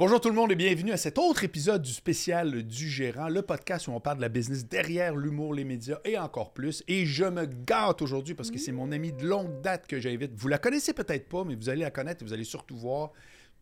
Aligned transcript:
Bonjour 0.00 0.18
tout 0.18 0.30
le 0.30 0.34
monde 0.34 0.50
et 0.50 0.54
bienvenue 0.56 0.92
à 0.92 0.96
cet 0.96 1.18
autre 1.18 1.44
épisode 1.44 1.82
du 1.82 1.92
spécial 1.92 2.62
du 2.62 2.88
gérant, 2.88 3.28
le 3.28 3.42
podcast 3.42 3.86
où 3.86 3.90
on 3.92 4.00
parle 4.00 4.16
de 4.16 4.22
la 4.22 4.30
business 4.30 4.64
derrière 4.64 5.14
l'humour, 5.14 5.52
les 5.52 5.62
médias 5.64 5.98
et 6.06 6.16
encore 6.16 6.54
plus. 6.54 6.82
Et 6.88 7.04
je 7.04 7.26
me 7.26 7.44
gâte 7.44 8.00
aujourd'hui 8.00 8.32
parce 8.34 8.50
que 8.50 8.56
c'est 8.56 8.72
mon 8.72 8.92
ami 8.92 9.12
de 9.12 9.26
longue 9.26 9.60
date 9.60 9.86
que 9.86 10.00
j'invite. 10.00 10.32
Vous 10.34 10.48
la 10.48 10.56
connaissez 10.56 10.94
peut-être 10.94 11.28
pas, 11.28 11.44
mais 11.44 11.54
vous 11.54 11.68
allez 11.68 11.82
la 11.82 11.90
connaître 11.90 12.22
et 12.22 12.26
vous 12.26 12.32
allez 12.32 12.44
surtout 12.44 12.78
voir 12.78 13.10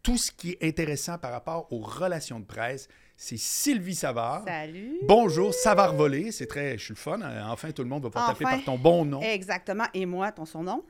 tout 0.04 0.16
ce 0.16 0.30
qui 0.30 0.50
est 0.52 0.62
intéressant 0.62 1.18
par 1.18 1.32
rapport 1.32 1.66
aux 1.72 1.80
relations 1.80 2.38
de 2.38 2.44
presse. 2.44 2.86
C'est 3.16 3.36
Sylvie 3.36 3.96
Savard. 3.96 4.44
Salut. 4.46 4.96
Bonjour, 5.08 5.52
Savard 5.52 5.96
volé. 5.96 6.30
C'est 6.30 6.46
très, 6.46 6.78
je 6.78 6.84
suis 6.84 6.94
le 6.94 6.98
fun. 6.98 7.18
Enfin, 7.50 7.72
tout 7.72 7.82
le 7.82 7.88
monde 7.88 8.04
va 8.04 8.10
pouvoir 8.10 8.28
t'appeler 8.28 8.46
Enfin. 8.46 8.56
par 8.58 8.64
ton 8.64 8.78
bon 8.78 9.04
nom. 9.04 9.20
Exactement. 9.22 9.86
Et 9.92 10.06
moi, 10.06 10.30
ton 10.30 10.44
surnom, 10.44 10.84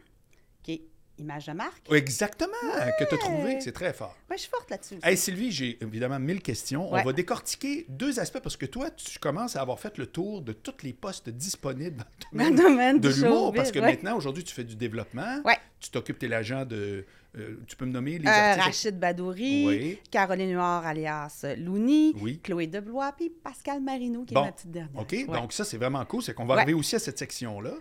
qui 0.62 0.72
est 0.72 0.82
Image 1.18 1.46
de 1.46 1.52
marque. 1.52 1.92
Exactement, 1.92 2.52
que 2.98 3.04
tu 3.04 3.14
as 3.14 3.18
trouvé. 3.18 3.60
C'est 3.60 3.72
très 3.72 3.92
fort. 3.92 4.16
Ouais, 4.30 4.36
je 4.36 4.42
suis 4.42 4.50
forte 4.50 4.70
là-dessus. 4.70 4.98
Hey 5.02 5.16
Sylvie, 5.16 5.50
j'ai 5.50 5.78
évidemment 5.82 6.18
mille 6.18 6.40
questions. 6.40 6.92
Ouais. 6.92 7.00
On 7.00 7.04
va 7.04 7.12
décortiquer 7.12 7.86
deux 7.88 8.20
aspects 8.20 8.38
parce 8.40 8.56
que 8.56 8.66
toi, 8.66 8.90
tu 8.90 9.18
commences 9.18 9.56
à 9.56 9.60
avoir 9.62 9.78
fait 9.80 9.98
le 9.98 10.06
tour 10.06 10.42
de 10.42 10.52
tous 10.52 10.82
les 10.82 10.92
postes 10.92 11.28
disponibles 11.28 12.04
dans 12.32 12.44
le 12.44 12.50
le 12.50 12.56
domaine 12.56 13.00
de 13.00 13.08
l'humour. 13.08 13.52
Parce 13.52 13.70
que 13.72 13.78
ouais. 13.78 13.86
maintenant, 13.86 14.16
aujourd'hui, 14.16 14.44
tu 14.44 14.54
fais 14.54 14.64
du 14.64 14.76
développement. 14.76 15.42
Tu 15.80 15.90
t'occupes, 15.90 16.18
t'es 16.18 16.26
l'agent 16.28 16.64
de. 16.64 17.04
euh, 17.36 17.56
tu 17.68 17.76
peux 17.76 17.84
me 17.86 17.92
nommer 17.92 18.18
les 18.18 18.26
Euh, 18.26 18.30
artistes. 18.30 18.64
Rachid 18.66 18.98
Badouri, 18.98 19.66
Oui. 19.66 19.98
Caroline 20.10 20.50
Huard 20.52 20.84
alias 20.84 21.44
Louni, 21.56 22.14
Oui. 22.20 22.40
Chloé 22.42 22.66
Deblois, 22.66 23.12
puis 23.16 23.30
Pascal 23.30 23.80
Marino, 23.80 24.24
qui 24.24 24.34
Bon. 24.34 24.42
est 24.42 24.46
ma 24.46 24.52
petite 24.52 24.70
dernière. 24.72 25.00
OK, 25.00 25.26
donc 25.26 25.52
ça, 25.52 25.64
c'est 25.64 25.76
vraiment 25.76 26.04
cool. 26.04 26.22
C'est 26.22 26.34
qu'on 26.34 26.46
va 26.46 26.54
arriver 26.54 26.74
aussi 26.74 26.96
à 26.96 26.98
cette 26.98 27.18
section-là. 27.18 27.72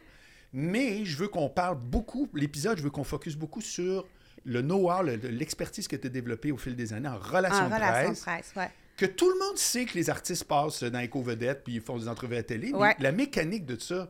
Mais 0.54 1.06
je 1.06 1.18
veux 1.18 1.28
qu'on 1.28 1.50
parle 1.50 1.78
beaucoup, 1.78 2.28
l'épisode, 2.34 2.78
je 2.78 2.84
veux 2.84 2.90
qu'on 2.90 3.04
focus 3.04 3.36
beaucoup 3.36 3.62
sur 3.62 4.06
le 4.46 4.62
know-how, 4.62 5.04
le- 5.04 5.16
l'expertise 5.16 5.88
que 5.88 5.96
tu 5.96 6.08
as 6.08 6.10
développée 6.10 6.52
au 6.52 6.58
fil 6.58 6.76
des 6.76 6.94
années 6.94 7.10
en 7.10 7.18
relation 7.18 7.66
en 7.66 7.70
de 7.70 7.74
relation 7.76 8.10
presse. 8.12 8.22
presse, 8.22 8.54
ouais. 8.56 8.70
que 8.96 9.06
tout 9.06 9.30
le 9.30 9.38
monde 9.40 9.58
sait 9.58 9.86
que 9.86 9.94
les 9.96 10.10
artistes 10.10 10.46
passent 10.46 10.84
dans 10.84 11.00
les 11.00 11.10
vedettes 11.14 11.64
puis 11.64 11.76
ils 11.76 11.82
font 11.82 11.98
des 11.98 12.08
entrevues 12.08 12.36
à 12.36 12.40
la 12.40 12.44
télé, 12.44 12.72
mais 12.74 12.96
la 13.00 13.12
mécanique 13.12 13.66
de 13.66 13.78
ça, 13.78 14.10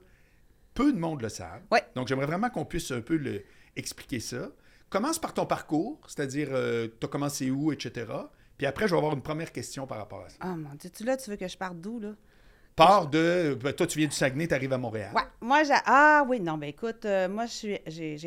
peu 0.74 0.94
de 0.94 1.00
monde 1.00 1.22
le 1.22 1.30
savent. 1.30 1.64
Ouais. 1.72 1.84
Donc, 1.96 2.08
j'aimerais 2.08 2.28
vraiment 2.28 2.50
qu'on 2.50 2.66
puisse 2.66 2.92
un 2.92 3.02
peu 3.02 3.18
le, 3.18 3.44
expliquer 3.76 4.20
ça. 4.20 4.50
Commence 4.90 5.20
par 5.20 5.34
ton 5.34 5.46
parcours, 5.46 6.00
c'est-à-dire, 6.08 6.50
tu 6.50 7.06
as 7.06 7.10
commencé 7.10 7.50
où, 7.50 7.72
etc. 7.72 8.06
Puis 8.58 8.66
après, 8.66 8.88
je 8.88 8.94
vais 8.94 8.98
avoir 8.98 9.14
une 9.14 9.22
première 9.22 9.52
question 9.52 9.86
par 9.86 9.98
rapport 9.98 10.24
à 10.26 10.30
ça. 10.30 10.38
Oh 10.44 10.56
mon 10.56 10.74
Dieu, 10.76 10.90
tu 10.90 11.04
là, 11.04 11.18
tu 11.18 11.30
veux 11.30 11.36
que 11.36 11.48
je 11.48 11.58
parte 11.58 11.80
d'où, 11.80 12.00
là? 12.00 12.14
Pars 12.78 13.08
de. 13.08 13.58
ben, 13.60 13.74
toi, 13.74 13.88
tu 13.88 13.98
viens 13.98 14.08
du 14.08 14.16
Saguenay, 14.16 14.48
tu 14.48 14.54
arrives 14.54 14.72
à 14.72 14.78
Montréal. 14.78 15.12
Ouais, 15.16 15.24
moi, 15.42 15.64
j'ai... 15.64 15.74
Ah 15.86 16.24
oui, 16.30 16.40
non, 16.40 16.60
ben 16.60 16.70
écoute, 16.70 17.06
euh, 17.06 17.28
moi, 17.28 17.46
j'ai, 17.48 17.82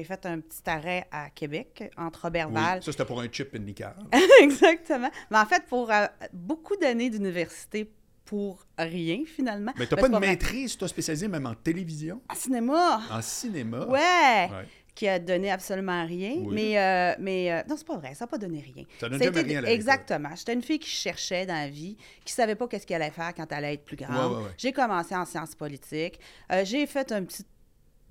fait 0.05 0.27
un 0.27 0.41
petit 0.41 0.63
arrêt 0.67 1.07
à 1.13 1.31
Québec, 1.31 1.89
entre 1.97 2.19
Oui, 2.25 2.41
Robertval. 2.43 2.83
Ça, 2.83 2.91
c'était 2.91 3.05
pour 3.05 3.21
un 3.21 3.29
chip 3.31 3.55
and 3.55 3.63
liqueur. 3.63 3.95
Exactement. 4.43 5.09
Mais 5.31 5.39
en 5.39 5.47
fait, 5.47 5.63
pour 5.69 5.93
euh, 5.93 6.07
beaucoup 6.33 6.75
d'années 6.77 7.11
d'université, 7.11 7.93
pour 8.25 8.65
rien, 8.77 9.23
finalement. 9.25 9.73
Mais 9.77 9.87
tu 9.87 9.95
Ben, 9.95 10.01
pas 10.03 10.07
une 10.09 10.17
vrai. 10.17 10.29
maîtrise, 10.29 10.77
toi, 10.77 10.89
spécialisée 10.89 11.29
même 11.29 11.47
en 11.47 11.55
télévision, 11.55 12.21
En 12.29 12.35
cinéma. 12.35 13.03
en 13.11 13.23
cinéma? 13.23 13.87
Ouais. 13.87 13.99
Ouais. 13.99 14.67
Qui 14.95 15.09
a 15.09 15.19
donné 15.19 15.51
absolument 15.51 16.05
rien. 16.05 16.35
Oui. 16.39 16.49
Mais, 16.55 16.79
euh, 16.79 17.15
mais 17.19 17.53
euh, 17.53 17.63
non, 17.69 17.77
c'est 17.77 17.87
pas 17.87 17.97
vrai, 17.97 18.15
ça 18.15 18.25
n'a 18.25 18.29
pas 18.29 18.39
donné 18.39 18.61
rien. 18.75 18.85
Ça 18.99 19.09
donne 19.09 19.23
jamais 19.23 19.41
rien 19.43 19.59
à 19.59 19.61
l'école. 19.63 19.75
Exactement. 19.75 20.31
J'étais 20.37 20.53
une 20.53 20.63
fille 20.63 20.79
qui 20.81 20.91
cherchait 20.91 21.47
dans 21.47 21.55
la 21.55 21.69
vie, 21.69 21.97
qui 22.25 22.33
savait 22.33 22.55
pas 22.57 22.67
qu'est-ce 22.69 22.87
qu'elle 22.87 23.01
allait 23.01 23.11
faire 23.13 23.33
quand 23.35 23.47
elle 23.51 23.59
allait 23.65 23.75
être 23.75 23.85
plus 23.85 23.97
grande. 23.97 24.33
Ouais, 24.33 24.37
ouais, 24.39 24.43
ouais. 24.45 24.51
J'ai 24.59 24.73
commencé 24.73 25.15
en 25.15 25.25
sciences 25.25 25.55
politiques. 25.55 26.19
Euh, 26.53 26.65
j'ai 26.65 26.87
fait 26.87 27.11
un 27.13 27.23
petit 27.25 27.45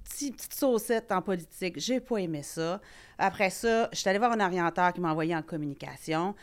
petit- 0.05 0.31
petite 0.31 0.53
saucette 0.53 1.11
en 1.11 1.21
politique. 1.21 1.75
J'ai 1.77 1.99
pas 1.99 2.17
aimé 2.17 2.41
ça. 2.41 2.81
Après 3.19 3.49
ça, 3.52 3.89
je 3.91 3.97
suis 3.99 4.09
allée 4.09 4.17
voir 4.17 4.31
un 4.31 4.39
orienteur 4.43 4.91
qui 4.93 5.02
m'a 5.02 5.11
envoyé 5.11 5.36
en 5.36 5.43
communication. 5.43 6.33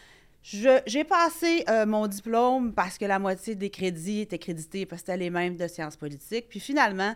Je- 0.42 0.80
J'ai 0.86 1.02
passé 1.02 1.64
euh, 1.68 1.86
mon 1.86 2.06
diplôme 2.06 2.72
parce 2.72 2.98
que 2.98 3.04
la 3.04 3.18
moitié 3.18 3.56
des 3.56 3.70
crédits 3.70 4.20
étaient 4.20 4.38
crédités 4.38 4.86
parce 4.86 5.02
que 5.02 5.06
c'était 5.06 5.18
les 5.18 5.30
mêmes 5.30 5.56
de 5.56 5.66
sciences 5.66 5.96
politiques. 5.96 6.46
Puis 6.48 6.60
finalement, 6.60 7.14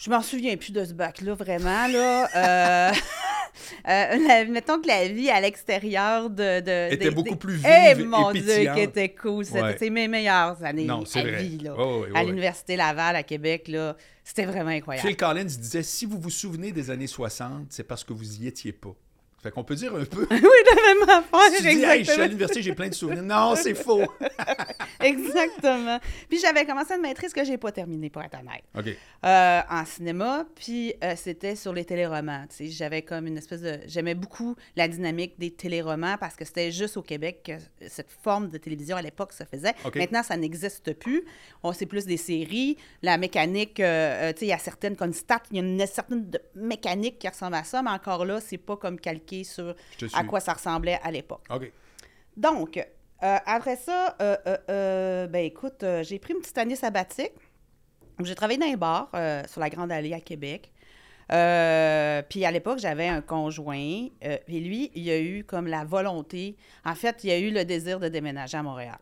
je 0.00 0.10
m'en 0.10 0.22
souviens 0.22 0.56
plus 0.56 0.72
de 0.72 0.84
ce 0.84 0.92
bac-là, 0.94 1.34
vraiment. 1.34 1.86
Là. 1.86 2.28
Euh, 2.34 2.92
euh, 3.88 4.28
la- 4.28 4.44
mettons 4.46 4.80
que 4.80 4.86
la 4.88 5.08
vie 5.08 5.28
à 5.30 5.40
l'extérieur 5.40 6.30
de, 6.30 6.60
de- 6.60 6.92
Était 6.94 6.96
des- 7.08 7.10
beaucoup 7.10 7.36
plus 7.36 7.54
vive 7.56 7.66
Eh, 7.68 7.90
et 7.90 7.94
mon 8.04 8.32
Dieu, 8.32 8.42
qui 8.74 8.80
était 8.80 9.10
cool. 9.10 9.44
C'était 9.44 9.60
Ouais. 9.62 9.90
mes 9.90 10.08
meilleures 10.08 10.62
années 10.64 10.84
Non, 10.84 11.04
c'est 11.04 11.20
à 11.20 11.22
vrai. 11.22 11.42
vie. 11.42 11.58
Là. 11.58 11.74
Ouais, 11.74 12.00
ouais, 12.10 12.18
à 12.18 12.24
l'Université 12.24 12.76
Laval, 12.76 13.16
à 13.16 13.22
Québec, 13.22 13.68
là, 13.68 13.96
c'était 14.24 14.46
vraiment 14.46 14.70
incroyable. 14.70 15.06
Phil 15.06 15.16
Collins 15.16 15.44
disait 15.44 15.82
si 15.82 16.06
vous 16.06 16.18
vous 16.18 16.30
souvenez 16.30 16.72
des 16.72 16.90
années 16.90 17.06
60, 17.06 17.66
c'est 17.70 17.84
parce 17.84 18.04
que 18.04 18.12
vous 18.12 18.42
y 18.42 18.46
étiez 18.46 18.72
pas. 18.72 18.94
Fait 19.42 19.50
qu'on 19.50 19.64
peut 19.64 19.74
dire 19.74 19.94
un 19.94 20.04
peu. 20.04 20.26
oui, 20.30 20.38
la 20.40 20.94
même 20.94 21.08
affaire, 21.08 21.56
tu 21.56 21.62
dis, 21.62 21.82
hey, 21.82 22.04
je 22.04 22.12
suis 22.12 22.20
à 22.20 22.26
l'université, 22.26 22.62
j'ai 22.62 22.74
plein 22.74 22.88
de 22.88 22.94
souvenirs. 22.94 23.22
Non, 23.22 23.54
c'est 23.56 23.74
faux. 23.74 24.02
exactement. 25.00 25.98
Puis 26.28 26.38
j'avais 26.40 26.66
commencé 26.66 26.94
une 26.94 27.00
maîtrise 27.02 27.32
que 27.32 27.44
j'ai 27.44 27.56
pas 27.56 27.72
terminée, 27.72 28.10
pour 28.10 28.22
être 28.22 28.38
honnête. 28.38 28.64
OK. 28.76 28.96
euh, 29.24 29.60
en 29.70 29.84
cinéma, 29.86 30.44
puis 30.54 30.94
euh, 31.02 31.14
c'était 31.16 31.56
sur 31.56 31.72
les 31.72 31.84
téléromans. 31.84 32.46
J'avais 32.60 33.02
comme 33.02 33.26
une 33.26 33.38
espèce 33.38 33.62
de... 33.62 33.80
J'aimais 33.86 34.14
beaucoup 34.14 34.56
la 34.76 34.88
dynamique 34.88 35.38
des 35.38 35.50
téléromans 35.50 36.16
parce 36.18 36.36
que 36.36 36.44
c'était 36.44 36.70
juste 36.70 36.96
au 36.96 37.02
Québec 37.02 37.42
que 37.46 37.86
cette 37.88 38.10
forme 38.10 38.48
de 38.48 38.58
télévision 38.58 38.96
à 38.96 39.02
l'époque 39.02 39.32
se 39.32 39.44
faisait. 39.44 39.74
OK. 39.84 39.96
Maintenant, 39.96 40.22
ça 40.22 40.36
n'existe 40.36 40.92
plus. 40.94 41.24
On 41.62 41.72
sait 41.72 41.86
plus 41.86 42.04
des 42.04 42.16
séries. 42.16 42.76
La 43.02 43.16
mécanique, 43.16 43.80
euh, 43.80 44.32
tu 44.32 44.40
sais, 44.40 44.46
il 44.46 44.48
y 44.48 44.52
a 44.52 44.58
certaines 44.58 44.96
comme 44.96 45.12
il 45.50 45.56
y 45.56 45.60
a 45.60 45.62
une 45.62 45.86
certaine 45.86 46.28
de- 46.28 46.40
mécanique 46.54 47.18
qui 47.18 47.28
ressemble 47.28 47.54
à 47.54 47.64
ça, 47.64 47.82
mais 47.82 47.90
encore 47.90 48.24
là, 48.24 48.40
c'est 48.40 48.58
pas 48.58 48.76
comme 48.76 48.98
sur 49.44 49.74
à 50.12 50.24
quoi 50.24 50.40
ça 50.40 50.52
ressemblait 50.52 50.98
à 51.02 51.10
l'époque. 51.10 51.44
OK. 51.50 51.72
Donc, 52.36 52.76
euh, 52.78 53.36
après 53.46 53.76
ça, 53.76 54.16
euh, 54.20 54.36
euh, 54.68 55.26
ben 55.26 55.44
écoute, 55.44 55.84
j'ai 56.02 56.18
pris 56.18 56.34
une 56.34 56.40
petite 56.40 56.58
année 56.58 56.76
sabbatique. 56.76 57.32
J'ai 58.22 58.34
travaillé 58.34 58.58
dans 58.58 58.66
un 58.66 58.76
bar 58.76 59.10
sur 59.48 59.60
la 59.60 59.70
Grande 59.70 59.92
Allée 59.92 60.12
à 60.14 60.20
Québec. 60.20 60.70
Euh, 61.32 62.22
puis 62.28 62.44
à 62.44 62.50
l'époque, 62.50 62.78
j'avais 62.78 63.06
un 63.06 63.20
conjoint. 63.20 64.08
euh, 64.24 64.36
et 64.48 64.60
lui, 64.60 64.90
il 64.94 65.08
a 65.10 65.20
eu 65.20 65.44
comme 65.44 65.66
la 65.68 65.84
volonté. 65.84 66.56
En 66.84 66.94
fait, 66.94 67.22
il 67.24 67.30
a 67.30 67.38
eu 67.38 67.50
le 67.50 67.64
désir 67.64 68.00
de 68.00 68.08
déménager 68.08 68.56
à 68.56 68.62
Montréal. 68.62 68.98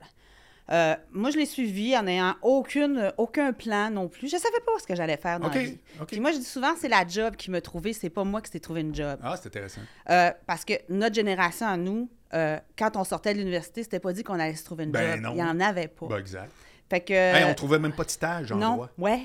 Euh, 0.70 0.94
moi, 1.12 1.30
je 1.30 1.38
l'ai 1.38 1.46
suivi 1.46 1.96
en 1.96 2.02
n'ayant 2.02 2.34
aucune, 2.42 3.12
aucun 3.16 3.52
plan 3.52 3.90
non 3.90 4.08
plus. 4.08 4.28
Je 4.28 4.36
ne 4.36 4.40
savais 4.40 4.60
pas 4.66 4.72
ce 4.80 4.86
que 4.86 4.94
j'allais 4.94 5.16
faire 5.16 5.40
dans 5.40 5.48
la 5.48 5.58
vie. 5.58 5.78
Puis 6.06 6.20
moi, 6.20 6.30
je 6.32 6.38
dis 6.38 6.44
souvent, 6.44 6.74
c'est 6.78 6.88
la 6.88 7.06
job 7.06 7.36
qui 7.36 7.50
m'a 7.50 7.60
trouvé, 7.60 7.92
c'est 7.94 8.10
pas 8.10 8.24
moi 8.24 8.42
qui 8.42 8.50
s'est 8.50 8.60
trouvé 8.60 8.82
une 8.82 8.94
job. 8.94 9.18
Ah, 9.22 9.36
c'est 9.40 9.46
intéressant. 9.48 9.80
Euh, 10.10 10.30
parce 10.46 10.64
que 10.64 10.74
notre 10.90 11.14
génération 11.14 11.66
à 11.66 11.76
nous, 11.78 12.10
euh, 12.34 12.58
quand 12.78 12.96
on 12.96 13.04
sortait 13.04 13.32
de 13.32 13.38
l'université, 13.38 13.82
c'était 13.82 14.00
pas 14.00 14.12
dit 14.12 14.22
qu'on 14.22 14.38
allait 14.38 14.54
se 14.56 14.64
trouver 14.64 14.84
une 14.84 14.90
Ben 14.90 15.12
job. 15.14 15.20
non. 15.22 15.30
Il 15.30 15.36
n'y 15.36 15.42
en 15.42 15.58
avait 15.60 15.88
pas. 15.88 16.06
Ben, 16.06 16.18
exact. 16.18 16.52
Fait 16.90 17.00
que. 17.00 17.14
Hey, 17.14 17.44
on 17.44 17.54
trouvait 17.54 17.78
même 17.78 17.92
pas 17.94 18.04
de 18.04 18.10
stage 18.10 18.52
en 18.52 18.56
non, 18.56 18.74
droit. 18.74 18.90
ouais. 18.98 19.22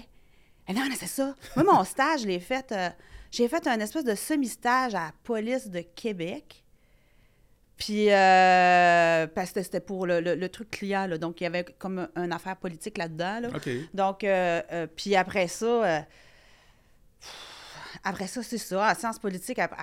Eh 0.69 0.73
non, 0.73 0.81
c'est 0.97 1.07
ça. 1.07 1.35
Moi, 1.57 1.65
mon 1.65 1.83
stage, 1.83 2.21
je 2.21 2.27
l'ai 2.27 2.39
fait. 2.39 2.73
j'ai 3.31 3.49
fait 3.49 3.67
un 3.67 3.79
espèce 3.81 4.05
de 4.05 4.15
semi-stage 4.15 4.95
à 4.95 4.99
la 5.07 5.11
police 5.23 5.67
de 5.69 5.81
Québec. 5.81 6.62
Puis, 7.85 8.09
euh, 8.11 9.27
parce 9.27 9.51
que 9.51 9.61
c'était 9.61 9.81
pour 9.81 10.05
le, 10.05 10.21
le- 10.21 10.35
le 10.35 10.49
truc 10.49 10.69
client, 10.71 11.05
là. 11.05 11.17
Donc, 11.17 11.41
il 11.41 11.43
y 11.43 11.47
avait 11.47 11.65
comme 11.79 12.07
une 12.15 12.31
affaire 12.31 12.55
politique 12.55 12.97
là-dedans, 12.97 13.41
là. 13.41 13.49
Donc, 13.93 14.23
euh, 14.23 14.61
euh, 14.71 14.87
puis 14.95 15.15
après 15.17 15.47
ça, 15.49 16.05
après 18.03 18.27
ça, 18.27 18.41
c'est 18.43 18.57
ça, 18.57 18.89
en 18.91 18.95
sciences 18.95 19.19
politiques, 19.19 19.59
après- 19.59 19.77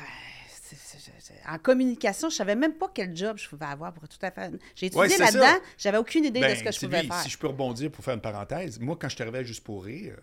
ah, 1.44 1.54
en 1.54 1.58
communication, 1.58 2.30
je 2.30 2.36
savais 2.36 2.54
même 2.54 2.74
pas 2.74 2.88
quel 2.94 3.14
job 3.16 3.36
je 3.38 3.48
pouvais 3.48 3.66
avoir 3.66 3.92
pour 3.92 4.06
tout 4.08 4.18
à 4.22 4.30
fait. 4.30 4.52
J'ai 4.76 4.86
étudié 4.86 5.02
là-dedans, 5.24 5.60
j'avais 5.76 5.98
aucune 5.98 6.24
idée 6.24 6.40
Ben, 6.40 6.52
de 6.52 6.58
ce 6.58 6.62
que 6.64 6.70
je 6.72 6.78
pouvais 6.86 7.02
faire. 7.08 7.22
Si 7.22 7.30
je 7.30 7.38
peux 7.38 7.48
rebondir 7.48 7.90
pour 7.90 8.04
faire 8.04 8.14
une 8.14 8.20
parenthèse, 8.20 8.78
moi, 8.78 8.96
quand 9.00 9.08
je 9.08 9.14
suis 9.14 9.22
arrivé 9.22 9.38
à 9.38 9.42
Juste 9.42 9.64
pour 9.64 9.84
rire, 9.84 10.16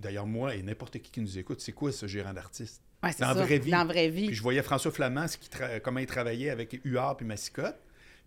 d'ailleurs, 0.00 0.26
moi 0.26 0.54
et 0.54 0.62
n'importe 0.62 0.98
qui 0.98 1.10
qui 1.10 1.20
nous 1.20 1.38
écoute, 1.38 1.60
c'est 1.60 1.72
quoi 1.72 1.92
ce 1.92 2.06
gérant 2.06 2.32
d'artiste? 2.32 2.82
Ouais, 3.04 3.10
dans 3.18 3.28
la 3.28 3.34
vraie 3.34 3.58
vie. 3.58 3.70
Dans 3.70 3.78
la 3.78 3.84
vraie 3.84 4.08
vie. 4.08 4.26
Puis 4.26 4.34
je 4.36 4.42
voyais 4.42 4.62
François 4.62 4.90
Flamand, 4.92 5.28
ce 5.28 5.36
qui 5.38 5.48
tra- 5.48 5.80
comment 5.80 6.00
il 6.00 6.06
travaillait 6.06 6.50
avec 6.50 6.80
Huard 6.84 7.16
puis 7.16 7.26
Massicotte. 7.26 7.76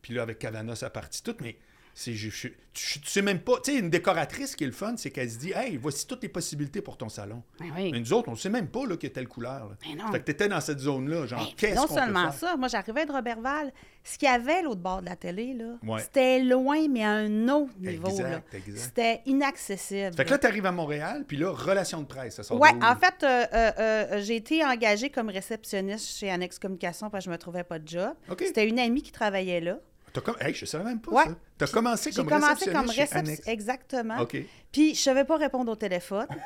Puis 0.02 0.14
là, 0.14 0.22
avec 0.22 0.40
Cavana, 0.40 0.76
ça 0.76 0.90
partie 0.90 1.24
toute. 1.24 1.42
Mais 1.42 1.58
c'est, 2.00 2.14
je, 2.14 2.30
je- 2.30 2.48
tu, 2.74 3.00
tu 3.00 3.10
sais 3.10 3.24
même 3.24 3.40
pas. 3.40 3.54
Tu 3.64 3.72
sais, 3.72 3.80
une 3.80 3.90
décoratrice 3.90 4.56
qui 4.56 4.64
est 4.64 4.68
le 4.68 4.72
fun, 4.74 4.94
c'est 4.98 5.10
qu'elle 5.10 5.32
se 5.32 5.40
dit 5.40 5.52
Hey, 5.56 5.78
voici 5.78 6.06
toutes 6.06 6.22
les 6.22 6.30
possibilités 6.30 6.80
pour 6.80 6.96
ton 6.96 7.10
salon. 7.10 7.42
Ben 7.60 7.72
oui. 7.76 7.92
Mais 7.92 8.00
nous 8.00 8.14
autres, 8.14 8.30
on 8.30 8.36
sait 8.36 8.50
même 8.52 8.68
pas 8.68 8.86
là, 8.86 8.98
qu'il 8.98 9.10
y 9.10 9.12
a 9.12 9.16
telle 9.16 9.28
couleur. 9.28 9.70
là. 9.70 9.76
Mais 9.90 9.96
non. 9.96 10.12
Fait 10.12 10.20
que 10.20 10.26
tu 10.26 10.32
étais 10.32 10.48
dans 10.48 10.62
cette 10.62 10.78
zone-là. 10.78 11.26
Genre, 11.26 11.40
Ben, 11.40 11.48
qu'est-ce 11.58 11.76
non 11.76 11.88
qu'on 11.88 11.96
seulement 11.96 12.26
peut 12.28 12.32
faire? 12.34 12.50
ça, 12.52 12.56
moi 12.58 12.68
j'arrivais 12.68 13.08
de 13.08 13.12
Robertval. 13.12 13.74
Ce 14.04 14.20
qu'il 14.20 14.28
y 14.28 14.32
avait 14.32 14.62
l'autre 14.62 14.80
bord 14.82 15.02
de 15.02 15.08
la 15.08 15.16
télé, 15.16 15.56
là, 15.56 15.74
Ouais. 15.88 16.00
c'était 16.02 16.40
loin, 16.40 16.88
mais 16.88 17.04
à 17.04 17.10
un 17.14 17.50
autre 17.50 17.74
niveau. 17.80 18.10
Exact, 18.10 18.30
là. 18.30 18.42
exact. 18.60 18.78
C'était 18.78 19.22
inaccessible. 19.26 20.16
Fait 20.16 20.24
que 20.26 20.30
là, 20.30 20.38
tu 20.38 20.46
arrives 20.46 20.66
à 20.68 20.72
Montréal, 20.72 21.26
puis 21.28 21.38
là, 21.38 21.50
relation 21.52 22.02
de 22.02 22.06
presse, 22.06 22.36
ça 22.36 22.44
sort 22.44 22.62
Oui, 22.62 22.70
en 22.80 22.96
fait, 22.96 23.24
euh, 23.24 23.46
euh, 23.54 23.72
euh, 23.80 24.22
j'ai 24.22 24.36
été 24.36 24.64
engagée 24.64 25.10
comme 25.10 25.30
réceptionniste 25.30 26.16
chez 26.18 26.30
Annex 26.30 26.60
Communication 26.60 27.10
parce 27.10 27.26
que 27.26 27.32
je 27.32 27.34
me 27.34 27.40
trouvais 27.40 27.64
pas 27.64 27.80
de 27.80 27.88
job. 27.88 28.14
C'était 28.40 28.68
une 28.68 28.78
amie 28.80 29.02
qui 29.02 29.12
travaillait 29.12 29.62
là. 29.62 29.80
T'as 30.18 30.22
comme... 30.22 30.42
Hey, 30.42 30.54
je 30.54 30.66
savais 30.66 30.84
même 30.84 31.00
pas 31.00 31.12
Ouais. 31.12 31.26
ça. 31.26 31.36
Tu 31.60 31.64
as 31.64 31.68
commencé 31.68 32.12
comme 32.12 32.28
réceptionniste 32.28 32.74
comme 32.74 32.90
réceptionniste. 32.90 33.48
Exactement. 33.48 34.26
Puis 34.72 34.96
je 34.96 35.00
savais 35.00 35.26
pas 35.26 35.38
répondre 35.38 35.72
au 35.72 35.76
téléphone. 35.76 36.28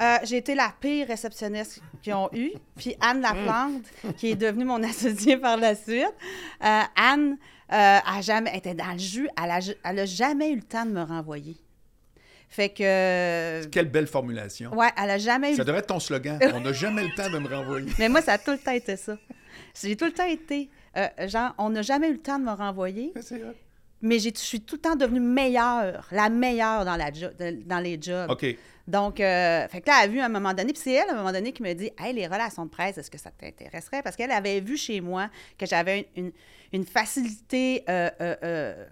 Euh, 0.00 0.16
j'ai 0.24 0.38
été 0.38 0.56
la 0.56 0.74
pire 0.80 1.06
réceptionniste 1.06 1.80
qu'ils 2.02 2.14
ont 2.14 2.28
eue. 2.32 2.50
Puis 2.76 2.96
Anne 3.00 3.20
Laplante, 3.20 3.84
qui 4.16 4.32
est 4.32 4.34
devenue 4.34 4.64
mon 4.64 4.82
associée 4.82 5.36
par 5.36 5.56
la 5.56 5.76
suite, 5.76 6.12
euh, 6.64 6.80
Anne 6.96 7.38
euh, 7.72 7.98
a 8.04 8.20
jamais, 8.20 8.56
était 8.56 8.74
dans 8.74 8.90
le 8.90 8.98
jus. 8.98 9.28
Elle 9.40 9.50
a, 9.52 9.60
elle 9.84 9.98
a 10.00 10.04
jamais 10.04 10.50
eu 10.50 10.56
le 10.56 10.62
temps 10.62 10.84
de 10.84 10.90
me 10.90 11.02
renvoyer. 11.04 11.56
Fait 12.48 12.70
que. 12.70 13.64
Quelle 13.66 13.88
belle 13.88 14.08
formulation. 14.08 14.74
Ouais, 14.74 14.90
elle 15.00 15.10
a 15.10 15.18
jamais 15.18 15.52
eu. 15.52 15.56
Ça 15.56 15.62
devrait 15.62 15.78
être 15.78 15.86
ton 15.86 16.00
slogan. 16.00 16.40
On 16.54 16.60
n'a 16.60 16.72
jamais 16.72 17.04
le 17.04 17.14
temps 17.14 17.30
de 17.30 17.38
me 17.38 17.46
renvoyer. 17.48 17.92
Mais 18.00 18.08
moi, 18.08 18.20
ça 18.20 18.32
a 18.32 18.38
tout 18.38 18.50
le 18.50 18.58
temps 18.58 18.72
été 18.72 18.96
ça. 18.96 19.16
J'ai 19.80 19.94
tout 19.94 20.06
le 20.06 20.12
temps 20.12 20.26
été. 20.26 20.70
Euh, 20.96 21.28
genre, 21.28 21.54
on 21.58 21.70
n'a 21.70 21.82
jamais 21.82 22.08
eu 22.08 22.12
le 22.14 22.18
temps 22.22 22.38
de 22.38 22.44
me 22.44 22.52
renvoyer, 22.52 23.12
vrai. 23.14 23.54
mais 24.02 24.18
je 24.18 24.30
suis 24.34 24.60
tout 24.60 24.76
le 24.76 24.80
temps 24.80 24.96
devenue 24.96 25.20
meilleure, 25.20 26.06
la 26.10 26.28
meilleure 26.28 26.84
dans, 26.84 26.96
la 26.96 27.12
jo- 27.12 27.28
de- 27.38 27.62
dans 27.64 27.78
les 27.80 27.98
jobs. 28.00 28.30
OK. 28.30 28.46
Donc, 28.86 29.18
euh, 29.18 29.66
fait 29.68 29.80
que 29.80 29.86
là, 29.88 30.00
elle 30.02 30.10
a 30.10 30.12
vu 30.12 30.20
à 30.20 30.26
un 30.26 30.28
moment 30.28 30.52
donné, 30.52 30.72
puis 30.74 30.82
c'est 30.84 30.92
elle, 30.92 31.08
à 31.08 31.12
un 31.12 31.16
moment 31.16 31.32
donné, 31.32 31.52
qui 31.52 31.62
me 31.62 31.72
dit 31.72 31.90
Hey, 31.98 32.12
les 32.12 32.26
relations 32.26 32.66
de 32.66 32.70
presse, 32.70 32.98
est-ce 32.98 33.10
que 33.10 33.16
ça 33.16 33.30
t'intéresserait? 33.30 34.02
Parce 34.02 34.14
qu'elle 34.14 34.30
avait 34.30 34.60
vu 34.60 34.76
chez 34.76 35.00
moi 35.00 35.30
que 35.58 35.64
j'avais 35.64 36.06
une, 36.16 36.26
une- 36.26 36.32
une 36.72 36.84
facilité. 36.84 37.82
euh, 37.88 38.84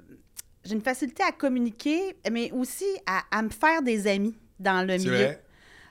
j'ai 0.64 0.74
une 0.74 0.80
facilité 0.80 1.22
à 1.24 1.32
communiquer, 1.32 2.16
mais 2.30 2.50
aussi 2.52 2.86
à, 3.06 3.22
à 3.30 3.42
me 3.42 3.50
faire 3.50 3.82
des 3.82 4.06
amis 4.06 4.34
dans 4.60 4.86
le 4.86 4.94
milieu. 4.96 5.10
vrai. 5.10 5.42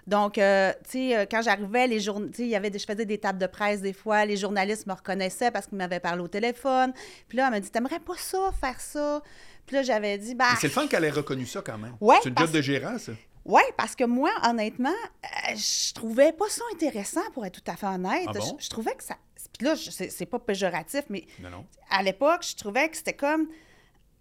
Donc, 0.07 0.37
euh, 0.37 0.73
tu 0.83 0.91
sais, 1.09 1.17
euh, 1.17 1.25
quand 1.29 1.41
j'arrivais, 1.41 1.87
les 1.87 2.05
il 2.05 2.47
y 2.47 2.55
avait 2.55 2.69
des... 2.69 2.79
je 2.79 2.85
faisais 2.85 3.05
des 3.05 3.17
tables 3.17 3.39
de 3.39 3.47
presse 3.47 3.81
des 3.81 3.93
fois, 3.93 4.25
les 4.25 4.37
journalistes 4.37 4.87
me 4.87 4.93
reconnaissaient 4.93 5.51
parce 5.51 5.67
qu'ils 5.67 5.77
m'avaient 5.77 5.99
parlé 5.99 6.21
au 6.21 6.27
téléphone. 6.27 6.93
Puis 7.27 7.37
là, 7.37 7.45
elle 7.45 7.51
m'a 7.51 7.59
dit, 7.59 7.69
t'aimerais 7.69 7.99
pas 7.99 8.17
ça, 8.17 8.51
faire 8.59 8.79
ça? 8.81 9.21
Puis 9.65 9.75
là, 9.75 9.83
j'avais 9.83 10.17
dit, 10.17 10.33
bah, 10.35 10.45
C'est 10.59 10.67
le 10.67 10.73
fun 10.73 10.87
qu'elle 10.87 11.03
ait 11.05 11.11
reconnu 11.11 11.45
ça 11.45 11.61
quand 11.63 11.77
même. 11.77 11.95
Ouais, 12.01 12.17
C'est 12.23 12.29
une 12.29 12.35
parce- 12.35 12.47
job 12.47 12.55
de 12.57 12.61
gérant, 12.61 12.97
ça. 12.97 13.11
ouais, 13.45 13.63
parce 13.77 13.95
que 13.95 14.03
moi, 14.03 14.31
honnêtement, 14.43 14.89
euh, 14.89 15.55
je 15.55 15.93
trouvais 15.93 16.31
pas 16.33 16.49
ça 16.49 16.63
intéressant, 16.73 17.21
pour 17.33 17.45
être 17.45 17.61
tout 17.61 17.71
à 17.71 17.75
fait 17.75 17.85
honnête. 17.87 18.25
Ah 18.27 18.33
bon? 18.33 18.55
je, 18.59 18.63
je 18.65 18.69
trouvais 18.69 18.95
que 18.95 19.03
ça... 19.03 19.15
Puis 19.57 19.67
là, 19.67 19.75
c'est 19.75 20.25
pas 20.25 20.39
péjoratif, 20.39 21.03
mais 21.09 21.25
Non, 21.39 21.49
non. 21.51 21.65
à 21.91 22.01
l'époque, 22.01 22.43
je 22.49 22.55
trouvais 22.55 22.89
que 22.89 22.97
c'était 22.97 23.13
comme 23.15 23.47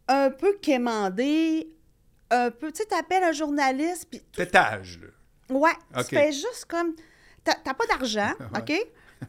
un 0.09 0.31
peu 0.31 0.59
quémandé, 0.61 1.71
un 2.31 2.51
peu... 2.51 2.71
Tu 2.73 2.83
sais, 2.83 2.85
t'appelles 2.89 3.23
un 3.25 3.33
journaliste, 3.33 4.07
puis 4.11 4.21
Tétage, 4.37 4.99
là. 5.01 5.07
Ouais, 5.51 5.73
tu 5.99 6.17
fais 6.17 6.33
juste 6.33 6.67
comme. 6.69 6.95
T'as 7.45 7.75
pas 7.75 7.87
d'argent. 7.87 8.33
OK? 8.57 8.73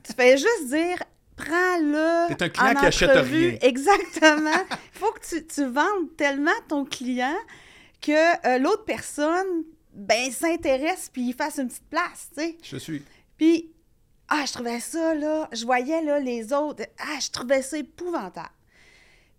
tu 0.04 0.14
fais 0.14 0.38
juste 0.38 0.68
dire, 0.68 0.98
prends-le. 1.36 2.34
T'es 2.36 2.44
un 2.44 2.50
client 2.50 2.72
en 2.72 2.80
qui 2.80 2.86
achète 2.86 3.12
rien. 3.12 3.58
Exactement. 3.62 4.66
Il 4.72 5.00
faut 5.00 5.12
que 5.12 5.26
tu, 5.28 5.46
tu 5.46 5.66
vendes 5.66 6.16
tellement 6.18 6.52
ton 6.68 6.86
client 6.86 7.36
que 8.02 8.48
euh, 8.48 8.58
l'autre 8.58 8.84
personne, 8.86 9.64
ben, 9.94 10.32
s'intéresse 10.32 11.10
puis 11.12 11.30
il 11.30 11.34
fasse 11.34 11.58
une 11.58 11.68
petite 11.68 11.90
place, 11.90 12.30
tu 12.36 12.42
sais. 12.42 12.58
Je 12.64 12.78
suis. 12.78 13.04
Puis, 13.38 13.72
ah, 14.28 14.44
je 14.46 14.54
trouvais 14.54 14.80
ça, 14.80 15.14
là. 15.14 15.50
Je 15.52 15.66
voyais, 15.66 16.02
là, 16.02 16.20
les 16.20 16.54
autres. 16.54 16.84
Ah, 17.00 17.20
je 17.20 17.30
trouvais 17.30 17.62
ça 17.62 17.78
épouvantable. 17.78 18.50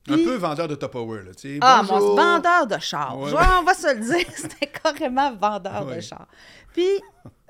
Un 0.09 0.17
peu 0.17 0.35
vendeur 0.35 0.67
de 0.69 0.75
Top 0.75 0.93
Power, 0.93 1.23
là. 1.23 1.35
tu 1.35 1.55
sais. 1.55 1.59
ah, 1.61 1.83
mon 1.89 2.15
vendeur 2.17 2.67
de 2.67 2.79
char. 2.79 3.19
Ouais. 3.19 3.31
On 3.33 3.63
va 3.63 3.75
se 3.75 3.95
le 3.95 4.01
dire, 4.01 4.27
c'était 4.37 4.67
carrément 4.67 5.33
vendeur 5.35 5.87
de 5.87 6.01
char. 6.01 6.27
Puis, 6.73 6.89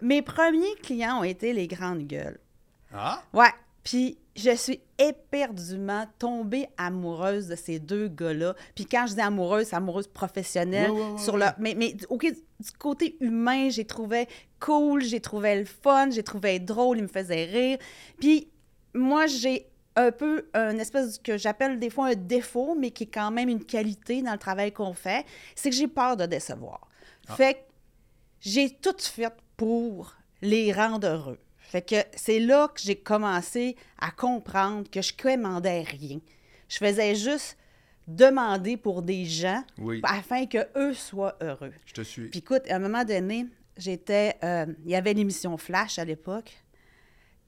mes 0.03 0.21
premiers 0.23 0.75
clients 0.83 1.21
ont 1.21 1.25
été 1.25 1.53
les 1.53 1.67
grandes 1.67 2.07
gueules. 2.07 2.39
Ah, 2.95 3.23
Ouais. 3.33 3.49
Puis, 3.85 4.17
je 4.37 4.55
suis 4.55 4.81
éperdument 4.97 6.07
tombée 6.19 6.69
amoureuse 6.79 7.49
de 7.49 7.57
ces 7.57 7.79
deux 7.81 8.07
gars-là. 8.09 8.55
Puis, 8.77 8.87
quand 8.87 9.07
je 9.09 9.15
dis 9.15 9.21
amoureuse, 9.21 9.67
c'est 9.69 9.77
amoureuse 9.77 10.07
professionnelle. 10.07 10.91
Ouais, 10.91 11.01
ouais, 11.01 11.11
ouais, 11.13 11.19
sur 11.19 11.37
le... 11.37 11.47
Mais, 11.59 11.75
mais 11.77 11.97
OK, 12.09 12.27
du 12.27 12.71
côté 12.79 13.17
humain, 13.21 13.71
j'ai 13.71 13.85
trouvé 13.85 14.29
cool, 14.61 15.03
j'ai 15.03 15.21
trouvé 15.21 15.59
le 15.59 15.65
fun, 15.65 16.11
j'ai 16.11 16.23
trouvé 16.23 16.61
drôle, 16.61 16.99
il 16.99 17.03
me 17.03 17.09
faisait 17.09 17.45
rire. 17.45 17.79
Puis, 18.21 18.49
moi, 18.95 19.27
j'ai 19.27 19.67
un 19.97 20.11
peu 20.11 20.49
un 20.55 20.79
espèce 20.79 21.19
que 21.19 21.37
j'appelle 21.37 21.79
des 21.79 21.91
fois 21.91 22.09
un 22.09 22.15
défaut, 22.15 22.75
mais 22.79 22.91
qui 22.91 23.05
est 23.05 23.15
quand 23.15 23.31
même 23.31 23.49
une 23.49 23.65
qualité 23.65 24.23
dans 24.23 24.33
le 24.33 24.39
travail 24.39 24.73
qu'on 24.73 24.95
fait, 24.95 25.25
c'est 25.55 25.71
que 25.71 25.77
j'ai 25.77 25.89
peur 25.89 26.17
de 26.17 26.27
décevoir. 26.27 26.89
Ah. 27.29 27.35
Fait 27.37 27.55
que 27.55 27.59
j'ai 28.41 28.71
tout 28.71 28.97
fait 28.99 29.33
pour 29.57 30.15
les 30.41 30.73
rendre 30.73 31.07
heureux. 31.07 31.39
Fait 31.59 31.83
que 31.83 31.97
c'est 32.17 32.41
là 32.41 32.69
que 32.69 32.81
j'ai 32.81 32.97
commencé 32.97 33.77
à 34.01 34.11
comprendre 34.11 34.91
que 34.91 35.01
je 35.01 35.13
commandais 35.15 35.83
rien. 35.83 36.19
Je 36.69 36.79
faisais 36.79 37.15
juste 37.15 37.57
demander 38.09 38.77
pour 38.77 39.03
des 39.03 39.25
gens 39.25 39.63
Oui. 39.79 40.01
afin 40.05 40.47
que 40.47 40.59
eux 40.77 40.93
soient 40.95 41.37
heureux. 41.43 41.73
je 41.87 41.93
te 41.95 42.01
suis. 42.03 42.29
Puis 42.29 42.41
écoute, 42.41 42.63
à 42.69 42.77
un 42.77 42.79
moment 42.79 43.05
donné, 43.05 43.47
j'étais. 43.77 44.37
euh, 44.43 44.67
il 44.85 44.91
y 44.91 44.95
avait 44.97 45.15
l'émission 45.15 45.57
Flash 45.57 45.99
à 45.99 46.05
l'époque. 46.05 46.53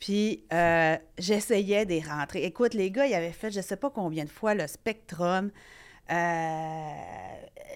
Puis 0.00 0.44
euh, 0.52 0.96
j'essayais 1.18 1.86
des 1.86 2.00
rentrées. 2.00 2.44
Écoute, 2.44 2.74
les 2.74 2.90
gars, 2.90 3.06
ils 3.06 3.14
avaient 3.14 3.32
fait 3.32 3.50
je 3.50 3.60
sais 3.60 3.76
pas 3.76 3.90
combien 3.90 4.24
de 4.24 4.30
fois 4.30 4.54
le 4.54 4.66
Spectrum. 4.66 5.50
Euh, 6.10 6.90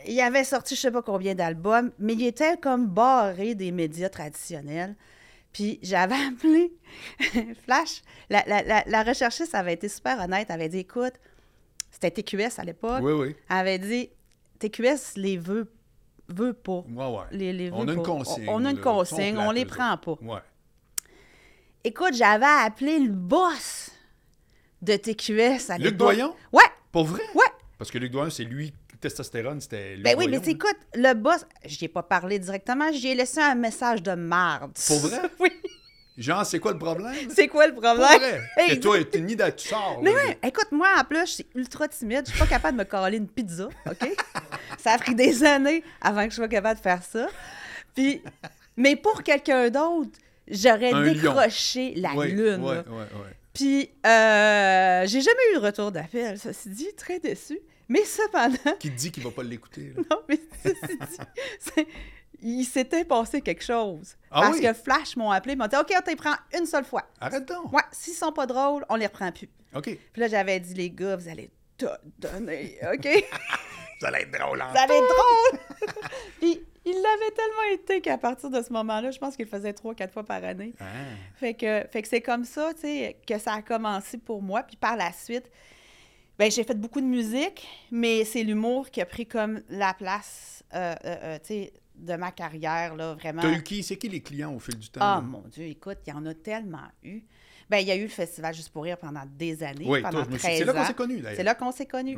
ils 0.07 0.21
avaient 0.21 0.45
sorti 0.45 0.75
je 0.75 0.81
sais 0.81 0.91
pas 0.91 1.03
combien 1.03 1.35
d'albums, 1.35 1.93
mais 1.99 2.15
ils 2.15 2.27
étaient 2.27 2.57
comme 2.59 2.87
barrés 2.87 3.55
des 3.55 3.73
médias 3.73 4.09
traditionnels. 4.11 4.95
Puis 5.53 5.79
j'avais 5.83 6.15
appelé 6.29 6.73
Flash. 7.65 8.03
La, 8.29 8.45
la, 8.47 8.63
la, 8.63 8.83
la 8.87 9.03
recherchiste 9.03 9.55
avait 9.55 9.75
été 9.75 9.89
super 9.89 10.21
honnête. 10.21 10.49
Elle 10.51 10.57
avait 10.57 10.69
dit 10.69 10.79
écoute, 10.81 11.15
c'était 11.91 12.11
TQS 12.11 12.59
à 12.59 12.65
l'époque. 12.65 13.01
Oui, 13.03 13.13
oui. 13.13 13.37
Elle 13.49 13.57
avait 13.57 13.79
dit 13.79 14.11
TQS 14.59 15.17
les 15.17 15.39
veut, 15.39 15.73
veut 16.29 16.53
pas. 16.53 16.85
Ouais, 16.91 17.07
ouais. 17.07 17.25
Les, 17.31 17.53
les 17.55 17.71
on 17.73 17.85
veut 17.85 17.91
a 17.91 17.93
une 17.95 18.03
pas. 18.03 18.09
consigne. 18.11 18.49
On, 18.49 18.63
on 18.63 18.65
a 18.67 18.71
une 18.73 18.81
consigne, 18.81 19.39
on 19.39 19.51
les 19.51 19.65
prend 19.65 19.97
pas. 19.97 20.17
Ouais. 20.21 20.41
Écoute, 21.89 22.13
j'avais 22.13 22.45
appelé 22.45 22.99
le 22.99 23.09
boss 23.09 23.89
de 24.83 24.95
TQS 24.95 25.71
à 25.71 25.79
Luc. 25.79 25.97
Doyon? 25.97 26.35
Ouais, 26.53 26.61
Pour 26.93 27.05
vrai? 27.07 27.23
ouais. 27.35 27.47
Parce 27.79 27.91
que 27.91 27.97
Luc 27.97 28.13
Doyon, 28.13 28.29
c'est 28.29 28.45
lui, 28.45 28.75
testostérone, 29.01 29.59
c'était 29.63 29.95
Luc 29.95 30.05
Ben 30.05 30.15
oui, 30.19 30.27
Doyon, 30.27 30.43
mais 30.45 30.53
écoute, 30.53 30.77
le 30.95 31.15
boss, 31.15 31.47
j'y 31.65 31.87
ai 31.87 31.89
pas 31.89 32.03
parlé 32.03 32.39
directement, 32.39 32.93
j'y 32.93 33.09
ai 33.09 33.15
laissé 33.15 33.41
un 33.41 33.55
message 33.55 34.03
de 34.03 34.13
marde. 34.13 34.73
Pour 34.87 34.99
vrai? 34.99 35.19
oui. 35.41 35.51
Genre, 36.19 36.45
c'est 36.45 36.59
quoi 36.59 36.73
le 36.73 36.79
problème? 36.79 37.15
C'est 37.35 37.49
quoi 37.49 37.67
le 37.67 37.73
Pour 37.73 37.81
problème? 37.83 38.19
vrai? 38.19 38.43
Hey, 38.59 38.77
Que 38.77 38.83
toi, 38.83 39.03
t'es 39.05 39.21
ni 39.21 39.35
tu 39.35 39.69
sors. 39.69 40.03
Mais 40.03 40.11
là. 40.13 40.17
ouais, 40.27 40.39
écoute, 40.43 40.69
moi, 40.71 40.89
en 40.99 41.05
plus, 41.05 41.21
je 41.21 41.33
suis 41.37 41.47
ultra 41.55 41.89
timide. 41.89 42.25
Je 42.27 42.33
suis 42.33 42.39
pas 42.39 42.47
capable 42.47 42.77
de 42.77 42.83
me 42.83 42.87
coller 42.87 43.17
une 43.17 43.29
pizza, 43.29 43.67
OK? 43.89 44.15
ça 44.79 44.93
a 44.93 44.99
pris 44.99 45.15
des 45.15 45.43
années 45.43 45.83
avant 46.03 46.25
que 46.27 46.31
je 46.33 46.37
sois 46.37 46.49
capable 46.49 46.77
de 46.79 46.83
faire 46.83 47.03
ça. 47.03 47.29
Puis, 47.95 48.23
mais 48.77 48.95
pour 48.95 49.23
quelqu'un 49.23 49.71
d'autre, 49.71 50.11
j'aurais 50.51 50.91
lion. 50.93 51.13
décroché 51.13 51.95
la 51.97 52.15
Oui, 52.15 52.33
lune. 52.33 52.63
Ouais, 52.63 52.77
ouais. 52.79 53.07
Puis, 53.55 53.91
euh, 54.07 55.07
j'ai 55.07 55.21
jamais 55.21 55.41
eu 55.53 55.55
de 55.57 55.61
retour 55.61 55.91
d'appel, 55.91 56.39
ceci 56.39 56.69
dit, 56.71 56.95
très 56.97 57.19
déçu. 57.19 57.59
Mais 57.89 58.05
cependant, 58.05 58.77
Qui 58.79 58.91
te 58.91 58.97
dit 58.97 59.11
qu'il 59.11 59.23
va 59.25 59.31
pas 59.31 59.43
l'écouter? 59.43 59.95
non, 60.11 60.19
mais 60.29 60.39
ceci 60.63 60.97
dit, 61.77 61.87
il 62.41 62.65
s'était 62.65 63.05
passé 63.05 63.41
quelque 63.41 63.65
chose. 63.65 64.15
Ah 64.31 64.43
parce 64.43 64.59
oui? 64.59 64.63
que 64.63 64.73
Flash 64.75 65.17
m'ont 65.17 65.31
appelé, 65.31 65.57
m'ont 65.57 65.67
dit 65.67 65.75
OK, 65.77 65.93
on 65.97 66.03
t'y 66.03 66.15
prend 66.15 66.35
une 66.57 66.67
seule 66.67 66.85
fois. 66.85 67.03
Arrête 67.21 67.47
donc. 67.49 67.73
Ouais, 67.73 67.83
s'ils 67.91 68.15
sont 68.15 68.31
pas 68.31 68.47
drôles, 68.47 68.85
on 68.91 68.95
les 68.97 69.07
reprend 69.07 69.33
plus. 69.33 69.49
OK. 69.75 69.85
Puis 70.13 70.21
là, 70.21 70.29
j'avais 70.29 70.61
dit, 70.61 70.75
les 70.75 70.91
gars, 70.91 71.17
vous 71.17 71.29
allez 71.29 71.51
tout 71.77 71.87
donner, 72.19 72.79
OK? 72.93 73.09
Ça 74.01 74.09
allait 74.09 74.23
être 74.23 74.39
drôle. 74.39 74.61
hein? 74.61 74.69
Vous 74.71 74.79
allez 74.79 74.95
être 74.95 75.09
drôle! 75.09 76.01
Puis 76.41 76.61
il 76.89 77.03
l'avait 77.03 77.35
tellement 77.35 77.75
été 77.75 78.01
qu'à 78.01 78.19
partir 78.19 78.51
de 78.51 78.63
ce 78.63 78.73
moment-là, 78.73 79.11
je 79.11 79.19
pense 79.19 79.37
qu'il 79.37 79.47
faisait 79.47 79.73
trois, 79.73 79.95
quatre 79.95 80.13
fois 80.13 80.25
par 80.25 80.43
année. 80.45 80.75
Ah. 80.81 80.85
Fait 81.37 81.55
que, 81.55 81.85
fait 81.91 82.03
que 82.03 82.09
c'est 82.09 82.21
comme 82.21 82.45
ça, 82.45 82.73
tu 82.75 82.83
sais, 82.83 83.17
que 83.27 83.39
ça 83.39 83.55
a 83.55 83.63
commencé 83.63 84.19
pour 84.19 84.43
moi. 84.43 84.63
Puis 84.63 84.77
par 84.77 84.97
la 84.97 85.13
suite, 85.13 85.51
ben 86.39 86.51
j'ai 86.51 86.65
fait 86.65 86.79
beaucoup 86.79 87.01
de 87.01 87.07
musique, 87.07 87.67
mais 87.91 88.25
c'est 88.25 88.43
l'humour 88.43 88.91
qui 88.91 89.01
a 89.01 89.07
pris 89.07 89.27
comme 89.27 89.61
la 89.69 89.93
place, 89.95 90.65
euh, 90.75 90.95
euh, 91.05 91.17
euh, 91.23 91.39
tu 91.41 91.47
sais, 91.47 91.73
de 91.97 92.15
ma 92.15 92.31
carrière, 92.31 92.95
là, 92.95 93.15
vraiment. 93.15 93.43
T'as 93.43 93.53
eu 93.53 93.63
qui? 93.63 93.83
C'est 93.83 93.97
qui 93.97 94.09
les 94.09 94.21
clients 94.21 94.55
au 94.55 94.61
fil 94.61 94.79
du 94.79 94.89
temps? 94.89 95.01
Ah, 95.03 95.17
là? 95.17 95.21
mon 95.21 95.43
Dieu, 95.49 95.67
écoute, 95.67 95.99
il 96.07 96.11
y 96.11 96.13
en 96.13 96.25
a 96.27 96.35
tellement 96.35 96.87
eu. 97.03 97.23
Ben, 97.69 97.79
il 97.79 97.89
y 97.89 97.91
a 97.91 97.97
eu 97.97 98.03
le 98.03 98.09
Festival 98.09 98.55
Juste 98.55 98.71
pour 98.71 98.85
rire 98.85 98.97
pendant 98.97 99.25
des 99.27 99.63
années, 99.63 99.85
Oui, 99.87 100.01
pendant 100.01 100.19
toi, 100.19 100.25
je 100.27 100.33
me 100.33 100.39
suis- 100.39 100.49
13 100.49 100.59
c'est 100.59 100.65
là 100.65 100.73
qu'on 100.73 100.85
s'est 100.85 100.95
connus, 100.95 101.21
d'ailleurs. 101.21 101.37
C'est 101.37 101.43
là 101.43 101.55
qu'on 101.55 101.73
s'est 101.73 101.87
connus. 101.87 102.17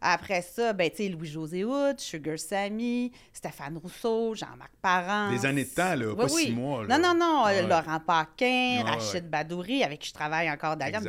Après 0.00 0.42
ça, 0.42 0.72
ben, 0.72 0.90
tu 0.90 0.96
sais, 0.98 1.08
Louis-José 1.08 1.64
Hood, 1.64 1.98
Sugar 1.98 2.38
Sammy, 2.38 3.10
Stéphane 3.32 3.78
Rousseau, 3.78 4.34
Jean-Marc 4.34 4.72
Parent. 4.82 5.30
Des 5.30 5.46
années 5.46 5.64
de 5.64 5.70
temps, 5.70 5.94
là, 5.94 6.14
pas 6.14 6.28
six 6.28 6.52
mois, 6.52 6.86
là. 6.86 6.98
Non, 6.98 7.08
non, 7.08 7.18
non. 7.18 7.46
euh, 7.46 7.62
Ouais. 7.62 7.62
Laurent 7.62 8.00
Paquin, 8.00 8.82
Ouais, 8.84 8.90
Rachid 8.90 9.14
ouais. 9.14 9.20
Badouri, 9.22 9.82
avec 9.82 10.00
qui 10.00 10.08
je 10.08 10.14
travaille 10.14 10.50
encore 10.50 10.76
d'ailleurs. 10.76 11.00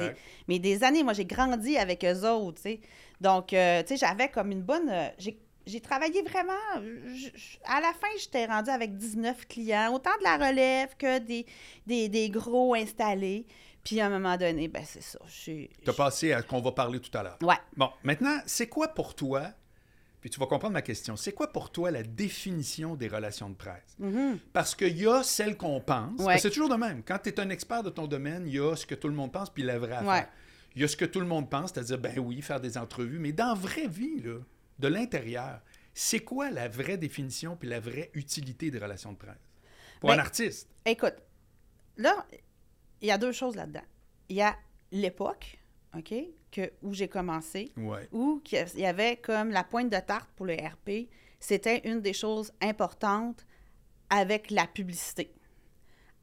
Mais 0.48 0.60
des 0.60 0.84
années, 0.84 1.04
moi, 1.04 1.14
j'ai 1.14 1.26
grandi 1.26 1.78
avec 1.78 2.06
eux 2.06 2.24
autres, 2.28 2.58
tu 2.62 2.70
sais. 2.70 2.80
Donc, 3.20 3.54
euh, 3.54 3.82
tu 3.84 3.98
sais, 3.98 4.06
j'avais 4.06 4.30
comme 4.30 4.52
une 4.52 4.62
bonne... 4.62 4.90
euh, 4.90 5.08
j'ai 5.18 5.38
j'ai 5.68 5.82
travaillé 5.82 6.22
vraiment. 6.22 6.54
je- 6.80 7.30
je- 7.34 7.58
à 7.66 7.82
la 7.82 7.92
fin, 7.94 8.06
j'étais 8.20 8.46
rendue 8.46 8.70
avec 8.70 8.96
19 8.98 9.48
clients, 9.48 9.92
autant 9.96 10.12
de 10.20 10.24
la 10.24 10.38
relève 10.50 10.90
que 10.96 11.18
des, 11.18 11.44
des, 11.88 12.08
des 12.08 12.30
gros 12.30 12.76
installés. 12.76 13.48
Puis 13.86 14.02
à 14.02 14.08
un 14.08 14.10
moment 14.10 14.36
donné, 14.36 14.68
ben 14.68 14.84
c'est 14.86 15.02
ça. 15.04 15.20
suis- 15.28 15.70
T'as 15.86 15.94
passé 15.94 16.34
à 16.34 16.42
ce 16.42 16.48
qu'on 16.48 16.60
va 16.60 16.74
parler 16.74 17.00
tout 17.00 17.16
à 17.18 17.24
l'heure. 17.24 17.38
Ouais. 17.42 17.56
Bon, 17.78 17.90
maintenant, 18.04 18.38
c'est 18.46 18.68
quoi 18.68 18.90
pour 18.90 19.16
toi? 19.16 19.52
puis 20.22 20.32
tu 20.32 20.40
vas 20.40 20.48
comprendre 20.48 20.74
ma 20.74 20.82
question. 20.82 21.16
C'est 21.16 21.34
quoi 21.34 21.54
pour 21.54 21.72
toi 21.72 21.92
la 21.92 22.02
définition 22.02 22.96
des 22.96 23.08
relations 23.08 23.48
de 23.48 23.54
presse? 23.54 23.96
Mhm. 24.00 24.40
Parce 24.54 24.74
qu'il 24.74 24.98
y 24.98 25.06
a 25.06 25.22
celle 25.22 25.56
qu'on 25.56 25.80
pense. 25.80 26.20
Ouais. 26.20 26.40
C'est 26.40 26.50
toujours 26.50 26.68
de 26.68 26.74
même. 26.74 27.04
Quand 27.04 27.20
tu 27.20 27.30
es 27.30 27.40
un 27.40 27.52
expert 27.52 27.84
de 27.84 27.92
ton 27.92 28.08
domaine, 28.08 28.48
il 28.48 28.56
y 28.56 28.60
a 28.60 28.76
ce 28.76 28.88
que 28.88 28.96
tout 28.96 29.08
le 29.08 29.14
monde 29.14 29.32
pense, 29.32 29.52
puis 29.52 29.62
la 29.62 29.78
vraie 29.78 29.92
affaire. 29.98 30.10
Ouais. 30.24 30.28
Il 30.76 30.82
y 30.82 30.84
a 30.84 30.88
ce 30.88 30.98
que 30.98 31.06
tout 31.06 31.20
le 31.20 31.28
monde 31.28 31.48
pense, 31.48 31.72
c'est-à-dire, 31.72 32.00
ben 32.00 32.18
oui, 32.18 32.42
faire 32.42 32.60
des 32.60 32.76
entrevues. 32.76 33.20
Mais 33.20 33.34
dans 33.34 33.50
la 33.50 33.54
vraie 33.54 33.88
vie, 33.88 34.20
là, 34.24 34.40
de 34.80 34.88
l'intérieur, 34.88 35.62
c'est 35.94 36.22
quoi 36.22 36.50
la 36.50 36.70
vraie 36.70 36.98
définition 36.98 37.56
puis 37.56 37.70
la 37.70 37.80
vraie 37.80 38.10
utilité 38.16 38.72
des 38.72 38.80
relations 38.80 39.12
de 39.12 39.18
presse? 39.20 39.36
Pour 40.00 40.10
Ben, 40.10 40.16
un 40.16 40.20
artiste. 40.24 40.68
Écoute, 40.88 41.18
là, 41.98 42.26
il 43.06 43.10
y 43.10 43.12
a 43.12 43.18
deux 43.18 43.32
choses 43.32 43.56
là-dedans. 43.56 43.84
Il 44.30 44.36
y 44.36 44.42
a 44.42 44.56
l'époque, 44.92 45.60
OK, 45.96 46.14
que, 46.52 46.72
où 46.82 46.94
j'ai 46.94 47.08
commencé, 47.08 47.72
Ouais. 47.78 48.08
où 48.12 48.42
qu'il 48.44 48.66
y 48.78 48.86
avait 48.86 49.18
comme 49.18 49.52
la 49.52 49.64
pointe 49.64 49.90
de 49.92 50.00
tarte 50.00 50.30
pour 50.36 50.46
le 50.48 50.56
RP, 50.56 51.08
c'était 51.40 51.88
une 51.88 52.02
des 52.02 52.14
choses 52.14 52.52
importantes 52.62 53.46
avec 54.10 54.50
la 54.52 54.66
publicité. 54.66 55.32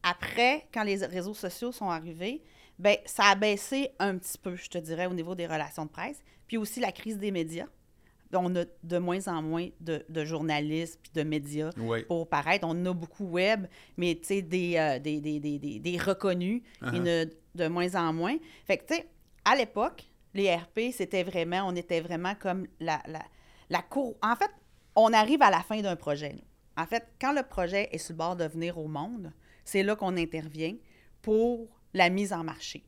Après, 0.02 0.66
quand 0.74 0.82
les 0.82 0.96
réseaux 1.06 1.34
sociaux 1.34 1.70
sont 1.72 1.88
arrivés, 1.90 2.42
ben 2.78 2.96
ça 3.04 3.24
a 3.26 3.34
baissé 3.36 3.90
un 4.00 4.18
petit 4.18 4.38
peu, 4.38 4.56
je 4.56 4.68
te 4.68 4.78
dirais, 4.78 5.06
au 5.06 5.14
niveau 5.14 5.34
des 5.34 5.46
relations 5.46 5.84
de 5.84 5.90
presse. 5.90 6.20
Puis 6.48 6.56
aussi 6.56 6.80
la 6.80 6.90
crise 6.90 7.18
des 7.18 7.30
médias. 7.30 7.68
On 8.34 8.54
a 8.56 8.64
de 8.82 8.98
moins 8.98 9.28
en 9.28 9.42
moins 9.42 9.68
de, 9.80 10.04
de 10.08 10.24
journalistes 10.24 10.98
puis 11.02 11.12
de 11.14 11.22
médias 11.22 11.70
pour 12.06 12.28
paraître. 12.28 12.66
On 12.68 12.86
a 12.86 12.92
beaucoup 12.94 13.26
web, 13.26 13.66
mais 13.96 14.14
tu 14.16 14.26
sais, 14.28 14.42
des, 14.42 14.76
euh, 14.76 14.98
des, 14.98 15.20
des, 15.20 15.38
des, 15.40 15.58
des- 15.58 15.78
des 15.78 15.98
reconnus, 15.98 16.62
il 16.82 16.96
y 16.96 17.00
en 17.00 17.06
a 17.06 17.24
de 17.54 17.68
moins 17.68 17.94
en 17.94 18.12
moins. 18.12 18.36
Fait 18.64 18.78
que, 18.78 18.86
tu 18.86 18.94
sais, 18.94 19.06
à 19.44 19.54
l'époque, 19.56 20.04
les 20.34 20.54
RP, 20.54 20.92
c'était 20.92 21.22
vraiment, 21.24 21.62
on 21.66 21.76
était 21.76 22.00
vraiment 22.00 22.34
comme 22.34 22.66
la, 22.80 23.02
la, 23.06 23.22
la 23.68 23.82
cour. 23.82 24.16
En 24.22 24.34
fait, 24.36 24.50
on 24.96 25.12
arrive 25.12 25.42
à 25.42 25.50
la 25.50 25.60
fin 25.60 25.80
d'un 25.82 25.96
projet. 25.96 26.34
En 26.76 26.86
fait, 26.86 27.06
quand 27.20 27.32
le 27.34 27.42
projet 27.42 27.88
est 27.92 27.98
sur 27.98 28.14
le 28.14 28.18
bord 28.18 28.36
de 28.36 28.44
venir 28.44 28.78
au 28.78 28.88
monde, 28.88 29.30
c'est 29.64 29.82
là 29.82 29.94
qu'on 29.94 30.16
intervient 30.16 30.74
pour 31.20 31.68
la 31.92 32.08
mise 32.08 32.32
en 32.32 32.42
marché. 32.44 32.82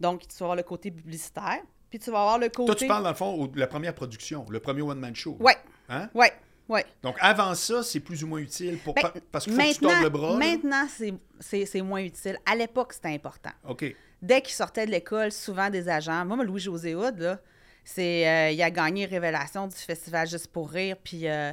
Donc, 0.00 0.22
tu 0.28 0.34
vas 0.38 0.44
avoir 0.46 0.56
le 0.56 0.62
côté 0.62 0.90
publicitaire, 0.90 1.62
puis 1.94 2.00
tu 2.04 2.10
vas 2.10 2.22
avoir 2.22 2.38
le 2.40 2.48
côté... 2.48 2.66
Toi, 2.66 2.74
tu 2.74 2.86
parles, 2.88 3.04
dans 3.04 3.10
le 3.10 3.14
fond, 3.14 3.34
au- 3.34 3.46
de 3.46 3.60
la 3.60 3.68
première 3.68 3.94
production, 3.94 4.44
le 4.50 4.58
premier 4.58 4.82
one-man 4.82 5.14
show. 5.14 5.36
Ouais, 5.38 5.56
Hein? 5.88 6.10
ouais, 6.12 6.32
ouais. 6.68 6.84
Donc, 7.04 7.16
avant 7.20 7.54
ça, 7.54 7.84
c'est 7.84 8.00
plus 8.00 8.24
ou 8.24 8.26
moins 8.26 8.40
utile 8.40 8.78
pour, 8.78 8.94
Ben, 8.94 9.02
pa- 9.02 9.12
parce 9.30 9.44
qu'il 9.44 9.54
faut 9.54 9.60
que 9.60 9.72
tu 9.74 9.78
tordes 9.78 10.02
le 10.02 10.08
bras. 10.08 10.36
Maintenant, 10.36 10.88
c'est- 10.88 11.82
moins 11.82 12.00
utile. 12.00 12.36
À 12.46 12.56
l'époque, 12.56 12.94
c'était 12.94 13.10
important. 13.14 13.50
OK. 13.68 13.94
Dès 14.20 14.42
qu'il 14.42 14.54
sortait 14.54 14.86
de 14.86 14.90
l'école, 14.90 15.30
souvent 15.30 15.70
des 15.70 15.88
agents. 15.88 16.24
Moi, 16.24 16.42
Louis-José 16.42 16.96
Hood, 16.96 17.18
là, 17.20 17.38
c'est, 17.84 18.26
euh, 18.28 18.50
il 18.50 18.60
a 18.62 18.70
gagné 18.72 19.04
Révélation 19.06 19.68
du 19.68 19.76
festival 19.76 20.26
Juste 20.26 20.48
pour 20.48 20.68
rire, 20.70 20.96
puis, 21.04 21.28
euh, 21.28 21.52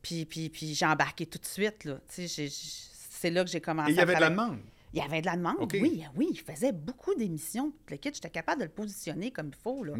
puis, 0.00 0.24
puis, 0.24 0.48
puis 0.48 0.74
j'ai 0.74 0.86
embarqué 0.86 1.26
tout 1.26 1.38
de 1.38 1.44
suite. 1.44 1.84
Là. 1.84 1.96
C'est 2.08 3.30
là 3.30 3.44
que 3.44 3.50
j'ai 3.50 3.60
commencé 3.60 3.90
Et 3.90 3.94
il 3.94 3.96
y 3.96 4.00
à 4.00 4.02
avait 4.04 4.14
de 4.14 4.20
la 4.20 4.30
demande. 4.30 4.58
Il 4.94 4.98
y 4.98 5.02
avait 5.02 5.20
de 5.22 5.26
la 5.26 5.36
demande, 5.36 5.56
oui, 5.72 6.04
oui. 6.16 6.28
Il 6.32 6.38
faisait 6.40 6.72
beaucoup 6.72 7.14
d'émissions. 7.14 7.70
tout 7.70 7.76
Le 7.90 7.96
kit, 7.96 8.10
j'étais 8.12 8.28
capable 8.28 8.60
de 8.60 8.64
le 8.66 8.70
positionner 8.70 9.30
comme 9.30 9.48
il 9.48 9.54
faut. 9.62 9.82
Là. 9.84 9.94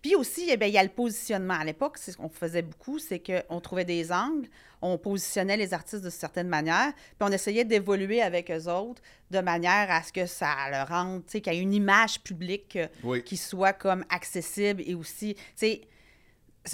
Puis 0.00 0.14
aussi, 0.14 0.46
eh 0.50 0.56
bien, 0.56 0.68
il 0.68 0.72
y 0.74 0.78
a 0.78 0.82
le 0.82 0.88
positionnement. 0.88 1.54
À 1.54 1.64
l'époque, 1.64 1.98
c'est 1.98 2.12
ce 2.12 2.16
qu'on 2.16 2.30
faisait 2.30 2.62
beaucoup, 2.62 2.98
c'est 2.98 3.20
qu'on 3.20 3.60
trouvait 3.60 3.84
des 3.84 4.10
angles, 4.10 4.48
on 4.80 4.96
positionnait 4.96 5.56
les 5.58 5.74
artistes 5.74 6.02
de 6.02 6.10
certaines 6.10 6.48
manières, 6.48 6.92
puis 6.94 7.28
on 7.28 7.32
essayait 7.32 7.64
d'évoluer 7.66 8.22
avec 8.22 8.50
eux 8.50 8.68
autres 8.70 9.02
de 9.30 9.40
manière 9.40 9.90
à 9.90 10.02
ce 10.02 10.12
que 10.12 10.24
ça 10.26 10.54
leur 10.70 10.88
rende, 10.88 11.24
tu 11.26 11.32
sais, 11.32 11.40
qu'il 11.42 11.52
y 11.52 11.58
ait 11.58 11.62
une 11.62 11.74
image 11.74 12.20
publique 12.22 12.76
euh, 12.76 12.88
Oui. 13.04 13.22
qui 13.22 13.36
soit 13.36 13.72
comme 13.74 14.04
accessible 14.08 14.82
et 14.86 14.94
aussi, 14.94 15.34
tu 15.34 15.42
sais, 15.56 15.80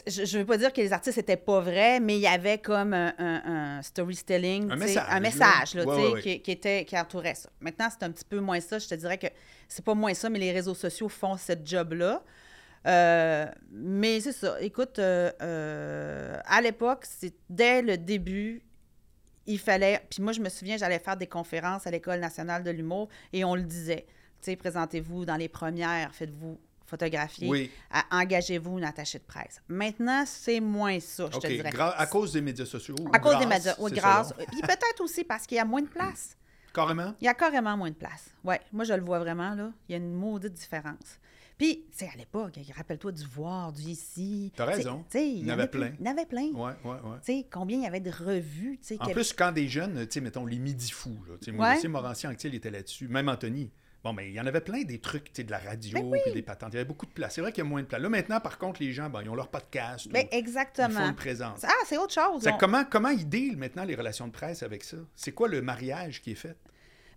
je 0.06 0.20
ne 0.36 0.42
veux 0.42 0.46
pas 0.46 0.58
dire 0.58 0.72
que 0.72 0.80
les 0.80 0.92
artistes 0.92 1.16
n'étaient 1.16 1.36
pas 1.38 1.60
vrais, 1.60 1.98
mais 2.00 2.16
il 2.16 2.20
y 2.20 2.26
avait 2.26 2.58
comme 2.58 2.92
un, 2.92 3.14
un- 3.18 3.76
un 3.78 3.82
storytelling, 3.82 4.70
Un 4.70 4.76
message, 4.76 5.04
un 5.08 5.14
là. 5.14 5.20
message 5.20 5.74
là, 5.74 5.84
Ouais, 5.84 5.94
tu 5.96 6.00
sais, 6.02 6.06
ouais, 6.08 6.12
ouais. 6.14 6.20
Qui, 6.22 6.42
qui 6.42 6.50
était, 6.50 6.84
qui 6.84 6.98
entourait 6.98 7.34
ça. 7.34 7.48
Maintenant, 7.60 7.88
c'est 7.90 8.04
un 8.04 8.10
petit 8.10 8.24
peu 8.24 8.38
moins 8.40 8.60
ça. 8.60 8.78
Je 8.78 8.86
te 8.88 8.94
dirais 8.94 9.16
que 9.18 9.28
c'est 9.66 9.84
pas 9.84 9.94
moins 9.94 10.12
ça, 10.14 10.28
mais 10.28 10.38
les 10.38 10.52
réseaux 10.52 10.74
sociaux 10.74 11.08
font 11.08 11.36
ce 11.38 11.52
job-là. 11.64 12.22
Euh, 12.86 13.46
mais 13.72 14.20
c'est 14.20 14.32
ça. 14.32 14.60
Écoute, 14.60 14.98
euh, 14.98 15.30
euh, 15.42 16.38
à 16.44 16.60
l'époque, 16.60 17.04
c'est 17.08 17.34
dès 17.50 17.82
le 17.82 17.96
début, 17.98 18.62
il 19.46 19.58
fallait. 19.58 20.00
Puis 20.10 20.22
moi, 20.22 20.32
je 20.32 20.40
me 20.40 20.48
souviens, 20.48 20.76
j'allais 20.76 20.98
faire 20.98 21.16
des 21.16 21.26
conférences 21.26 21.86
à 21.86 21.90
l'École 21.90 22.20
nationale 22.20 22.62
de 22.62 22.70
l'humour 22.70 23.08
et 23.32 23.44
on 23.44 23.54
le 23.54 23.62
disait. 23.62 24.04
Tu 24.40 24.52
sais, 24.52 24.56
présentez-vous 24.56 25.24
dans 25.24 25.36
les 25.36 25.48
premières, 25.48 26.14
faites-vous 26.14 26.58
photographier, 26.88 27.48
Oui. 27.48 27.70
à- 27.90 28.04
engagez-vous 28.20 28.78
une 28.78 28.84
attachée 28.84 29.18
de 29.18 29.24
presse. 29.24 29.60
Maintenant, 29.68 30.24
c'est 30.26 30.60
moins 30.60 30.98
ça, 31.00 31.28
je 31.32 31.38
te 31.38 31.46
dirais. 31.46 31.70
Gra- 31.70 31.94
à 31.96 32.06
cause 32.06 32.32
des 32.32 32.40
médias 32.40 32.64
sociaux. 32.66 32.96
ou 33.00 33.08
À 33.12 33.18
cause 33.18 33.38
des 33.38 33.44
grâce, 33.44 33.58
médias, 33.66 33.76
oui, 33.78 33.92
grâce. 33.92 34.32
Puis 34.32 34.60
peut-être 34.62 35.00
aussi 35.00 35.24
parce 35.24 35.46
qu'il 35.46 35.56
y 35.56 35.60
a 35.60 35.64
moins 35.64 35.82
de 35.82 35.88
place. 35.88 36.36
Carrément? 36.72 37.14
Il 37.20 37.24
y 37.24 37.28
a 37.28 37.34
carrément 37.34 37.76
moins 37.76 37.90
de 37.90 37.94
place. 37.94 38.30
Oui, 38.44 38.54
moi, 38.72 38.84
je 38.84 38.92
le 38.94 39.02
vois 39.02 39.18
vraiment, 39.18 39.54
là. 39.54 39.72
Il 39.88 39.92
y 39.92 39.94
a 39.94 39.98
une 39.98 40.12
maudite 40.12 40.52
différence. 40.54 41.18
Puis, 41.56 41.86
tu 41.90 41.98
sais, 41.98 42.10
à 42.14 42.16
l'époque, 42.16 42.54
rappelle-toi 42.76 43.10
du 43.10 43.24
voir, 43.24 43.72
du 43.72 43.82
ici. 43.82 44.52
T'as 44.54 44.64
raison. 44.64 45.04
Il 45.14 45.44
y 45.44 45.50
en 45.50 45.54
avait 45.54 45.66
plein. 45.66 45.90
Il 45.98 46.06
y 46.06 46.08
en 46.08 46.12
avait 46.12 46.26
plein. 46.26 46.50
Ouais, 46.52 46.72
ouais, 46.84 46.90
ouais. 46.90 47.18
Tu 47.24 47.32
sais, 47.40 47.46
combien 47.50 47.78
il 47.78 47.82
y 47.82 47.86
avait 47.86 47.98
de 47.98 48.10
revues, 48.12 48.78
tu 48.80 48.86
sais. 48.94 48.96
En 49.00 49.06
que- 49.06 49.12
plus, 49.12 49.32
quand 49.32 49.50
des 49.50 49.66
jeunes, 49.66 50.06
tu 50.06 50.12
sais, 50.14 50.20
mettons 50.20 50.46
les 50.46 50.58
midi 50.58 50.88
fous, 50.90 51.18
là, 51.28 51.34
tu 51.40 51.46
sais, 51.46 51.52
moi 51.52 51.70
Ouais. 51.70 51.76
aussi, 51.78 51.88
Morancier 51.88 52.28
Anctil 52.28 52.54
était 52.54 52.70
là-dessus, 52.70 53.08
même 53.08 53.28
Anthony. 53.28 53.72
Bon, 54.04 54.12
mais 54.12 54.28
il 54.28 54.34
y 54.34 54.40
en 54.40 54.46
avait 54.46 54.60
plein 54.60 54.82
des 54.84 55.00
trucs, 55.00 55.24
tu 55.24 55.30
sais, 55.34 55.44
de 55.44 55.50
la 55.50 55.58
radio, 55.58 55.98
Ben 56.10 56.20
puis 56.22 56.32
des 56.32 56.42
patentes. 56.42 56.70
Il 56.72 56.76
y 56.76 56.78
avait 56.78 56.84
beaucoup 56.88 57.06
de 57.06 57.10
place. 57.10 57.34
C'est 57.34 57.40
vrai 57.40 57.50
qu'il 57.52 57.64
y 57.64 57.66
a 57.66 57.68
moins 57.68 57.82
de 57.82 57.86
place. 57.86 58.00
Là, 58.00 58.08
maintenant, 58.08 58.38
par 58.40 58.56
contre, 58.58 58.80
les 58.80 58.92
gens, 58.92 59.10
ben, 59.10 59.22
ils 59.22 59.28
ont 59.28 59.34
leur 59.34 59.48
podcast. 59.48 60.08
Ben, 60.08 60.20
ou 60.20 60.26
ils 60.26 60.30
font 60.30 60.38
exactement. 60.38 61.06
une 61.08 61.14
présence. 61.16 61.60
Ah, 61.64 61.72
c'est 61.84 61.98
autre 61.98 62.14
chose. 62.14 62.46
On- 62.46 62.56
comment, 62.56 62.84
comment 62.84 63.08
ils 63.08 63.28
deal 63.28 63.56
maintenant 63.56 63.84
les 63.84 63.96
relations 63.96 64.28
de 64.28 64.32
presse 64.32 64.62
avec 64.62 64.84
ça? 64.84 64.98
C'est 65.16 65.32
quoi 65.32 65.48
le 65.48 65.62
mariage 65.62 66.22
qui 66.22 66.30
est 66.32 66.36
fait? 66.36 66.56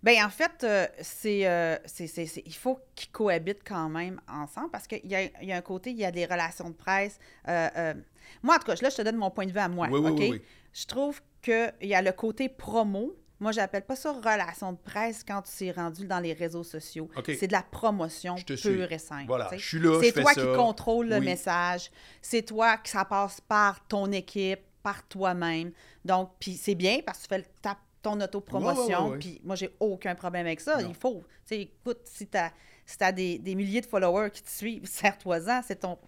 Ben 0.02 0.24
en 0.24 0.28
fait, 0.30 0.64
euh, 0.64 0.88
c'est, 1.00 1.46
euh, 1.46 1.76
c'est- 1.84 2.08
c'est- 2.08 2.26
c'est- 2.26 2.42
il 2.44 2.54
faut 2.54 2.80
qu'ils 2.96 3.12
cohabitent 3.12 3.62
quand 3.64 3.88
même 3.88 4.20
ensemble 4.28 4.70
parce 4.72 4.88
qu'il 4.88 5.06
y 5.06 5.14
a, 5.14 5.22
il 5.40 5.48
y 5.48 5.52
a 5.52 5.56
un 5.56 5.60
côté, 5.62 5.90
il 5.90 5.96
y 5.98 6.04
a 6.04 6.10
des 6.10 6.24
relations 6.26 6.68
de 6.68 6.74
presse. 6.74 7.20
euh, 7.48 7.94
moi, 8.42 8.56
en 8.56 8.58
tout 8.58 8.64
cas, 8.66 8.74
là, 8.82 8.90
je 8.90 8.96
te 8.96 9.02
donne 9.02 9.14
mon 9.16 9.30
point 9.30 9.46
de 9.46 9.52
vue 9.52 9.60
à 9.60 9.68
moi. 9.68 9.86
Oui, 9.88 10.00
oui, 10.02 10.28
oui. 10.32 10.42
Je 10.72 10.86
trouve 10.86 11.20
qu'il 11.40 11.72
y 11.82 11.94
a 11.94 12.02
le 12.02 12.10
côté 12.10 12.48
promo. 12.48 13.14
Moi, 13.42 13.50
j'appelle 13.50 13.82
pas 13.84 13.96
ça 13.96 14.12
relation 14.12 14.72
de 14.72 14.78
presse 14.78 15.24
quand 15.26 15.42
tu 15.42 15.50
t'es 15.50 15.72
rendu 15.72 16.06
dans 16.06 16.20
les 16.20 16.32
réseaux 16.32 16.62
sociaux. 16.62 17.10
C'est 17.26 17.48
de 17.48 17.52
la 17.52 17.64
promotion 17.64 18.36
pure 18.36 18.56
suis. 18.56 18.82
et 18.94 18.98
simple. 18.98 19.26
Voilà, 19.26 19.50
je 19.56 19.66
suis 19.66 19.80
là, 19.80 19.98
C'est 20.00 20.12
fais 20.12 20.22
toi 20.22 20.32
ça. 20.32 20.40
qui 20.40 20.46
contrôle 20.54 21.08
le 21.08 21.20
message. 21.20 21.90
C'est 22.20 22.42
toi 22.42 22.76
que 22.76 22.88
ça 22.88 23.04
passe 23.04 23.40
par 23.40 23.84
ton 23.88 24.12
équipe, 24.12 24.60
par 24.84 25.06
toi-même. 25.08 25.72
Donc, 26.04 26.30
puis 26.38 26.52
c'est 26.52 26.76
bien 26.76 27.00
parce 27.04 27.18
que 27.18 27.22
tu 27.24 27.28
fais 27.30 27.38
le 27.38 27.44
tap 27.60 27.78
ton 28.00 28.20
autopromotion, 28.20 29.16
puis 29.18 29.40
moi, 29.44 29.54
j'ai 29.56 29.70
aucun 29.80 30.14
problème 30.14 30.46
avec 30.46 30.60
ça. 30.60 30.80
Non. 30.80 30.88
Il 30.88 30.94
faut. 30.94 31.22
Tu 31.46 31.54
écoute, 31.54 32.00
si 32.04 32.26
tu 32.26 32.36
as, 32.36 32.52
si 32.84 32.96
des, 33.12 33.38
des 33.38 33.54
milliers 33.54 33.80
de 33.80 33.86
followers 33.86 34.30
qui 34.30 34.42
te 34.42 34.50
suivent, 34.50 34.86
serre-toi-en, 34.86 35.62
c'est 35.66 35.80
ton, 35.80 35.98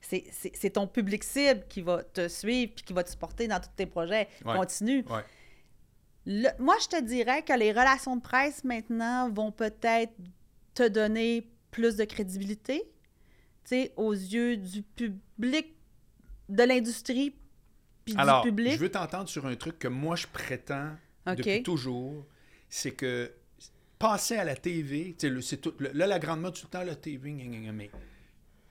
c'est 0.00 0.70
ton 0.70 0.86
public 0.86 1.22
cible 1.24 1.64
qui 1.68 1.82
va 1.82 2.02
te 2.02 2.28
suivre 2.28 2.72
puis 2.74 2.84
qui 2.84 2.92
va 2.92 3.04
te 3.04 3.10
supporter 3.10 3.46
dans 3.48 3.60
tous 3.60 3.70
tes 3.76 3.86
projets. 3.86 4.28
Ouais. 4.44 4.54
Continue. 4.54 5.04
Ouais. 5.08 5.22
Le- 6.26 6.48
moi, 6.58 6.76
je 6.82 6.88
te 6.88 7.02
dirais 7.02 7.42
que 7.42 7.52
les 7.52 7.72
relations 7.72 8.16
de 8.16 8.22
presse 8.22 8.64
maintenant 8.64 9.30
vont 9.30 9.52
peut-être 9.52 10.12
te 10.74 10.86
donner 10.88 11.50
plus 11.70 11.96
de 11.96 12.04
crédibilité, 12.04 12.82
tu 12.84 12.90
sais, 13.64 13.92
aux 13.96 14.12
yeux 14.12 14.56
du 14.56 14.82
public, 14.82 15.74
de 16.48 16.62
l'industrie, 16.62 17.34
puis 18.04 18.14
du 18.42 18.50
public. 18.50 18.72
je 18.74 18.78
veux 18.78 18.90
t'entendre 18.90 19.28
sur 19.28 19.46
un 19.46 19.54
truc 19.56 19.78
que 19.78 19.88
moi, 19.88 20.16
je 20.16 20.26
prétends 20.26 20.90
depuis 21.36 21.62
toujours. 21.62 22.26
C'est 22.68 22.90
que 22.92 23.32
passer 23.98 24.36
à 24.36 24.44
la 24.44 24.56
TV, 24.56 25.14
tu 25.18 25.26
sais, 25.26 25.30
le- 25.30 25.40
c'est 25.40 25.56
tout, 25.58 25.74
le- 25.78 25.90
là, 25.92 26.06
la 26.06 26.18
grande 26.18 26.40
mode, 26.40 26.54
tout 26.54 26.66
le 26.66 26.70
temps, 26.70 26.82
la 26.84 26.96
TV, 26.96 27.32
mais... 27.32 27.90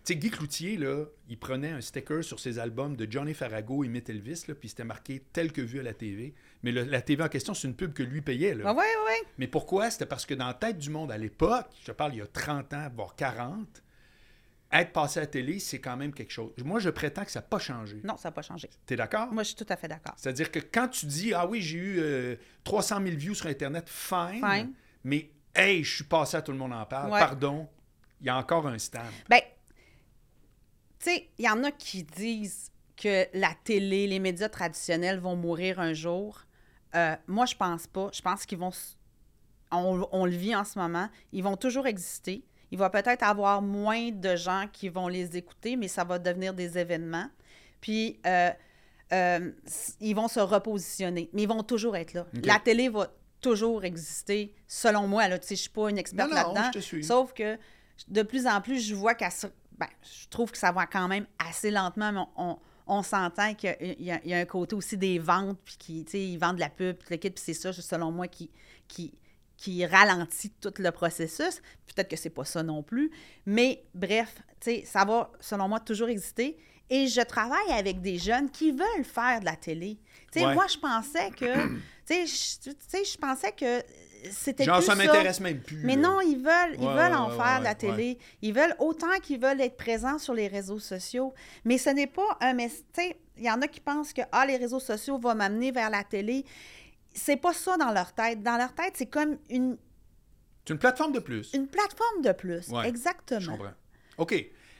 Tu 0.06 0.12
sais, 0.14 0.16
Guy 0.20 0.32
Cloutier, 0.32 0.76
là, 0.78 1.06
il 1.30 1.38
prenait 1.40 1.72
un 1.72 1.80
sticker 1.80 2.24
sur 2.24 2.38
ses 2.40 2.60
albums 2.60 2.98
de 2.98 3.10
Johnny 3.10 3.34
Farago 3.34 3.86
et 3.86 4.04
Elvis, 4.10 4.44
là, 4.50 4.56
puis 4.56 4.68
c'était 4.68 4.84
marqué 4.84 5.24
tel 5.32 5.54
que 5.54 5.62
vu 5.62 5.80
à 5.80 5.84
la 5.84 5.94
TV. 5.94 6.34
Mais 6.62 6.74
le- 6.74 6.84
la 6.84 7.02
TV 7.02 7.24
en 7.24 7.30
question, 7.30 7.54
c'est 7.54 7.70
une 7.70 7.76
pub 7.76 7.94
que 7.94 8.04
lui 8.04 8.22
payait. 8.22 8.54
Là. 8.54 8.66
Ah 8.68 8.74
ouais, 8.74 8.80
ouais, 8.80 8.86
ouais. 9.06 9.28
Mais 9.38 9.48
pourquoi? 9.48 9.90
C'était 9.90 10.06
parce 10.06 10.26
que 10.26 10.34
dans 10.34 10.48
la 10.48 10.54
tête 10.56 10.78
du 10.78 10.90
monde 10.90 11.10
à 11.10 11.18
l'époque, 11.18 11.68
je 11.80 11.86
te 11.86 11.92
parle 11.92 12.14
il 12.16 12.18
y 12.18 12.22
a 12.22 12.28
30 12.28 12.74
ans, 12.74 12.88
voire 12.94 13.16
40, 13.16 13.82
être 14.74 14.92
passé 14.92 15.20
à 15.20 15.24
la 15.24 15.28
télé, 15.28 15.60
c'est 15.60 15.80
quand 15.80 15.96
même 15.96 16.14
quelque 16.14 16.32
chose. 16.32 16.52
Moi, 16.66 16.80
je 16.82 16.90
prétends 16.90 17.24
que 17.24 17.32
ça 17.32 17.40
n'a 17.40 17.46
pas 17.48 17.60
changé. 17.60 18.02
Non, 18.04 18.18
ça 18.18 18.28
n'a 18.28 18.34
pas 18.34 18.42
changé. 18.42 18.70
T'es 18.86 18.96
d'accord? 18.98 19.32
Moi, 19.32 19.44
je 19.44 19.50
suis 19.50 19.56
tout 19.56 19.68
à 19.70 19.78
fait 19.78 19.88
d'accord. 19.88 20.16
C'est-à-dire 20.18 20.52
que 20.52 20.60
quand 20.60 20.90
tu 20.90 21.06
dis, 21.06 21.34
ah 21.34 21.48
oui, 21.48 21.62
j'ai 21.62 21.78
eu 21.78 21.96
euh, 22.00 22.36
300 22.66 22.98
000 23.06 23.16
views 23.16 23.36
sur 23.36 23.46
Internet, 23.48 23.88
fine, 23.88 24.42
Fine. 24.44 24.74
mais 25.06 25.30
hey, 25.56 25.82
je 25.84 25.96
suis 25.96 26.04
passé 26.04 26.36
à 26.36 26.42
tout 26.42 26.52
le 26.52 26.58
monde 26.58 26.74
en 26.74 26.86
parle, 26.86 27.12
Ouais. 27.12 27.20
pardon, 27.20 27.70
il 28.20 28.28
y 28.28 28.30
a 28.30 28.36
encore 28.38 28.68
un 28.68 28.80
stand. 28.80 29.04
Ben, 29.30 29.42
tu 31.04 31.10
sais, 31.12 31.30
il 31.38 31.46
y 31.46 31.50
en 31.50 31.64
a 31.64 31.72
qui 31.72 32.04
disent 32.04 32.72
que 32.96 33.26
la 33.38 33.52
télé, 33.64 34.08
les 34.08 34.20
médias 34.20 34.50
traditionnels 34.50 35.20
vont 35.20 35.36
mourir 35.36 35.80
un 35.80 35.94
jour. 35.94 36.42
Euh, 36.96 37.16
moi, 37.28 37.46
je 37.46 37.56
pense 37.56 37.88
pas. 37.88 38.10
Je 38.14 38.22
pense 38.22 38.46
qu'ils 38.46 38.58
vont. 38.60 38.72
On, 39.72 40.08
on 40.12 40.26
le 40.26 40.32
vit 40.32 40.56
en 40.56 40.64
ce 40.64 40.78
moment. 40.78 41.10
Ils 41.32 41.44
vont 41.44 41.58
toujours 41.58 41.88
exister. 41.88 42.44
Il 42.72 42.78
va 42.78 42.90
peut-être 42.90 43.24
avoir 43.24 43.62
moins 43.62 44.12
de 44.12 44.36
gens 44.36 44.68
qui 44.72 44.90
vont 44.90 45.08
les 45.08 45.36
écouter, 45.38 45.76
mais 45.76 45.88
ça 45.88 46.04
va 46.04 46.20
devenir 46.20 46.54
des 46.54 46.78
événements. 46.78 47.30
puis 47.82 48.20
euh, 48.26 48.52
euh, 49.12 49.52
ils 50.00 50.16
vont 50.16 50.28
se 50.28 50.40
repositionner, 50.40 51.30
mais 51.34 51.44
ils 51.44 51.48
vont 51.48 51.62
toujours 51.64 51.96
être 51.96 52.14
là. 52.14 52.26
La 52.46 52.60
télé 52.60 52.90
va 52.90 53.14
toujours 53.42 53.84
exister, 53.84 54.56
selon 54.68 55.08
moi. 55.08 55.28
Là, 55.28 55.38
je 55.48 55.54
suis 55.56 55.70
pas 55.70 55.90
une 55.90 55.98
experte 56.00 56.30
là-dedans. 56.36 56.72
Sauf 57.04 57.34
que 57.34 57.58
de 58.08 58.22
plus 58.24 58.48
en 58.48 58.60
plus, 58.62 58.80
je 58.80 58.96
vois 58.96 59.14
qu'à 59.14 59.30
se- 59.30 59.48
ben, 59.78 59.88
je 60.04 60.28
trouve 60.30 60.52
que 60.52 60.58
ça 60.58 60.72
va 60.72 60.86
quand 60.86 61.08
même 61.08 61.26
assez 61.40 61.72
lentement, 61.72 62.12
mais 62.12 62.20
on, 62.36 62.52
on- 62.52 62.60
on 62.86 63.02
s'entend 63.02 63.54
qu'il 63.56 63.76
y 64.00 64.12
y, 64.26 64.34
a, 64.34 64.38
un 64.38 64.46
côté 64.46 64.76
aussi 64.76 64.98
des 64.98 65.18
ventes, 65.18 65.58
puis 65.64 65.78
qui, 65.80 66.02
ils 66.02 66.38
vendent 66.38 66.56
de 66.56 66.60
la 66.60 66.70
pub, 66.70 66.98
puis 66.98 67.08
le 67.12 67.18
kit, 67.18 67.30
puis 67.30 67.42
c'est 67.44 67.54
ça, 67.54 67.72
selon 67.72 68.12
moi, 68.12 68.28
qui, 68.28 68.50
qui, 68.90 69.14
qui 69.56 69.86
ralentit 69.86 70.50
tout 70.50 70.74
le 70.80 70.92
processus. 70.92 71.62
Peut-être 71.88 72.10
que 72.10 72.18
c'est 72.18 72.30
pas 72.30 72.44
ça 72.44 72.62
non 72.62 72.84
plus. 72.84 73.10
Mais 73.46 73.86
bref, 73.94 74.42
ça 74.84 75.06
va, 75.06 75.32
selon 75.40 75.70
moi, 75.70 75.80
toujours 75.80 76.10
exister. 76.10 76.58
Et 76.90 77.08
je 77.08 77.22
travaille 77.22 77.72
avec 77.72 78.02
des 78.02 78.18
jeunes 78.18 78.50
qui 78.50 78.72
veulent 78.72 79.04
faire 79.06 79.40
de 79.40 79.46
la 79.46 79.56
télé. 79.56 79.98
Tu 80.32 80.40
sais, 80.40 80.46
Ouais. 80.46 80.54
moi, 80.54 80.68
je 80.68 80.78
pensais 80.78 81.32
que, 81.32 81.68
tu 82.06 82.26
sais, 82.26 82.26
je- 82.26 83.18
pensais 83.18 83.52
que 83.52 83.82
c'était 84.32 84.64
Genre, 84.66 84.78
plus 84.78 84.86
ça 84.86 84.96
m'intéresse 84.96 85.40
même 85.40 85.60
plus. 85.62 85.84
mais 85.84 85.96
là. 85.96 86.02
non, 86.02 86.22
ils 86.22 86.38
veulent, 86.38 86.76
ils 86.76 86.80
Ouais, 86.86 86.94
veulent 86.94 87.12
ouais, 87.12 87.18
en 87.18 87.30
ouais, 87.32 87.38
faire 87.38 87.60
de 87.60 87.64
la 87.66 87.76
télé. 87.76 88.18
Ils 88.42 88.54
veulent 88.54 88.76
autant 88.80 89.18
qu'ils 89.22 89.40
veulent 89.40 89.60
être 89.62 89.76
présents 89.78 90.18
sur 90.20 90.34
les 90.34 90.48
réseaux 90.48 90.80
sociaux. 90.80 91.34
Mais 91.66 91.78
ce 91.78 91.90
n'est 91.90 92.08
pas 92.08 92.38
un 92.42 92.58
sais, 92.94 93.18
Il 93.38 93.44
y 93.44 93.50
en 93.52 93.62
a 93.62 93.68
qui 93.68 93.80
pensent 93.80 94.14
que 94.14 94.22
ah, 94.32 94.46
les 94.46 94.58
réseaux 94.58 94.80
sociaux 94.80 95.18
vont 95.18 95.34
m'amener 95.36 95.72
vers 95.72 95.90
la 95.90 96.04
télé. 96.04 96.46
C'est 97.16 97.38
pas 97.38 97.54
ça 97.54 97.78
dans 97.78 97.92
leur 97.92 98.14
tête. 98.14 98.44
Dans 98.44 98.58
leur 98.58 98.74
tête, 98.74 98.94
c'est 98.96 99.08
comme 99.08 99.38
une, 99.50 99.76
C'est 100.66 100.74
une 100.74 100.80
plateforme 100.80 101.12
de 101.14 101.20
plus. 101.20 101.52
une 101.54 101.68
plateforme 101.68 102.22
de 102.22 102.32
plus. 102.32 102.72
Exactement. 102.86 103.40
Je 103.42 103.50
comprends. 103.50 103.74
OK. 104.20 104.36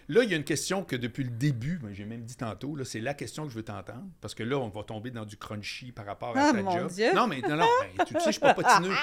Là, 0.10 0.24
il 0.24 0.30
y 0.30 0.34
a 0.34 0.38
une 0.38 0.44
question 0.44 0.84
que 0.84 0.96
depuis 0.96 1.24
le 1.24 1.30
début, 1.30 1.78
ben, 1.78 1.94
j'ai 1.94 2.06
même 2.06 2.24
dit 2.24 2.36
tantôt, 2.36 2.76
là, 2.76 2.84
c'est 2.86 3.00
la 3.00 3.14
question 3.14 3.44
que 3.46 3.50
je 3.52 3.56
veux 3.56 3.64
t'entendre. 3.64 4.06
Parce 4.22 4.36
que 4.36 4.44
là, 4.44 4.58
on 4.60 4.70
va 4.70 4.84
tomber 4.84 5.12
dans 5.12 5.26
du 5.26 5.38
crunchy 5.38 5.92
par 5.92 6.06
rapport 6.06 6.36
à 6.38 6.50
Ah, 6.50 6.52
ta 6.52 6.62
mon 6.62 6.72
job. 6.72 6.92
Dieu. 6.92 7.14
Non, 7.14 7.28
mais 7.28 7.40
non, 7.42 7.56
non, 7.58 7.68
ben, 7.98 8.06
tu 8.06 8.14
sais, 8.16 8.20
je 8.28 8.32
suis 8.32 8.40
pas 8.42 8.54
patineux. 8.54 8.94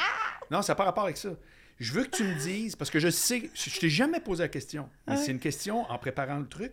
Non, 0.51 0.63
ça 0.63 0.73
n'a 0.73 0.77
pas 0.77 0.85
rapport 0.85 1.05
avec 1.05 1.17
ça. 1.17 1.31
Je 1.79 1.93
veux 1.95 2.05
que 2.05 2.17
tu 2.17 2.25
me 2.25 2.35
dises, 2.39 2.77
parce 2.77 2.91
que 2.91 2.99
je 2.99 3.09
sais, 3.09 3.51
je 3.55 3.71
je 3.71 3.81
t'ai 3.81 3.89
jamais 3.89 4.21
posé 4.21 4.43
la 4.43 4.49
question, 4.49 4.91
mais 5.07 5.15
Ouais. 5.17 5.25
c'est 5.25 5.31
une 5.33 5.39
question 5.39 5.91
en 5.91 5.99
préparant 5.99 6.39
le 6.39 6.47
truc. 6.49 6.73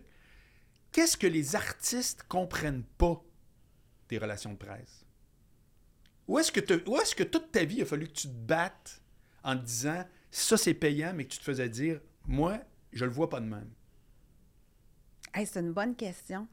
Qu'est-ce 0.92 1.16
que 1.16 1.26
les 1.26 1.56
artistes 1.56 2.24
comprennent 2.28 2.84
pas 2.98 3.22
des 4.10 4.18
relations 4.18 4.52
de 4.52 4.58
presse? 4.58 5.06
Où 6.26 6.38
est-ce 6.38 6.52
que, 6.52 6.60
te- 6.60 6.86
où 6.88 6.98
est-ce 6.98 7.14
que 7.14 7.22
toute 7.22 7.50
ta 7.52 7.64
vie, 7.64 7.76
il 7.76 7.82
a 7.82 7.86
fallu 7.86 8.06
que 8.06 8.12
tu 8.12 8.28
te 8.28 8.32
battes 8.34 9.00
en 9.42 9.56
te 9.56 9.64
disant 9.64 10.04
ça 10.30 10.58
c'est 10.58 10.74
payant, 10.74 11.12
mais 11.14 11.24
que 11.24 11.30
tu 11.32 11.38
te 11.38 11.44
faisais 11.44 11.70
dire 11.70 12.00
moi, 12.26 12.58
je 12.92 13.06
le 13.06 13.10
vois 13.10 13.30
pas 13.30 13.40
de 13.40 13.46
même? 13.46 13.70
Hey, 15.34 15.46
c'est 15.46 15.60
une 15.60 15.72
bonne 15.72 15.94
question. 15.96 16.46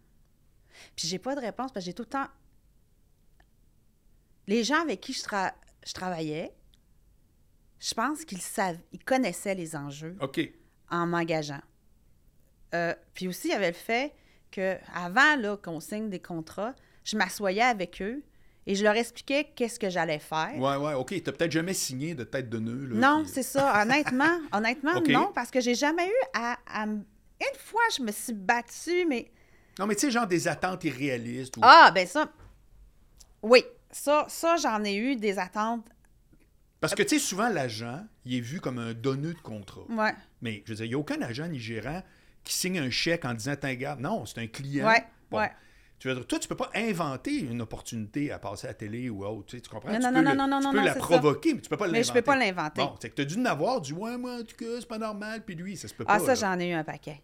Puis 0.96 1.08
j'ai 1.08 1.20
pas 1.20 1.36
de 1.36 1.42
réponse 1.42 1.72
parce 1.72 1.86
que 1.86 1.90
j'ai 1.90 1.94
tout 1.94 2.04
le 2.04 2.10
temps. 2.10 2.28
Les 4.48 4.64
gens 4.64 4.82
avec 4.82 5.02
qui 5.02 5.14
je, 5.14 5.22
tra- 5.24 5.54
je 5.86 5.94
travaillais, 5.94 6.54
je 7.80 7.94
pense 7.94 8.26
qu'ils 8.26 8.42
savent, 8.42 8.78
ils 8.92 9.04
connaissaient 9.04 9.56
les 9.56 9.76
enjeux 9.76 10.16
en 10.92 11.08
m'engageant. 11.08 11.62
Euh, 12.74 12.94
puis 13.14 13.28
aussi, 13.28 13.48
il 13.48 13.52
y 13.52 13.56
avait 13.56 13.70
le 13.70 13.74
fait 13.74 14.14
que 14.52 14.78
avant 14.94 15.36
là, 15.38 15.58
qu'on 15.58 15.80
signe 15.80 16.10
des 16.10 16.20
contrats, 16.22 16.76
je 17.04 17.18
m'assoyais 17.18 17.62
avec 17.62 18.02
eux 18.02 18.24
et 18.68 18.76
je 18.76 18.84
leur 18.84 18.96
expliquais 18.96 19.52
qu'est-ce 19.56 19.80
que 19.80 19.90
j'allais 19.90 20.20
faire. 20.20 20.56
Ouais, 20.58 20.76
ouais, 20.76 20.94
OK. 20.94 21.22
T'as 21.24 21.32
peut-être 21.32 21.52
jamais 21.52 21.74
signé 21.74 22.16
de 22.16 22.24
tête 22.24 22.50
de 22.50 22.60
nœud. 22.60 22.86
là, 22.88 22.96
Non, 23.18 23.24
puis- 23.24 23.32
c'est 23.34 23.44
ça. 23.44 23.82
Honnêtement, 23.82 24.40
honnêtement, 24.52 25.00
non, 25.08 25.32
parce 25.34 25.50
que 25.52 25.62
j'ai 25.62 25.76
jamais 25.76 26.08
eu 26.08 26.24
à, 26.34 26.58
à 26.68 26.86
Une 27.54 27.60
fois, 27.60 27.82
je 27.98 28.02
me 28.04 28.12
suis 28.12 28.34
battue, 28.34 29.06
mais 29.08 29.32
Non, 29.80 29.88
mais 29.88 29.96
tu 29.96 30.02
sais, 30.02 30.12
genre 30.12 30.28
des 30.28 30.48
attentes 30.48 30.84
irréalistes. 30.84 31.58
Ou... 31.58 31.62
Ah, 31.64 31.92
ben 31.94 32.08
ça. 32.08 32.32
Oui, 33.42 33.64
ça, 33.92 34.26
ça 34.30 34.56
j'en 34.58 34.84
ai 34.84 34.96
eu 34.96 35.16
des 35.16 35.38
attentes. 35.40 35.86
Parce 36.82 36.94
que, 36.96 37.04
tu 37.04 37.18
sais, 37.18 37.20
souvent, 37.20 37.50
l'agent, 37.50 38.06
il 38.26 38.36
est 38.36 38.42
vu 38.42 38.60
comme 38.60 38.78
un 38.80 38.94
donneux 38.94 39.34
de 39.34 39.40
contrat. 39.40 39.82
Ouais. 39.90 40.14
Mais, 40.42 40.62
je 40.66 40.72
veux 40.72 40.76
dire, 40.76 40.86
il 40.86 40.90
n'y 40.90 40.96
a 40.96 41.00
aucun 41.00 41.22
agent 41.22 41.48
ni 41.48 41.60
gérant 41.60 42.02
qui 42.44 42.54
signe 42.54 42.78
un 42.80 42.90
chèque 42.90 43.26
en 43.26 43.34
disant, 43.34 43.56
tiens, 43.60 43.74
garde. 43.76 44.00
Non, 44.02 44.26
c'est 44.26 44.40
un 44.40 44.48
client. 44.48 44.88
Ouais, 44.88 45.04
Bon. 45.32 45.40
ouais. 45.40 45.52
Tu 45.98 46.10
veux 46.10 46.14
dire, 46.16 46.28
toi, 46.28 46.38
tu 46.38 46.48
peux 46.48 46.58
pas 46.58 46.70
inventer 46.76 47.40
une 47.40 47.62
opportunité 47.62 48.30
à 48.32 48.38
passer 48.38 48.68
à 48.68 48.72
la 48.72 48.74
télé 48.76 49.10
ou 49.10 49.26
autre. 49.26 49.46
Tu, 49.48 49.56
sais, 49.58 49.62
tu 49.62 49.70
comprends? 49.70 49.90
Non, 49.92 49.98
tu 49.98 50.04
non, 50.04 50.10
peux, 50.14 50.22
non, 50.22 50.32
le- 50.32 50.38
non, 50.38 50.48
non, 50.48 50.60
tu 50.60 50.70
peux 50.72 50.78
non, 50.78 50.84
la 50.84 50.94
c'est 50.94 51.00
ça. 51.00 51.06
provoquer, 51.06 51.54
mais 51.54 51.62
tu 51.62 51.70
peux 51.70 51.78
pas 51.78 51.86
l'inventer. 51.88 52.00
Mais 52.00 52.04
je 52.04 52.14
peux 52.14 52.22
pas 52.22 52.36
l'inventer. 52.36 52.82
Bon, 52.82 52.96
c'est 53.00 53.10
que 53.10 53.16
tu 53.16 53.22
as 53.22 53.26
dû 53.26 53.40
en 53.40 53.46
avoir 53.46 53.82
du 53.82 53.94
ouais, 53.94 54.18
moi, 54.18 54.36
en 54.36 54.44
tout 54.44 54.56
cas, 54.58 54.66
c'est 54.80 54.88
pas 54.88 54.98
normal. 54.98 55.44
Puis 55.46 55.56
lui, 55.56 55.78
ça 55.78 55.88
se 55.88 55.94
peut 55.94 56.04
Ah, 56.08 56.20
pas. 56.20 56.36
ça, 56.36 56.48
là. 56.48 56.56
j'en 56.56 56.60
ai 56.60 56.70
eu 56.70 56.74
un 56.74 56.84
paquet. 56.84 57.22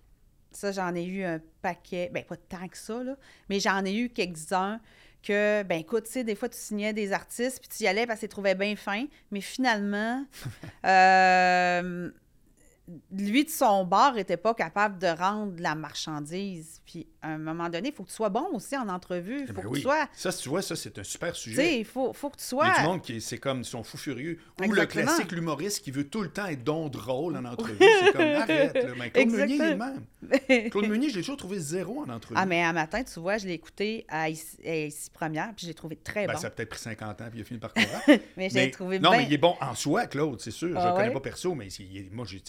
Ça, 0.52 0.72
j'en 0.72 0.94
ai 0.96 1.04
eu 1.04 1.24
un 1.24 1.40
paquet. 1.62 2.10
Ben, 2.14 2.24
pas 2.24 2.38
tant 2.38 2.68
que 2.68 2.78
ça, 2.78 3.04
là. 3.04 3.16
Mais 3.50 3.60
j'en 3.60 3.84
ai 3.86 3.96
eu 3.96 4.10
quelques-uns 4.10 4.80
que, 5.24 5.64
ben, 5.64 5.80
écoute, 5.80 6.06
tu 6.06 6.12
sais, 6.12 6.24
des 6.24 6.36
fois, 6.36 6.50
tu 6.50 6.58
signais 6.58 6.94
des 6.94 7.14
artistes, 7.14 7.60
puis 7.60 7.70
tu 7.70 7.84
y 7.84 7.88
allais 7.88 8.08
parce 8.08 8.20
qu'ils 8.20 8.30
trouvaient 8.30 8.56
bien 8.56 8.76
fin. 8.76 9.06
Mais 9.32 9.42
finalement, 9.42 10.26
euh, 10.86 12.10
lui, 13.12 13.46
de 13.46 13.50
son 13.50 13.86
bord, 13.86 14.14
n'était 14.14 14.38
pas 14.38 14.54
capable 14.54 14.98
de 15.00 15.08
rendre 15.08 15.54
la 15.60 15.76
marchandise. 15.76 16.82
Puis, 16.86 17.08
à 17.22 17.30
un 17.30 17.38
moment 17.38 17.70
donné, 17.70 17.90
il 17.90 17.94
faut 17.94 18.04
que 18.04 18.10
tu 18.10 18.16
sois 18.16 18.30
bon 18.30 18.48
aussi 18.54 18.76
en 18.78 18.90
entrevue. 18.90 19.40
Il 19.40 19.44
Eh 19.44 19.48
faut 19.48 19.54
ben 19.54 19.62
que 19.64 19.68
oui. 19.68 19.80
tu 19.80 19.84
sois. 19.84 20.08
Ça, 20.14 20.34
tu 20.34 20.50
vois, 20.50 20.62
ça, 20.62 20.76
c'est 20.76 20.98
un 21.00 21.04
super 21.04 21.36
sujet. 21.36 21.80
il 21.80 21.86
faut, 21.86 22.14
faut 22.14 22.30
que 22.30 22.38
tu 22.38 22.44
Il 22.44 22.48
sois. 22.48 22.68
y 22.68 22.70
a 22.72 22.80
du 22.82 22.88
monde 22.88 23.02
qui, 23.02 23.22
c'est 23.22 23.38
comme, 23.38 23.60
ils 23.60 23.66
sont 23.66 23.84
fous 23.84 23.98
furieux. 23.98 24.40
Ou 24.66 24.72
le 24.72 24.86
classique, 24.86 25.32
l'humoriste 25.32 25.84
qui 25.84 25.92
veut 25.92 26.08
tout 26.08 26.22
le 26.22 26.30
temps 26.30 26.48
être 26.48 26.64
don 26.64 26.90
drôle 26.90 27.38
en 27.38 27.46
entrevue. 27.46 27.78
c'est 27.80 28.12
comme, 28.12 28.22
arrête, 28.42 28.74
là. 28.74 28.92
Mais 28.98 29.10
Claude 29.12 29.30
Meunier, 29.30 29.56
il 29.56 29.62
est 29.62 29.72
le 29.72 29.78
même. 29.78 30.70
Claude 30.70 30.88
Meunier, 30.88 31.10
je 31.10 31.16
l'ai 31.16 31.22
toujours 31.22 31.38
trouvé 31.38 31.60
zéro 31.60 32.02
en 32.02 32.10
entrevue. 32.10 32.36
Ah, 32.38 32.46
mais 32.46 32.62
un 32.64 32.74
matin, 32.74 33.04
tu 33.04 33.20
vois, 33.20 33.38
je 33.38 33.48
l'ai 33.48 33.54
écouté 33.54 34.06
à 34.10 34.30
ici, 34.30 34.58
Première, 35.14 35.48
puis 35.56 35.64
je 35.64 35.68
l'ai 35.68 35.74
trouvé 35.74 35.96
très 35.96 36.26
Ben, 36.28 36.34
bon. 36.34 36.40
Ça 36.40 36.48
a 36.48 36.50
peut-être 36.50 36.70
pris 36.70 36.80
50 36.80 37.22
ans, 37.22 37.26
puis 37.30 37.40
il 37.40 37.42
a 37.42 37.46
fini 37.46 37.60
par 37.60 37.74
convaincre. 37.74 38.24
Mais 38.38 38.50
je 38.50 38.56
Mais- 38.56 38.66
l'ai 38.66 38.72
trouvé 38.72 39.00
non, 39.00 39.12
mais 39.12 39.26
il 39.26 39.34
est 39.34 39.38
bon 39.38 39.56
en 39.62 39.76
soi, 39.76 40.08
Claude, 40.08 40.40
c'est 40.42 40.52
sûr. 40.52 40.70
je 40.70 40.76
Ah 40.76 40.88
le 40.90 40.94
connais 40.94 41.08
ouais? 41.10 41.14
pas 41.14 41.20
perso, 41.20 41.54
mais 41.56 41.68
il 41.68 42.10
moi, 42.12 42.26
j'ai 42.28 42.42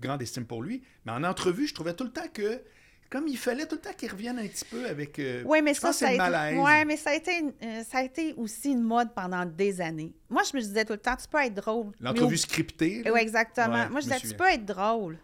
grande 0.00 0.22
estime 0.22 0.44
pour 0.46 0.62
lui. 0.62 0.82
Mais 1.04 1.12
en 1.12 1.24
entrevue, 1.24 1.66
je 1.66 1.74
trouvais 1.74 1.94
tout 1.94 2.04
le 2.04 2.10
temps 2.12 2.28
que, 2.32 2.60
comme 3.10 3.26
il 3.26 3.36
fallait 3.38 3.66
tout 3.66 3.76
le 3.76 3.80
temps 3.80 3.92
qu'il 3.96 4.10
revienne 4.10 4.38
un 4.38 4.46
petit 4.46 4.64
peu 4.64 4.86
avec. 4.88 5.18
euh, 5.18 5.42
Oui, 5.46 5.60
mais 5.62 5.74
je 5.74 5.80
ça, 5.80 5.88
pense 5.88 5.96
que 5.98 6.04
ça 6.06 6.08
a, 6.08 6.10
été, 6.10 6.18
malaise. 6.18 6.58
ouais, 6.58 6.84
mais 6.84 6.96
ça 6.96 7.10
a, 7.10 7.14
été, 7.14 7.42
euh, 7.62 7.82
ça 7.88 7.98
a 7.98 8.02
été 8.02 8.34
aussi 8.34 8.70
une 8.72 8.82
mode 8.82 9.12
pendant 9.14 9.44
des 9.44 9.80
années. 9.80 10.14
Moi, 10.28 10.42
je 10.50 10.56
me 10.56 10.62
disais 10.62 10.84
tout 10.84 10.92
le 10.92 10.98
temps, 10.98 11.16
tu 11.16 11.26
peux 11.28 11.38
être 11.38 11.54
drôle. 11.54 11.92
L'entrevue 12.00 12.36
scriptée. 12.38 13.02
Oui, 13.06 13.20
exactement. 13.20 13.74
Ouais, 13.74 13.88
Moi, 13.88 14.00
je 14.00 14.06
disais, 14.06 14.20
tu 14.20 14.34
peux 14.34 14.48
être 14.48 14.64
drôle, 14.64 15.18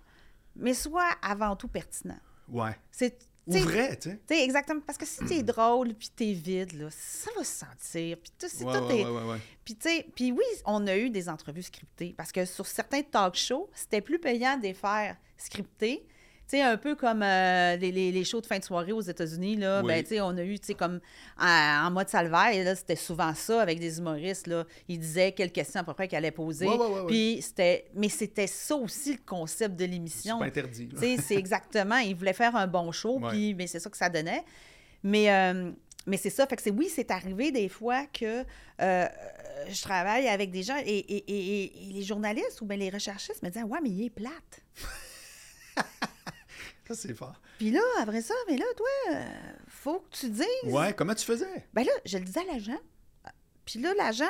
mais 0.57 0.74
sois 0.74 1.11
avant 1.22 1.55
tout 1.57 1.68
pertinent. 1.68 2.18
Ouais. 2.48 2.76
C'est. 2.90 3.18
Ou 3.46 3.59
vrai, 3.59 3.96
tu 3.96 4.11
sais. 4.28 4.42
exactement. 4.44 4.80
Parce 4.85 4.98
que 4.98 5.06
si 5.06 5.24
t'es 5.24 5.42
drôle 5.42 5.94
puis 5.94 6.11
t'es 6.14 6.32
vide, 6.32 6.72
là, 6.72 6.88
ça 6.90 7.30
va 7.37 7.44
se 7.44 7.59
sentir. 7.64 8.16
Puis 8.18 8.32
tout, 8.38 8.46
c'est 8.48 8.64
Ouais, 8.64 8.72
tout 8.72 8.87
ouais. 8.87 9.38
Puis, 9.64 9.76
tu 9.76 9.88
sais, 9.88 10.06
puis 10.14 10.32
oui, 10.32 10.44
on 10.64 10.87
a 10.87 10.96
eu 10.96 11.11
des 11.11 11.28
entrevues 11.28 11.62
scriptées 11.62 12.14
parce 12.16 12.32
que 12.32 12.44
sur 12.44 12.66
certains 12.66 13.02
talk 13.02 13.37
shows, 13.37 13.68
c'était 13.72 14.00
plus 14.00 14.18
payant 14.18 14.56
de 14.56 14.62
les 14.64 14.74
faire 14.74 15.16
scriptés. 15.37 16.04
Tu 16.48 16.59
sais, 16.59 16.62
un 16.62 16.76
peu 16.76 16.94
comme 16.94 17.24
euh, 17.24 17.74
les, 17.76 17.90
les- 17.90 18.12
les 18.12 18.24
shows 18.24 18.40
de 18.40 18.46
fin 18.46 18.59
de 18.61 18.64
soirée 18.64 18.92
aux 18.92 19.00
États-Unis, 19.00 19.56
là, 19.56 19.80
Oui. 19.82 19.88
ben, 19.88 20.02
tu 20.04 20.11
sais, 20.11 20.20
on 20.20 20.28
a 20.37 20.44
eu, 20.44 20.59
tu 20.61 20.66
sais, 20.68 20.74
comme 20.74 21.00
en, 21.40 21.46
en 21.87 21.90
mode 21.90 22.09
salvaire, 22.09 22.64
là, 22.64 22.76
c'était 22.76 22.94
souvent 22.94 23.35
ça 23.35 23.61
avec 23.61 23.80
des 23.80 23.98
humoristes, 23.98 24.46
là. 24.46 24.64
Ils 24.88 25.00
disaient 25.00 25.32
quelles 25.32 25.50
questions 25.50 25.80
à 25.80 25.85
peu 25.85 25.92
près 25.92 26.06
qu'ils 26.06 26.18
allaient 26.18 26.30
poser. 26.30 26.68
Puis 27.09 27.40
c'était... 27.42 27.87
Mais 27.94 28.09
c'était 28.09 28.46
ça 28.46 28.76
aussi, 28.76 29.14
le 29.14 29.18
concept 29.26 29.74
de 29.74 29.85
C'est 29.85 29.90
l'émission. 29.90 30.38
pas 30.38 30.44
interdit. 30.44 30.88
Tu 30.88 30.96
sais, 30.98 31.16
c'est 31.20 31.35
exactement. 31.35 31.96
Ils 31.96 32.14
voulaient 32.14 32.32
faire 32.32 32.54
un 32.54 32.68
bon 32.68 32.92
show, 32.92 33.18
puis 33.28 33.52
mais 33.54 33.66
c'est 33.66 33.80
ça 33.80 33.90
que 33.90 33.96
ça 33.96 34.09
donnait. 34.09 34.44
Mais, 35.02 35.32
euh, 35.32 35.72
mais 36.06 36.16
c'est 36.16 36.30
ça. 36.30 36.46
Fait 36.46 36.54
que 36.54 36.62
c'est 36.62 36.70
oui, 36.70 36.88
c'est 36.94 37.11
arrivé 37.11 37.50
des 37.50 37.68
fois 37.68 38.06
que 38.12 38.44
euh, 38.82 39.06
je 39.68 39.82
travaille 39.82 40.28
avec 40.28 40.52
des 40.52 40.62
gens 40.62 40.76
et, 40.85 40.96
et- 40.98 41.24
et- 41.26 41.62
et- 41.64 41.88
et 41.90 41.92
les 41.92 42.02
journalistes 42.04 42.61
ou 42.61 42.66
bien 42.66 42.76
les 42.76 42.90
recherchistes 42.90 43.42
me 43.42 43.48
disaient 43.48 43.64
Ouais, 43.64 43.80
mais 43.82 43.90
il 43.90 44.04
est 44.06 44.11
plate. 44.11 44.62
Ça, 46.88 46.94
c'est 46.94 47.14
fort. 47.14 47.35
Puis 47.59 47.70
là, 47.70 47.81
après 48.01 48.20
ça, 48.22 48.35
mais 48.49 48.57
là, 48.57 48.64
toi, 48.77 48.87
euh, 49.14 49.25
faut 49.68 49.99
que 50.01 50.16
tu 50.16 50.29
dises. 50.31 50.44
Ouais, 50.64 50.92
comment 50.94 51.14
tu 51.14 51.25
faisais? 51.25 51.66
Ben 51.75 51.85
là, 51.85 51.92
je 52.05 52.18
le 52.18 52.25
disais 52.25 52.40
à 52.40 52.53
l'agent. 52.53 52.79
Puis 53.64 53.81
là, 53.81 53.92
l'agent, 53.96 54.25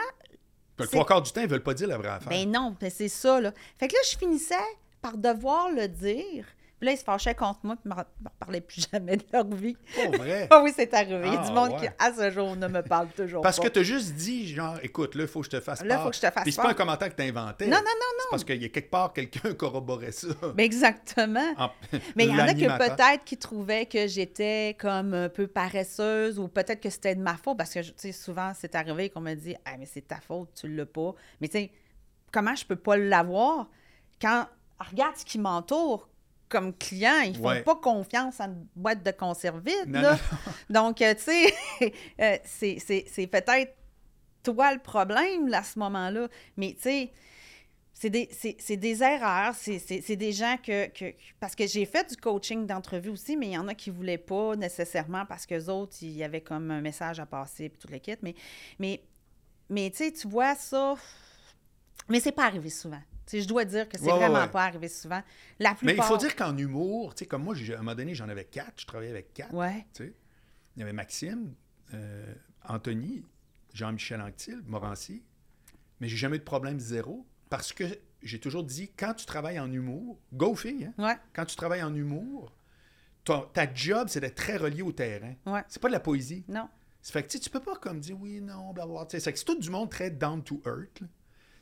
Le 0.79 0.87
trois 0.87 1.05
quarts 1.05 1.23
du 1.23 1.31
temps, 1.33 1.43
ils 1.43 1.49
veulent 1.49 1.63
pas 1.63 1.75
dire 1.75 1.89
la 1.89 1.99
vraie 1.99 2.09
affaire. 2.09 2.29
ben 2.31 2.51
non, 2.51 2.75
ben 2.81 2.91
c'est 2.91 3.09
ça, 3.09 3.41
là. 3.41 3.53
Fait 3.79 3.89
que 3.89 3.95
là, 3.95 4.01
je 4.11 4.17
finissais 4.17 4.55
par 5.03 5.17
devoir 5.19 5.71
le 5.71 5.89
dire. 5.89 6.47
Puis 6.79 6.87
là, 6.87 6.93
ils 6.93 6.99
se 6.99 7.05
fâchaient 7.05 7.35
contre 7.35 7.61
moi, 7.63 7.75
puis 7.77 7.85
ils 7.87 7.89
me 7.89 7.95
reparlaient 8.31 8.61
plus 8.61 8.87
jamais 8.93 9.17
de 9.17 9.25
leur 9.33 9.47
vie. 9.47 9.77
Pas 9.95 10.17
vrai? 10.19 10.47
Ah 10.51 10.61
oui, 10.63 10.73
c'est 10.77 10.93
arrivé. 10.93 11.23
Il 11.27 11.33
y 11.33 11.37
a 11.37 11.41
Ah, 11.43 11.47
du 11.49 11.53
monde 11.55 11.71
ouais. 11.73 11.79
qui, 11.81 11.87
à 11.99 12.13
ce 12.13 12.31
jour, 12.31 12.55
ne 12.55 12.69
me 12.69 12.83
parle 12.83 13.09
toujours 13.17 13.41
Parce 13.41 13.57
pas. 13.57 13.63
que 13.65 13.69
tu 13.69 13.79
as 13.79 13.83
juste 13.83 14.13
dit, 14.15 14.47
genre, 14.55 14.77
écoute, 14.83 15.15
là, 15.15 15.23
il 15.23 15.29
faut 15.29 15.41
que 15.41 15.47
je 15.47 15.51
te 15.53 15.61
fasse 15.61 15.83
Là, 15.83 15.95
part. 15.95 16.05
faut 16.05 16.11
que 16.11 16.17
je 16.17 16.21
te 16.21 16.31
fasse 16.31 16.43
Puis 16.43 16.53
c'est 16.53 16.61
pas 16.61 16.69
un 16.71 16.75
commentaire 16.75 17.09
que 17.09 17.15
tu 17.23 17.27
inventé. 17.27 17.65
Non, 17.67 17.79
non, 17.79 17.83
non, 17.83 18.19
C'est 18.21 18.31
parce 18.31 18.45
qu'il 18.45 18.61
y 18.63 18.65
a 18.67 18.69
quelque 18.69 18.91
part 18.91 19.13
quelqu'un 19.15 19.55
corroborait 19.59 20.13
ça. 20.13 20.29
Ben 20.55 20.65
exactement. 20.65 21.55
En- 21.57 21.71
Mais 22.15 22.27
il 22.27 22.31
y 22.31 22.35
en 22.35 22.41
a 22.47 22.53
que 22.53 22.79
peut-être 22.79 23.25
qui 23.25 23.39
trouvaient 23.39 23.87
que 23.87 24.07
j'étais 24.07 24.77
comme 24.79 25.15
un 25.15 25.29
peu 25.31 25.47
paresseuse 25.47 26.39
ou 26.39 26.49
peut-être 26.49 26.81
que 26.83 26.91
c'était 26.91 27.15
de 27.15 27.23
ma 27.23 27.37
faute 27.37 27.57
parce 27.57 27.73
que, 27.73 27.81
tu 27.81 27.93
sais, 27.97 28.13
souvent, 28.13 28.53
c'est 28.55 28.75
arrivé 28.75 29.09
qu'on 29.09 29.21
me 29.21 29.33
dit 29.35 29.55
Ah, 29.65 29.77
mais 29.79 29.87
c'est 29.87 30.07
ta 30.07 30.21
faute, 30.21 30.51
tu 30.61 30.69
l'as 30.69 30.85
pas. 30.85 31.15
Mais 31.41 31.49
tu 31.49 31.59
sais, 31.59 31.71
comment 32.33 32.55
je 32.55 32.67
peux 32.67 32.77
pas 32.77 32.99
l'avoir 32.99 33.69
quand, 34.21 34.47
regarde 34.91 35.17
ce 35.17 35.25
qui 35.25 35.39
m'entoure, 35.39 36.09
comme 36.49 36.73
client, 36.77 37.21
ils 37.25 37.37
font 37.37 37.49
Ouais. 37.49 37.63
pas 37.63 37.77
confiance 37.77 38.41
en 38.41 38.47
une 38.47 38.67
boîte 38.77 39.03
de 39.03 39.11
conserve 39.11 39.61
vide. 39.65 39.89
Non, 39.89 40.01
là. 40.03 40.19
non, 40.71 40.83
Donc, 40.89 41.03
euh, 41.03 41.15
tu 41.15 41.23
sais, 41.23 41.55
euh, 42.21 42.37
c'est- 42.45 43.27
peut-être 43.27 43.75
toi 44.43 44.73
le 44.73 44.79
problème 44.81 45.49
là, 45.49 45.59
à 45.59 45.63
ce 45.65 45.79
moment-là. 45.81 46.29
Mais, 46.57 46.75
tu 46.75 46.83
sais, 46.83 47.13
c'est 47.93 48.11
des, 48.11 48.29
des 48.77 49.03
erreurs, 49.03 49.55
c'est 49.55 50.17
des 50.17 50.33
gens 50.33 50.57
que, 50.63 50.87
que- 50.89 51.15
Parce 51.41 51.55
que 51.57 51.67
j'ai 51.67 51.87
fait 51.87 52.09
du 52.11 52.17
coaching 52.17 52.67
d'entrevue 52.67 53.09
aussi, 53.09 53.37
mais 53.39 53.47
il 53.47 53.53
y 53.55 53.59
en 53.59 53.67
a 53.69 53.75
qui 53.75 53.91
ne 53.91 53.97
voulaient 53.97 54.19
pas 54.19 54.55
nécessairement 54.55 55.25
parce 55.25 55.47
que 55.47 55.69
autres, 55.71 55.97
il 56.03 56.11
y 56.13 56.23
avait 56.23 56.43
comme 56.43 56.71
un 56.71 56.81
message 56.83 57.19
à 57.21 57.27
passer 57.27 57.71
puis 57.71 57.79
tout 57.79 57.89
le 57.91 57.99
kit. 57.99 58.15
Mais, 58.23 58.35
mais, 58.79 59.03
mais 59.71 59.91
tu 59.91 59.97
sais, 59.97 60.13
tu 60.13 60.29
vois 60.29 60.55
ça. 60.55 60.95
Mais 62.09 62.21
c'est 62.21 62.33
pas 62.33 62.45
arrivé 62.45 62.69
souvent. 62.69 63.01
Je 63.33 63.45
dois 63.47 63.65
dire 63.65 63.89
que 63.89 63.99
c'est 63.99 64.05
Ouais, 64.05 64.13
vraiment 64.19 64.43
ouais. 64.43 64.49
pas 64.51 64.65
arrivé 64.65 64.89
souvent. 64.89 65.23
La 65.59 65.77
Mais 65.83 65.95
il 65.97 66.03
faut 66.03 66.17
dire 66.17 66.37
qu'en 66.37 66.57
humour, 66.57 67.15
tu 67.15 67.21
sais, 67.25 67.27
comme 67.27 67.43
moi, 67.45 67.55
à 67.57 67.75
un 67.75 67.77
moment 67.79 67.95
donné, 67.95 68.15
j'en 68.15 68.29
avais 68.29 68.45
quatre. 68.45 68.81
Je 68.81 68.87
travaillais 68.87 69.11
avec 69.11 69.35
quatre. 69.35 69.53
Ouais. 69.55 69.85
Il 70.01 70.81
y 70.81 70.83
avait 70.83 70.93
Maxime, 70.93 71.55
euh, 71.95 72.35
Anthony, 72.69 73.25
Jean-Michel 73.73 74.21
Anctil, 74.21 74.63
Morancy. 74.67 75.23
Mais 76.01 76.09
j'ai 76.09 76.17
jamais 76.17 76.37
eu 76.37 76.41
de 76.41 76.45
problème 76.45 76.79
zéro 76.79 77.27
parce 77.49 77.73
que 77.73 77.85
j'ai 78.23 78.39
toujours 78.39 78.65
dit, 78.65 78.91
quand 78.97 79.15
tu 79.15 79.25
travailles 79.27 79.59
en 79.59 79.71
humour, 79.73 80.19
go 80.33 80.55
fille, 80.55 80.85
hein? 80.87 80.95
Ouais. 81.03 81.17
quand 81.33 81.45
tu 81.47 81.57
travailles 81.57 81.83
en 81.83 81.95
humour, 81.95 82.53
ton- 83.25 83.47
ta 83.53 83.73
job, 83.73 84.09
c'est 84.09 84.21
d'être 84.21 84.35
très 84.37 84.57
relié 84.57 84.83
au 84.83 84.93
terrain. 84.93 85.35
Ouais. 85.47 85.63
C'est 85.69 85.81
pas 85.81 85.89
de 85.89 85.93
la 85.93 86.01
poésie. 86.01 86.45
Non. 86.49 86.69
Ça 87.03 87.13
fait 87.13 87.23
que 87.23 87.39
tu 87.39 87.51
peux 87.51 87.61
pas 87.61 87.77
comme 87.77 88.01
dire 88.01 88.17
oui, 88.21 88.41
non, 88.41 88.73
blablabla. 88.73 89.07
C'est 89.21 89.45
tout 89.45 89.59
du 89.59 89.71
monde 89.71 89.91
très 89.91 90.11
down 90.11 90.43
to 90.43 90.61
earth. 90.67 91.01
là. 91.01 91.07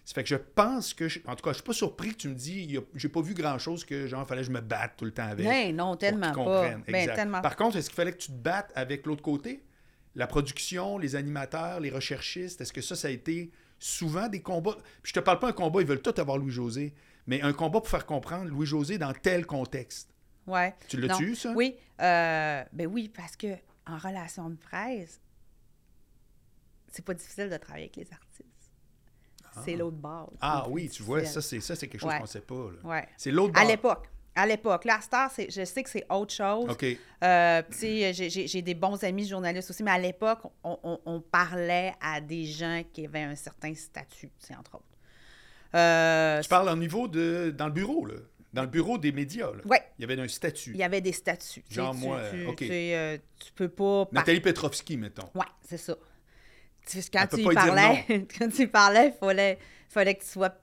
Ça 0.05 0.13
fait 0.15 0.23
que 0.23 0.29
je 0.29 0.37
pense 0.37 0.93
que, 0.93 1.09
je- 1.09 1.21
en 1.27 1.35
tout 1.35 1.43
cas, 1.43 1.51
je 1.51 1.55
suis 1.55 1.63
pas 1.65 1.73
surpris 1.73 2.11
que 2.11 2.17
tu 2.19 2.29
me 2.29 2.35
dis, 2.35 2.79
j'ai 2.95 3.09
pas 3.09 3.23
vu 3.23 3.33
grand 3.33 3.59
chose 3.59 3.85
que 3.85 4.07
genre 4.07 4.27
fallait 4.27 4.43
que 4.43 4.49
je 4.49 4.53
me 4.53 4.61
batte 4.61 4.93
tout 4.99 5.05
le 5.07 5.13
temps 5.13 5.27
avec. 5.29 5.47
Ben 5.47 5.75
non, 5.75 5.97
tellement 5.97 6.33
pas. 6.33 6.75
Ben, 6.87 7.07
tellement 7.15 7.41
Par 7.41 7.57
contre, 7.57 7.77
est-ce 7.77 7.89
qu'il 7.89 7.97
fallait 7.97 8.13
que 8.13 8.19
tu 8.19 8.29
te 8.29 8.37
battes 8.37 8.71
avec 8.75 9.07
l'autre 9.07 9.23
côté? 9.23 9.65
La 10.15 10.27
production, 10.27 10.99
les 10.99 11.17
animateurs, 11.17 11.81
les 11.81 11.91
recherchistes, 11.91 12.61
est-ce 12.61 12.73
que 12.73 12.83
ça, 12.83 12.95
ça 12.97 13.09
a 13.09 13.11
été 13.11 13.51
souvent 13.79 14.29
des 14.29 14.43
combats? 14.43 14.77
Puis 15.03 15.11
je 15.11 15.13
te 15.15 15.21
parle 15.21 15.39
pas 15.39 15.49
un 15.49 15.53
combat, 15.53 15.81
ils 15.81 15.87
veulent 15.87 16.03
tout 16.03 16.15
avoir 16.19 16.37
Louis-José, 16.39 16.93
mais 17.27 17.41
un 17.41 17.53
combat 17.55 17.81
pour 17.81 17.89
faire 17.89 18.05
comprendre 18.07 18.45
Louis-José 18.51 18.99
dans 18.99 19.13
tel 19.15 19.47
contexte. 19.47 20.11
Ouais. 20.47 20.75
Tu 20.89 21.01
l'as-tu, 21.01 21.31
Non. 21.31 21.35
ça? 21.35 21.53
Oui. 21.57 21.75
euh, 22.03 22.63
ben 22.73 22.87
oui, 22.87 23.09
parce 23.09 23.35
que 23.37 23.57
en 23.87 23.97
relation 23.97 24.51
de 24.51 24.57
presse, 24.57 25.19
c'est 26.93 27.05
pas 27.05 27.15
difficile 27.15 27.49
de 27.51 27.57
travailler 27.57 27.85
avec 27.87 27.97
les 27.97 28.13
artistes. 28.13 28.34
C'est 29.65 29.77
l'autre 29.77 29.97
bord. 29.97 30.33
Ah 30.41 30.67
oui, 30.69 30.89
tu 30.89 31.03
vois, 31.03 31.25
ça, 31.25 31.41
c'est 31.43 31.61
ça, 31.61 31.77
c'est 31.77 31.87
quelque 31.89 32.01
chose 32.01 32.11
Ouais. 32.11 32.19
qu'on 32.21 32.27
sait 32.27 32.41
pas. 32.41 32.71
C'est 33.17 33.31
l'autre 33.31 33.53
À 33.57 33.61
bord. 33.61 33.71
l'époque. 33.71 34.09
À 34.37 34.47
l'époque. 34.47 34.85
Là, 34.85 34.97
à 34.97 35.01
Star, 35.01 35.31
je 35.37 35.65
sais 35.65 35.83
que 35.85 35.89
c'est 35.91 36.05
autre 36.11 36.35
chose. 36.35 36.69
OK. 36.69 36.85
Euh, 37.23 37.63
j'ai- 37.71 38.63
des 38.63 38.75
bons 38.75 39.03
amis 39.05 39.27
journalistes 39.29 39.71
aussi, 39.71 39.83
mais 39.85 39.93
à 39.93 39.99
l'époque, 39.99 40.41
on, 40.65 40.77
on- 40.83 41.01
on 41.07 41.21
parlait 41.21 41.93
à 42.01 42.21
des 42.21 42.45
gens 42.45 42.83
qui 42.93 43.07
avaient 43.07 43.23
un 43.23 43.37
certain 43.37 43.73
statut, 43.75 44.33
entre 44.59 44.75
autres. 44.75 44.85
Euh, 45.75 46.41
Tu 46.41 46.49
parles 46.49 46.69
au 46.69 46.77
niveau 46.77 47.09
de. 47.09 47.55
dans 47.57 47.67
le 47.67 47.73
bureau, 47.73 48.07
là. 48.07 48.15
Dans 48.53 48.63
le 48.63 48.69
bureau 48.69 48.99
des 48.99 49.11
médias, 49.11 49.51
là. 49.51 49.63
Ouais. 49.67 49.83
Il 49.99 50.03
y 50.03 50.05
avait 50.05 50.21
un 50.21 50.29
statut. 50.29 50.71
il 50.71 50.77
y 50.77 50.85
avait 50.85 51.01
des 51.01 51.13
statuts. 51.13 51.65
Genre 51.69 51.93
tu- 51.93 52.01
moi, 52.01 52.21
tu, 52.31 52.47
OK. 52.47 52.57
tu, 52.57 52.69
euh, 52.71 53.19
tu 53.45 53.53
peux 53.53 53.69
pas... 53.69 54.07
Nathalie 54.13 54.41
Petrovski, 54.41 54.97
mettons. 54.97 55.29
Ouais, 55.35 55.47
c'est 55.63 55.77
ça. 55.77 55.97
Quand 57.13 57.27
Elle 57.33 57.45
tu 57.45 57.55
parlais, 57.55 58.05
quand 58.39 58.49
tu 58.49 58.63
y 58.63 58.67
parlais, 58.67 59.07
il 59.09 59.13
fallait, 59.19 59.59
fallait 59.89 60.15
que 60.15 60.23
tu 60.23 60.29
sois... 60.31 60.55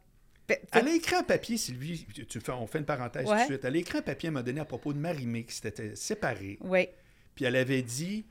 Elle 0.71 0.87
a 0.87 0.93
écrit 0.93 1.15
un 1.15 1.23
papier, 1.23 1.55
Sylvie, 1.57 2.05
tu- 2.27 2.39
fais- 2.41 2.51
on 2.51 2.67
fait 2.67 2.79
une 2.79 2.85
parenthèse 2.85 3.25
tout 3.25 3.33
de 3.33 3.39
suite. 3.39 3.63
Elle 3.63 3.75
a 3.75 3.79
écrit 3.79 3.99
un 3.99 4.01
papier 4.01 4.27
un 4.29 4.31
moment 4.33 4.43
donné 4.43 4.59
à 4.59 4.65
propos 4.65 4.91
de 4.91 4.99
Marimé 4.99 5.45
qui 5.45 5.55
s'était 5.55 5.95
séparée. 5.95 6.57
Oui, 6.61 6.89
Puis 7.35 7.45
elle 7.45 7.55
avait 7.55 7.81
dit 7.81 8.25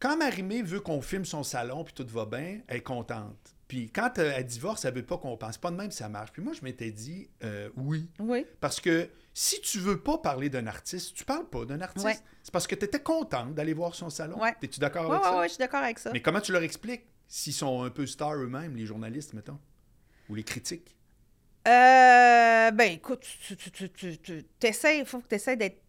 quand 0.00 0.16
Marimé 0.16 0.62
veut 0.62 0.80
qu'on 0.80 1.00
filme 1.00 1.24
son 1.24 1.44
salon 1.44 1.84
puis 1.84 1.94
tout 1.94 2.06
va 2.08 2.24
bien, 2.26 2.60
elle 2.66 2.78
est 2.78 2.82
contente. 2.82 3.54
Puis 3.68 3.88
quand 3.88 4.18
euh, 4.18 4.32
elle 4.34 4.46
divorce, 4.46 4.84
elle 4.84 4.94
veut 4.94 5.04
pas 5.04 5.16
qu'on 5.18 5.36
pense. 5.36 5.58
Pas 5.58 5.70
de 5.70 5.76
même 5.76 5.92
ça 5.92 6.08
marche. 6.08 6.32
Puis 6.32 6.42
moi, 6.42 6.52
je 6.54 6.64
m'étais 6.64 6.90
dit 6.90 7.30
euh, 7.44 7.68
oui. 7.76 8.08
oui, 8.18 8.44
Parce 8.60 8.80
que 8.80 9.08
si 9.32 9.60
tu 9.60 9.78
veux 9.78 10.00
pas 10.00 10.18
parler 10.18 10.48
d'un 10.48 10.66
artiste, 10.66 11.14
tu 11.14 11.24
parles 11.24 11.48
pas 11.48 11.64
d'un 11.64 11.80
artiste. 11.80 12.04
Ouais. 12.04 12.16
C'est 12.42 12.50
parce 12.52 12.66
que 12.66 12.74
tu 12.74 12.84
étais 12.84 12.98
contente 12.98 13.54
d'aller 13.54 13.74
voir 13.74 13.94
son 13.94 14.10
salon. 14.10 14.40
Ouais. 14.40 14.54
Es-tu 14.60 14.80
d'accord 14.80 15.04
oui, 15.08 15.14
avec 15.14 15.24
ça? 15.24 15.36
oui, 15.38 15.44
je 15.44 15.48
suis 15.50 15.58
d'accord 15.58 15.82
avec 15.84 15.98
ça. 16.00 16.10
Mais 16.12 16.20
comment 16.20 16.40
tu 16.40 16.50
leur 16.50 16.62
expliques? 16.64 17.06
S'ils 17.30 17.54
sont 17.54 17.82
un 17.82 17.90
peu 17.90 18.06
stars 18.06 18.34
eux-mêmes, 18.34 18.76
les 18.76 18.84
journalistes, 18.84 19.32
mettons? 19.32 19.58
Ou 20.28 20.34
les 20.34 20.42
critiques? 20.44 20.96
Euh, 21.68 22.70
ben 22.72 22.92
écoute, 22.92 23.24
tu, 23.46 23.56
tu, 23.56 23.70
tu, 23.70 23.90
tu, 23.90 24.18
tu 24.18 24.44
t'essayes- 24.58 24.98
il 25.00 25.06
faut 25.06 25.20
que 25.20 25.28
tu 25.28 25.36
essaies 25.36 25.56
d'être 25.56 25.80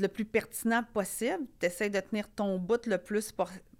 le 0.00 0.08
plus 0.08 0.24
pertinent 0.24 0.82
possible. 0.92 1.44
Tu 1.60 1.66
essaies 1.66 1.90
de 1.90 2.00
tenir 2.00 2.28
ton 2.28 2.58
bout 2.58 2.84
le 2.86 2.98
plus 2.98 3.32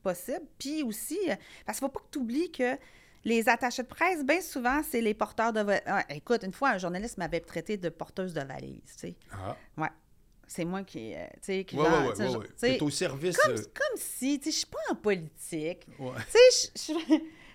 possible. 0.02 0.46
Puis 0.58 0.82
aussi, 0.82 1.18
euh, 1.28 1.34
parce 1.66 1.78
qu'il 1.78 1.86
ne 1.86 1.90
faut 1.90 1.98
pas 1.98 2.04
que 2.06 2.10
tu 2.12 2.18
oublies 2.18 2.52
que 2.52 2.76
les 3.24 3.48
attachés 3.48 3.82
de 3.82 3.88
presse, 3.88 4.24
bien 4.24 4.40
souvent, 4.40 4.80
c'est 4.88 5.00
les 5.00 5.14
porteurs 5.14 5.52
de... 5.52 5.64
Ah, 5.86 6.04
écoute, 6.08 6.42
une 6.44 6.52
fois, 6.52 6.70
un 6.70 6.78
journaliste 6.78 7.18
m'avait 7.18 7.40
traité 7.40 7.76
de 7.76 7.88
porteuse 7.88 8.32
de 8.32 8.42
valise, 8.42 8.80
tu 8.86 8.98
sais. 8.98 9.16
Ah. 9.32 9.56
Ouais. 9.76 9.88
C'est 10.50 10.64
moi 10.64 10.82
qui, 10.82 11.14
euh, 11.14 11.18
tu 11.34 11.38
sais, 11.42 11.64
qui 11.64 11.76
Ouais, 11.76 11.84
genre, 11.84 12.06
au 12.08 12.14
service. 12.90 13.36
comme, 13.36 13.52
euh, 13.52 13.56
comme 13.56 13.96
si, 13.96 14.38
tu 14.40 14.44
sais, 14.46 14.50
je 14.50 14.56
suis 14.56 14.66
pas 14.66 14.78
en 14.90 14.94
politique. 14.94 15.86
ouais. 15.98 16.12
Tu 16.32 16.38
sais, 16.74 16.92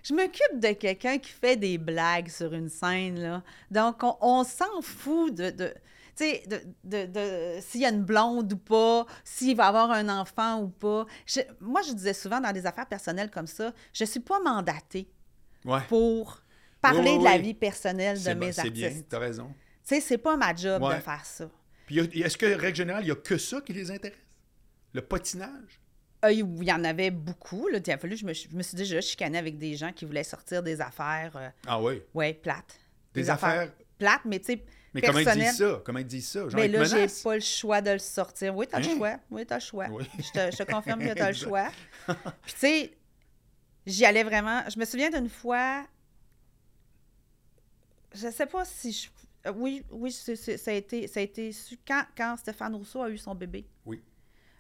je, 0.04 0.14
m'occupe 0.14 0.60
de 0.60 0.74
quelqu'un 0.74 1.18
qui 1.18 1.32
fait 1.32 1.56
des 1.58 1.78
blagues 1.80 2.30
sur 2.30 2.54
une 2.54 2.70
scène, 2.70 3.20
là. 3.20 3.44
Donc, 3.72 4.04
on, 4.04 4.16
on 4.22 4.44
s'en 4.44 4.82
fout 4.82 5.34
de... 5.34 5.50
de 5.50 5.74
tu 6.16 6.26
sais, 6.26 6.44
de, 6.48 6.62
de, 6.84 7.06
de- 7.08 7.60
s'il 7.62 7.82
y 7.82 7.86
a 7.86 7.90
une 7.90 8.04
blonde 8.04 8.54
ou 8.54 8.58
pas, 8.58 9.08
s'il 9.24 9.58
va 9.58 9.66
avoir 9.70 9.90
un 9.90 10.08
enfant 10.10 10.62
ou 10.62 10.68
pas. 10.68 11.08
Je- 11.26 11.40
moi, 11.60 11.82
je 11.82 11.92
disais 11.94 12.14
souvent 12.14 12.40
dans 12.40 12.52
des 12.52 12.68
affaires 12.68 12.86
personnelles 12.88 13.32
comme 13.32 13.48
ça, 13.48 13.74
je 13.92 14.06
suis 14.06 14.20
pas 14.20 14.40
mandatée 14.40 15.10
Ouais. 15.66 15.80
pour 15.90 16.44
parler 16.80 17.00
Oui, 17.00 17.10
oui, 17.14 17.20
de 17.20 17.24
la 17.24 17.38
vie 17.40 17.56
personnelle 17.56 18.22
de 18.22 18.30
mes 18.34 18.48
bon, 18.48 18.52
c'est 18.54 18.70
bien, 18.70 18.90
artistes. 18.90 19.08
t'as 19.10 19.18
raison. 19.18 19.48
Tu 19.88 19.96
sais, 19.96 20.02
c'est 20.02 20.20
pas 20.20 20.38
ma 20.38 20.54
job 20.54 20.84
Ouais. 20.84 20.98
de 20.98 21.02
faire 21.02 21.26
ça. 21.26 21.50
Puis 21.86 22.00
est-ce 22.22 22.38
que, 22.38 22.46
règle 22.46 22.76
générale, 22.78 23.04
il 23.04 23.08
n'y 23.08 23.12
a 23.12 23.16
que 23.16 23.38
ça 23.38 23.62
qui 23.62 23.74
les 23.74 23.92
intéresse? 23.92 24.18
Le 24.94 25.02
patinage? 25.02 25.80
Euh, 26.26 26.32
il 26.32 26.64
y 26.64 26.72
en 26.72 26.84
avait 26.84 27.12
beaucoup. 27.12 27.68
Là. 27.68 27.80
Il 27.86 27.92
a 27.92 27.98
fallu, 27.98 28.16
je, 28.16 28.26
me, 28.26 28.34
je 28.34 28.48
me 28.56 28.64
suis 28.64 28.78
déjà 28.78 29.02
chicanée 29.02 29.38
avec 29.38 29.58
des 29.58 29.76
gens 29.76 29.92
qui 29.92 30.06
voulaient 30.06 30.24
sortir 30.24 30.64
des 30.64 30.80
affaires, 30.80 31.34
euh, 31.36 31.50
Ah 31.68 31.82
oui? 31.82 32.02
ouais, 32.14 32.34
plates. 32.34 32.80
Des 33.14 33.30
affaires- 33.30 33.72
plates, 33.98 34.22
mais 34.26 34.40
tu 34.40 34.46
sais, 34.54 34.64
Mais 34.94 35.02
comment 35.02 35.20
ils 35.20 35.26
disent 35.34 35.58
ça? 35.58 35.82
Comment 35.84 36.00
ils 36.00 36.06
disent 36.08 36.30
ça? 36.30 36.40
Genre, 36.48 36.52
Mais 36.56 36.68
là, 36.68 36.84
j'ai 36.86 37.08
pas 37.24 37.36
le 37.36 37.42
choix 37.42 37.82
de 37.82 37.92
le 37.92 38.00
sortir. 38.00 38.56
Oui, 38.56 38.68
t'as 38.70 38.80
le 38.80 38.86
Hein? 38.86 38.96
choix. 38.96 39.20
Oui, 39.32 39.46
t'as 39.46 39.56
le 39.56 39.62
choix. 39.62 39.88
Oui. 39.90 40.06
Je, 40.18 40.32
te, 40.32 40.52
je 40.56 40.64
te 40.64 40.72
confirme 40.72 41.00
que 41.02 41.14
t'as 41.14 41.30
le 41.32 41.36
choix. 41.36 41.70
Puis 42.06 42.54
tu 42.54 42.60
sais, 42.60 42.94
j'y 43.86 44.06
allais 44.06 44.24
vraiment. 44.24 44.64
Je 44.70 44.80
me 44.80 44.86
souviens 44.86 45.10
d'une 45.10 45.30
fois. 45.30 45.86
Je 48.14 48.30
sais 48.30 48.46
pas 48.46 48.64
si 48.66 48.92
je. 48.92 49.10
Euh, 49.48 49.52
Oui, 49.56 49.84
oui, 49.92 50.12
ça 50.12 50.32
a 50.72 50.74
été, 50.74 51.08
ça 51.08 51.20
a 51.20 51.24
été 51.24 51.52
su 51.52 51.78
quand, 51.88 52.04
quand 52.18 52.36
Stéphane 52.38 52.76
Rousseau 52.76 53.02
a 53.02 53.10
eu 53.10 53.18
son 53.18 53.36
bébé. 53.36 53.66
Oui. 53.86 54.02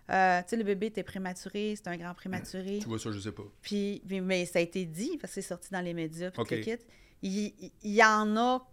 Euh, 0.09 0.41
tu 0.43 0.49
sais, 0.49 0.57
le 0.57 0.63
bébé 0.63 0.87
était 0.87 1.03
prématuré, 1.03 1.75
c'était 1.75 1.89
un 1.89 1.97
grand 1.97 2.13
prématuré. 2.13 2.79
Tu 2.81 2.87
vois 2.89 2.99
ça, 2.99 3.11
je 3.11 3.19
sais 3.19 3.31
pas. 3.31 3.43
Puis, 3.61 4.01
mais 4.05 4.45
ça 4.45 4.59
a 4.59 4.61
été 4.61 4.85
dit, 4.85 5.17
parce 5.17 5.33
que 5.33 5.41
c'est 5.41 5.47
sorti 5.47 5.69
dans 5.71 5.79
les 5.81 5.93
médias, 5.93 6.29
puis 6.31 6.43
le 6.57 6.61
kit. 6.61 6.83
Il, 7.21 7.31
il- 7.59 7.71
il 7.83 7.91
y 7.93 8.03
en 8.03 8.35
a 8.35 8.69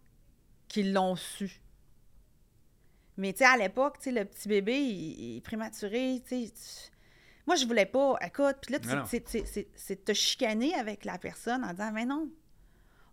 qui 0.67 0.83
l'ont 0.83 1.15
su. 1.17 1.63
Mais 3.17 3.33
tu 3.33 3.39
sais, 3.41 3.45
à 3.45 3.57
l'époque, 3.57 3.99
tu 3.99 4.05
sais, 4.05 4.13
le 4.13 4.25
petit 4.25 4.49
bébé, 4.49 4.77
il, 4.79 5.37
est 5.37 5.41
prématuré, 5.41 6.21
tu 6.27 6.47
sais. 6.47 6.53
Moi, 7.47 7.57
je 7.57 7.67
voulais 7.67 7.87
pas. 7.87 8.17
Écoute, 8.25 8.57
puis 8.63 8.73
là, 8.75 9.05
c'est 9.75 10.05
te 10.05 10.13
chicaner 10.13 10.75
avec 10.75 11.05
la 11.05 11.19
personne 11.19 11.65
en 11.65 11.71
disant, 11.71 11.93
mais 11.93 12.07
non, 12.07 12.29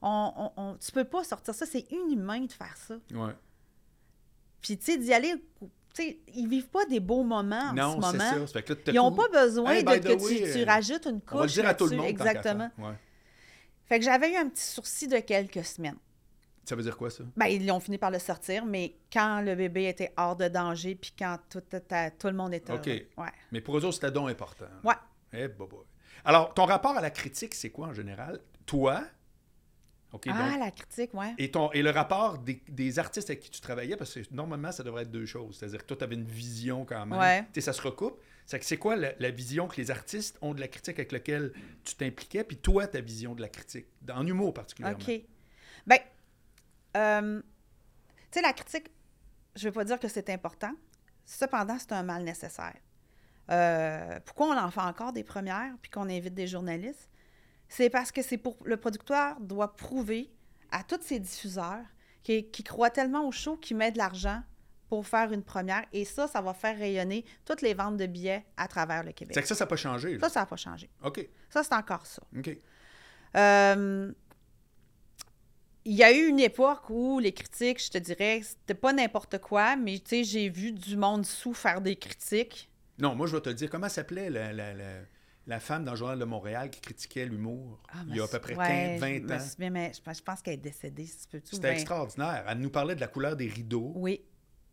on, 0.01 0.33
on, 0.37 0.51
on- 0.61 0.75
tu 0.77 0.91
peux 0.91 1.05
pas 1.05 1.23
sortir 1.23 1.53
ça, 1.53 1.65
c'est 1.65 1.85
inhumain 1.91 2.41
de 2.41 2.51
faire 2.51 2.75
ça. 2.77 2.95
Ouais. 3.11 3.33
Puis, 4.61 4.77
tu 4.77 4.85
sais, 4.85 4.97
d'y 4.97 5.13
aller, 5.13 5.33
tu 5.59 5.67
sais, 5.93 6.19
ils 6.35 6.47
vivent 6.47 6.67
pas 6.69 6.85
des 6.85 6.99
beaux 6.99 7.23
moments 7.23 7.69
en 7.69 7.73
non, 7.73 8.01
ce 8.01 8.07
c'est 8.11 8.17
moment. 8.17 8.29
ça. 8.31 8.47
Ça 8.47 8.53
fait 8.53 8.63
que 8.63 8.73
là, 8.73 8.79
tout 8.83 8.89
à 8.89 8.93
Ils 8.93 8.95
n'ont 8.97 9.11
pas 9.11 9.29
besoin 9.29 9.71
Hey, 9.71 9.83
de, 9.83 9.91
que 9.91 10.53
tu, 10.53 10.59
euh, 10.61 10.65
rajoutes 10.65 11.05
une 11.05 11.21
couche 11.21 11.33
On 11.35 11.39
va 11.39 11.45
le 11.45 11.51
dire 11.51 11.67
à 11.67 11.73
tout 11.73 11.87
le 11.87 11.95
monde. 11.97 12.05
Exactement. 12.07 12.69
Ouais. 12.77 12.93
Fait 13.85 13.99
que 13.99 14.05
j'avais 14.05 14.33
eu 14.33 14.35
un 14.35 14.49
petit 14.49 14.63
sourcil 14.65 15.07
de 15.07 15.19
quelques 15.19 15.63
semaines. 15.63 15.97
Ça 16.65 16.75
veut 16.75 16.83
dire 16.83 16.97
quoi, 16.97 17.09
ça? 17.09 17.23
Ben, 17.37 17.45
ils 17.45 17.71
ont 17.71 17.79
fini 17.79 17.97
par 17.97 18.11
le 18.11 18.19
sortir, 18.19 18.65
mais 18.65 18.97
quand 19.13 19.39
le 19.39 19.55
bébé 19.55 19.85
était 19.85 20.11
hors 20.17 20.35
de 20.35 20.49
danger, 20.49 20.95
puis 20.95 21.13
quand 21.17 21.37
tout, 21.49 21.63
était- 21.73 22.11
tout 22.11 22.27
le 22.27 22.33
monde 22.33 22.53
était 22.53 22.73
OK. 22.73 22.87
heureux. 22.87 22.99
Ouais. 23.17 23.31
Mais 23.53 23.61
pour 23.61 23.77
eux 23.77 23.85
autres, 23.85 23.93
c'était 23.95 24.11
donc 24.11 24.29
important. 24.29 24.65
Ouais. 24.83 24.95
Eh. 25.31 25.47
Alors, 26.25 26.53
ton 26.53 26.65
rapport 26.65 26.97
à 26.97 27.01
la 27.01 27.09
critique, 27.09 27.55
c'est 27.55 27.69
quoi 27.69 27.87
en 27.87 27.93
général? 27.93 28.41
Toi, 28.65 29.01
Ah, 30.27 30.51
donc, 30.51 30.59
la 30.59 30.71
critique, 30.71 31.13
ouais. 31.13 31.33
et, 31.37 31.51
ton, 31.51 31.71
et 31.71 31.81
le 31.81 31.89
rapport 31.89 32.37
des, 32.37 32.61
des 32.67 32.99
artistes 32.99 33.29
avec 33.29 33.41
qui 33.41 33.49
tu 33.49 33.61
travaillais, 33.61 33.95
parce 33.97 34.13
que 34.13 34.19
normalement, 34.31 34.71
ça 34.71 34.83
devrait 34.83 35.03
être 35.03 35.11
deux 35.11 35.25
choses. 35.25 35.57
C'est-à-dire 35.57 35.79
que 35.79 35.85
toi, 35.85 35.97
tu 35.97 36.03
avais 36.03 36.15
une 36.15 36.23
vision 36.23 36.85
quand 36.85 37.05
même. 37.05 37.19
Ouais. 37.19 37.43
Tu 37.43 37.49
sais, 37.55 37.61
ça 37.61 37.73
se 37.73 37.81
recoupe. 37.81 38.19
C'est 38.45 38.59
que 38.59 38.65
c'est 38.65 38.77
quoi 38.77 38.95
la, 38.95 39.11
la 39.19 39.29
vision 39.29 39.67
que 39.67 39.75
les 39.75 39.91
artistes 39.91 40.37
ont 40.41 40.53
de 40.53 40.61
la 40.61 40.69
critique 40.69 40.97
avec 40.97 41.11
laquelle 41.11 41.51
tu 41.83 41.95
t'impliquais, 41.95 42.43
puis 42.43 42.57
toi, 42.57 42.87
ta 42.87 43.01
vision 43.01 43.35
de 43.35 43.41
la 43.41 43.49
critique, 43.49 43.87
en 44.09 44.25
humour 44.25 44.53
particulièrement? 44.53 44.97
OK. 44.97 45.21
Ben, 45.85 45.99
euh, 46.95 47.41
tu 48.31 48.39
sais, 48.39 48.41
la 48.41 48.53
critique, 48.53 48.89
je 49.55 49.67
veux 49.67 49.73
pas 49.73 49.83
dire 49.83 49.99
que 49.99 50.07
c'est 50.07 50.29
important. 50.29 50.71
Cependant, 51.25 51.77
c'est 51.77 51.91
un 51.91 52.03
mal 52.03 52.23
nécessaire. 52.23 52.77
Euh, 53.49 54.19
pourquoi 54.25 54.47
on 54.47 54.57
en 54.57 54.71
fait 54.71 54.81
encore 54.81 55.13
des 55.13 55.23
premières 55.23 55.73
puis 55.81 55.89
qu'on 55.91 56.09
invite 56.09 56.33
des 56.33 56.47
journalistes? 56.47 57.09
C'est 57.69 57.89
parce 57.89 58.11
que 58.11 58.21
c'est 58.21 58.37
pour 58.37 58.57
le 58.63 58.77
producteur 58.77 59.39
doit 59.39 59.75
prouver 59.75 60.29
à 60.71 60.83
tous 60.83 61.01
ses 61.01 61.19
diffuseurs 61.19 61.83
qui, 62.23 62.49
qui 62.49 62.63
croient 62.63 62.89
tellement 62.89 63.27
au 63.27 63.31
show 63.31 63.57
qu'ils 63.57 63.77
mettent 63.77 63.93
de 63.93 63.99
l'argent 63.99 64.41
pour 64.89 65.05
faire 65.05 65.31
une 65.33 65.43
première. 65.43 65.85
Et 65.93 66.05
ça, 66.05 66.27
ça 66.27 66.41
va 66.41 66.53
faire 66.53 66.77
rayonner 66.77 67.25
toutes 67.45 67.61
les 67.61 67.73
ventes 67.73 67.97
de 67.97 68.05
billets 68.05 68.45
à 68.55 68.67
travers 68.67 69.03
le 69.03 69.11
Québec. 69.11 69.33
C'est 69.35 69.41
que 69.41 69.47
ça, 69.47 69.55
ça 69.55 69.65
n'a 69.65 69.69
pas 69.69 69.75
changé. 69.75 70.13
là. 70.13 70.19
Ça, 70.21 70.29
ça 70.29 70.39
n'a 70.41 70.45
pas 70.45 70.55
changé. 70.55 70.89
OK. 71.03 71.27
Ça, 71.49 71.63
c'est 71.63 71.73
encore 71.73 72.05
ça. 72.05 72.21
OK. 72.37 72.57
Euh, 73.35 74.11
il 75.85 75.95
y 75.95 76.03
a 76.03 76.11
eu 76.11 76.27
une 76.27 76.39
époque 76.39 76.89
où 76.89 77.19
les 77.19 77.31
critiques, 77.33 77.83
je 77.83 77.89
te 77.89 77.97
dirais, 77.97 78.41
c'était 78.43 78.73
pas 78.73 78.91
n'importe 78.91 79.37
quoi, 79.39 79.75
mais 79.75 79.99
tu 79.99 80.07
sais, 80.07 80.23
j'ai 80.23 80.49
vu 80.49 80.71
du 80.73 80.97
monde 80.97 81.25
sous 81.25 81.53
faire 81.53 81.81
des 81.81 81.95
critiques. 81.95 82.69
Non, 82.97 83.15
moi, 83.15 83.27
je 83.27 83.35
vais 83.35 83.41
te 83.41 83.49
le 83.49 83.55
dire. 83.55 83.69
Comment 83.69 83.89
s'appelait 83.89 84.29
la, 84.29 84.51
la, 84.51 84.73
la, 84.73 85.01
la 85.47 85.59
femme 85.59 85.83
dans 85.85 85.91
le 85.91 85.97
Journal 85.97 86.19
de 86.19 86.25
Montréal 86.25 86.69
qui 86.69 86.81
critiquait 86.81 87.25
l'humour 87.25 87.81
Ah, 87.89 87.97
il 88.09 88.15
y 88.15 88.19
a 88.19 88.23
à 88.23 88.27
peu 88.27 88.39
près 88.39 88.53
15, 88.53 88.59
ouais, 88.59 88.97
20 88.99 89.13
je 89.15 89.19
me 89.23 89.33
ans? 89.35 89.39
souviens, 89.39 89.69
mais 89.69 89.91
je 89.93 90.21
pense, 90.21 90.41
qu'elle 90.41 90.55
est 90.55 90.57
décédée, 90.57 91.05
si 91.05 91.19
tu 91.19 91.27
peux-tu. 91.29 91.55
C'était 91.55 91.69
ben, 91.69 91.73
extraordinaire. 91.73 92.45
Elle 92.47 92.57
nous 92.59 92.69
parlait 92.69 92.95
de 92.95 92.99
la 93.01 93.07
couleur 93.07 93.35
des 93.35 93.47
rideaux. 93.47 93.93
Oui, 93.95 94.21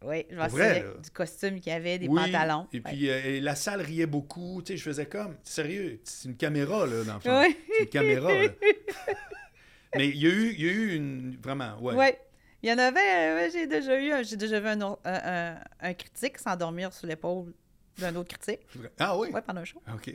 oui, 0.03 0.27
je 0.29 0.37
vrai, 0.37 0.85
du 1.03 1.11
costume 1.11 1.61
qu'il 1.61 1.73
y 1.73 1.77
avait, 1.77 1.99
des 1.99 2.09
Oui, 2.09 2.21
pantalons. 2.33 2.67
Et 2.73 2.77
Ouais. 2.79 2.83
puis, 2.85 3.09
euh, 3.09 3.23
et 3.25 3.41
la 3.41 3.55
salle 3.55 3.81
riait 3.81 4.07
beaucoup. 4.07 4.61
Tu 4.63 4.73
sais, 4.73 4.77
je 4.77 4.83
faisais 4.83 5.07
comme, 5.07 5.37
sérieux, 5.45 6.01
c'est 6.05 6.29
une 6.29 6.37
caméra, 6.37 6.87
là, 6.87 7.05
dans 7.05 7.15
le 7.15 7.21
fond. 7.21 7.41
Oui. 7.41 7.57
C'est 7.73 7.83
une 7.85 7.89
caméra, 7.91 8.31
là. 8.35 8.49
Mais 9.97 10.09
il 10.09 10.17
y 10.17 10.27
a 10.27 10.31
eu, 10.31 10.51
il 10.53 10.61
y 10.65 10.69
a 10.69 10.73
eu 10.73 10.95
une... 10.97 11.37
Vraiment, 11.41 11.79
ouais. 11.81 11.95
Ouais. 11.95 12.21
Il 12.63 12.69
y 12.69 12.73
en 12.73 12.79
avait, 12.79 12.99
euh, 13.01 13.37
ouais, 13.37 13.51
j'ai 13.53 13.67
déjà 13.67 14.01
eu, 14.01 14.25
j'ai 14.25 14.37
déjà 14.37 14.59
vu 14.59 14.67
un, 14.69 14.81
un, 14.81 14.97
un- 15.05 15.61
un 15.81 15.95
critique 15.95 16.39
s'endormir 16.39 16.93
sur 16.93 17.07
l'épaule 17.07 17.53
d'un 17.99 18.17
autre 18.17 18.37
critique, 18.37 18.67
Ah 18.99 19.17
oui? 19.19 19.29
ouais, 19.31 19.43
pendant 19.43 19.61
un 19.61 19.65
show. 19.65 19.81
OK. 19.95 20.11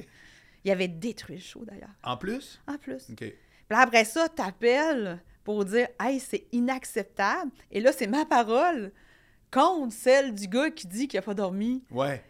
Il 0.64 0.72
avait 0.72 0.88
détruit 0.88 1.38
le 1.38 1.42
show, 1.42 1.64
d'ailleurs, 1.66 1.90
En 2.04 2.18
plus? 2.18 2.62
en 2.68 2.78
plus. 2.78 3.10
OK. 3.12 3.18
Puis 3.18 3.34
là, 3.70 3.80
après 3.82 4.04
ça, 4.06 4.28
t'appelles 4.30 5.22
pour 5.44 5.64
dire 5.66 5.88
Hey, 6.00 6.20
c'est 6.20 6.48
inacceptable. 6.52 7.52
Et 7.72 7.80
là, 7.80 7.92
c'est 7.92 8.08
ma 8.08 8.26
parole 8.26 8.92
contre 9.52 9.94
celle 9.94 10.34
du 10.34 10.48
gars 10.48 10.70
qui 10.70 10.88
dit 10.88 11.08
qu'il 11.08 11.18
n'a 11.18 11.22
pas 11.24 11.34
dormi. 11.34 11.84
Ouais. 11.92 12.24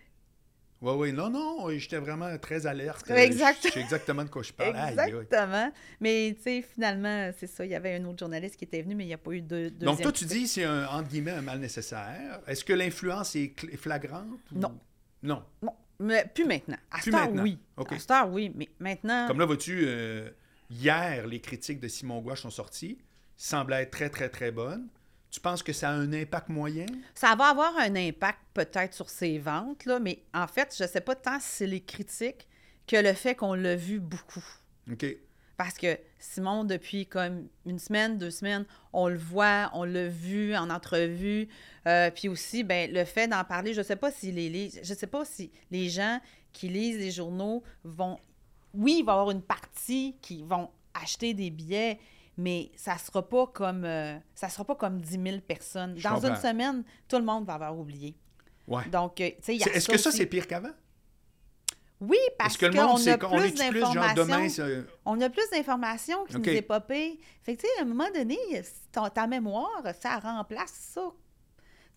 Ouais, 0.82 0.94
ouais. 0.94 1.12
Non, 1.12 1.30
non, 1.30 1.70
j'étais 1.78 1.98
vraiment 1.98 2.38
très 2.38 2.66
alerte. 2.66 3.10
Exact. 3.12 3.60
Je 3.68 3.70
sais 3.74 3.82
exactement 3.82 4.24
de 4.24 4.30
quoi 4.30 4.44
je 4.44 4.54
parle. 4.54 4.76
Aïe. 4.78 4.94
Exactement. 4.94 5.72
Mais 6.00 6.34
tu 6.38 6.44
sais, 6.44 6.62
finalement, 6.62 7.32
c'est 7.38 7.48
ça. 7.48 7.66
Il 7.66 7.72
y 7.72 7.76
avait 7.76 7.96
un 7.96 8.06
autre 8.06 8.20
journaliste 8.20 8.56
qui 8.56 8.64
était 8.64 8.82
venu, 8.82 8.96
mais 8.96 9.04
il 9.04 9.08
n'y 9.08 9.14
a 9.14 9.18
pas 9.18 9.32
eu 9.32 9.42
de 9.42 9.68
deuxième. 9.70 9.80
Donc, 9.80 10.02
toi, 10.02 10.12
tu 10.14 10.24
dis 10.24 10.48
c'est 10.48 10.64
un, 10.64 10.88
entre 10.88 11.10
guillemets, 11.10 11.32
un 11.32 11.42
mal 11.42 11.60
nécessaire. 11.60 12.40
Est-ce 12.48 12.64
que 12.64 12.72
l'influence 12.72 13.36
est 13.36 13.54
flagrante? 13.76 14.28
ou- 14.54 14.58
Non. 14.60 14.80
Non. 15.22 15.44
Non, 15.62 15.74
mais 16.00 16.26
plus 16.34 16.46
maintenant. 16.46 16.78
À 16.92 17.00
Plus 17.00 17.12
maintenant. 17.12 17.44
oui. 17.44 17.58
OK. 17.78 17.92
À 17.94 18.00
cette 18.00 18.12
heure, 18.12 18.30
oui. 18.30 18.52
Mais 18.56 18.70
maintenant. 18.80 19.28
Comme 19.28 19.40
là, 19.40 19.46
vois-tu, 19.46 19.84
euh, 19.86 20.30
hier, 20.70 21.28
les 21.28 21.40
critiques 21.42 21.80
de 21.80 21.88
Simon 21.88 22.22
Gouache 22.22 22.42
sont 22.42 22.50
sorties. 22.50 22.98
Semblaient 23.38 23.84
être 23.84 23.92
très, 23.92 24.10
très, 24.10 24.30
très 24.30 24.52
bonnes. 24.52 24.88
Tu 25.32 25.40
penses 25.40 25.62
que 25.62 25.74
ça 25.74 25.90
a 25.90 25.94
un 25.94 26.12
impact 26.12 26.50
moyen? 26.50 26.88
Ça 27.14 27.36
va 27.36 27.46
avoir 27.50 27.78
un 27.78 27.96
impact 27.96 28.40
peut-être 28.54 28.94
sur 28.96 29.10
ses 29.10 29.38
ventes, 29.38 29.86
là, 29.86 30.00
mais 30.00 30.24
en 30.34 30.48
fait, 30.48 30.76
je 30.78 30.84
ne 30.84 30.88
sais 30.88 31.02
pas 31.02 31.16
tant 31.16 31.40
si 31.40 31.48
c'est 31.50 31.68
les 31.68 31.82
critiques 31.82 32.48
que 32.88 32.96
le 32.96 33.14
fait 33.14 33.36
qu'on 33.36 33.54
l'a 33.54 33.76
vu 33.76 34.00
beaucoup. 34.00 34.44
OK. 34.92 35.06
Parce 35.60 35.78
que 35.78 36.00
Simon, 36.20 36.64
depuis 36.64 37.06
comme 37.06 37.50
une 37.66 37.80
semaine, 37.80 38.18
deux 38.18 38.32
semaines, 38.32 38.66
on 38.94 39.10
le 39.10 39.18
voit, 39.18 39.70
on 39.74 39.84
l'a 39.84 40.08
vu 40.08 40.56
en 40.56 40.70
entrevue. 40.70 41.50
Euh, 41.86 42.10
puis 42.12 42.30
aussi, 42.30 42.64
ben, 42.64 42.90
le 42.90 43.04
fait 43.04 43.28
d'en 43.28 43.44
parler, 43.44 43.74
je 43.74 43.80
ne 43.80 43.84
sais 43.84 43.98
pas 43.98 44.10
si 44.10 44.32
les 44.32 44.72
je 44.82 44.94
sais 44.94 45.06
pas 45.06 45.26
si 45.26 45.52
les 45.70 45.90
gens 45.90 46.22
qui 46.54 46.70
lisent 46.70 46.98
les 47.00 47.12
journaux 47.12 47.62
vont. 47.84 48.18
Oui, 48.74 49.00
il 49.00 49.06
va 49.06 49.12
y 49.12 49.16
avoir 49.16 49.32
une 49.32 49.42
partie 49.42 50.16
qui 50.22 50.44
vont 50.44 50.70
acheter 50.94 51.34
des 51.34 51.50
billets, 51.50 52.00
mais 52.38 52.72
ça 52.78 52.98
sera 52.98 53.28
pas 53.28 53.46
comme 53.48 53.84
euh, 53.84 54.18
ça 54.36 54.48
sera 54.48 54.64
pas 54.64 54.76
comme 54.76 55.02
10 55.02 55.20
000 55.22 55.42
personnes. 55.42 55.96
Dans 55.96 56.26
une 56.26 56.38
semaine, 56.38 56.86
tout 57.10 57.18
le 57.18 57.26
monde 57.26 57.46
va 57.46 57.56
avoir 57.56 57.78
oublié. 57.78 58.16
Ouais. 58.66 58.88
Donc, 58.88 59.20
euh, 59.20 59.32
tu 59.44 59.60
sais, 59.60 59.70
Est-ce 59.76 59.90
que 59.90 59.98
ça, 59.98 60.14
c'est 60.14 60.26
pire 60.26 60.48
qu'avant? 60.48 60.72
Oui, 62.02 62.18
parce 62.38 62.56
qu'on 62.56 62.68
a 62.68 62.72
plus 62.72 63.54
d'informations. 63.54 64.86
On 65.06 65.20
a 65.20 65.30
plus 65.30 65.50
d'informations 65.52 66.24
qui 66.26 66.38
nous 66.38 66.50
est 66.50 66.62
popé. 66.62 67.20
Fait 67.44 67.56
que, 67.58 67.62
tu 67.62 67.68
sais, 67.68 67.80
à 67.80 67.82
un 67.82 67.86
moment 67.86 68.10
donné, 68.14 68.38
ton- 68.92 69.10
ta 69.10 69.28
mémoire, 69.28 69.84
ça 70.00 70.18
remplace 70.20 70.72
ça. 70.94 71.02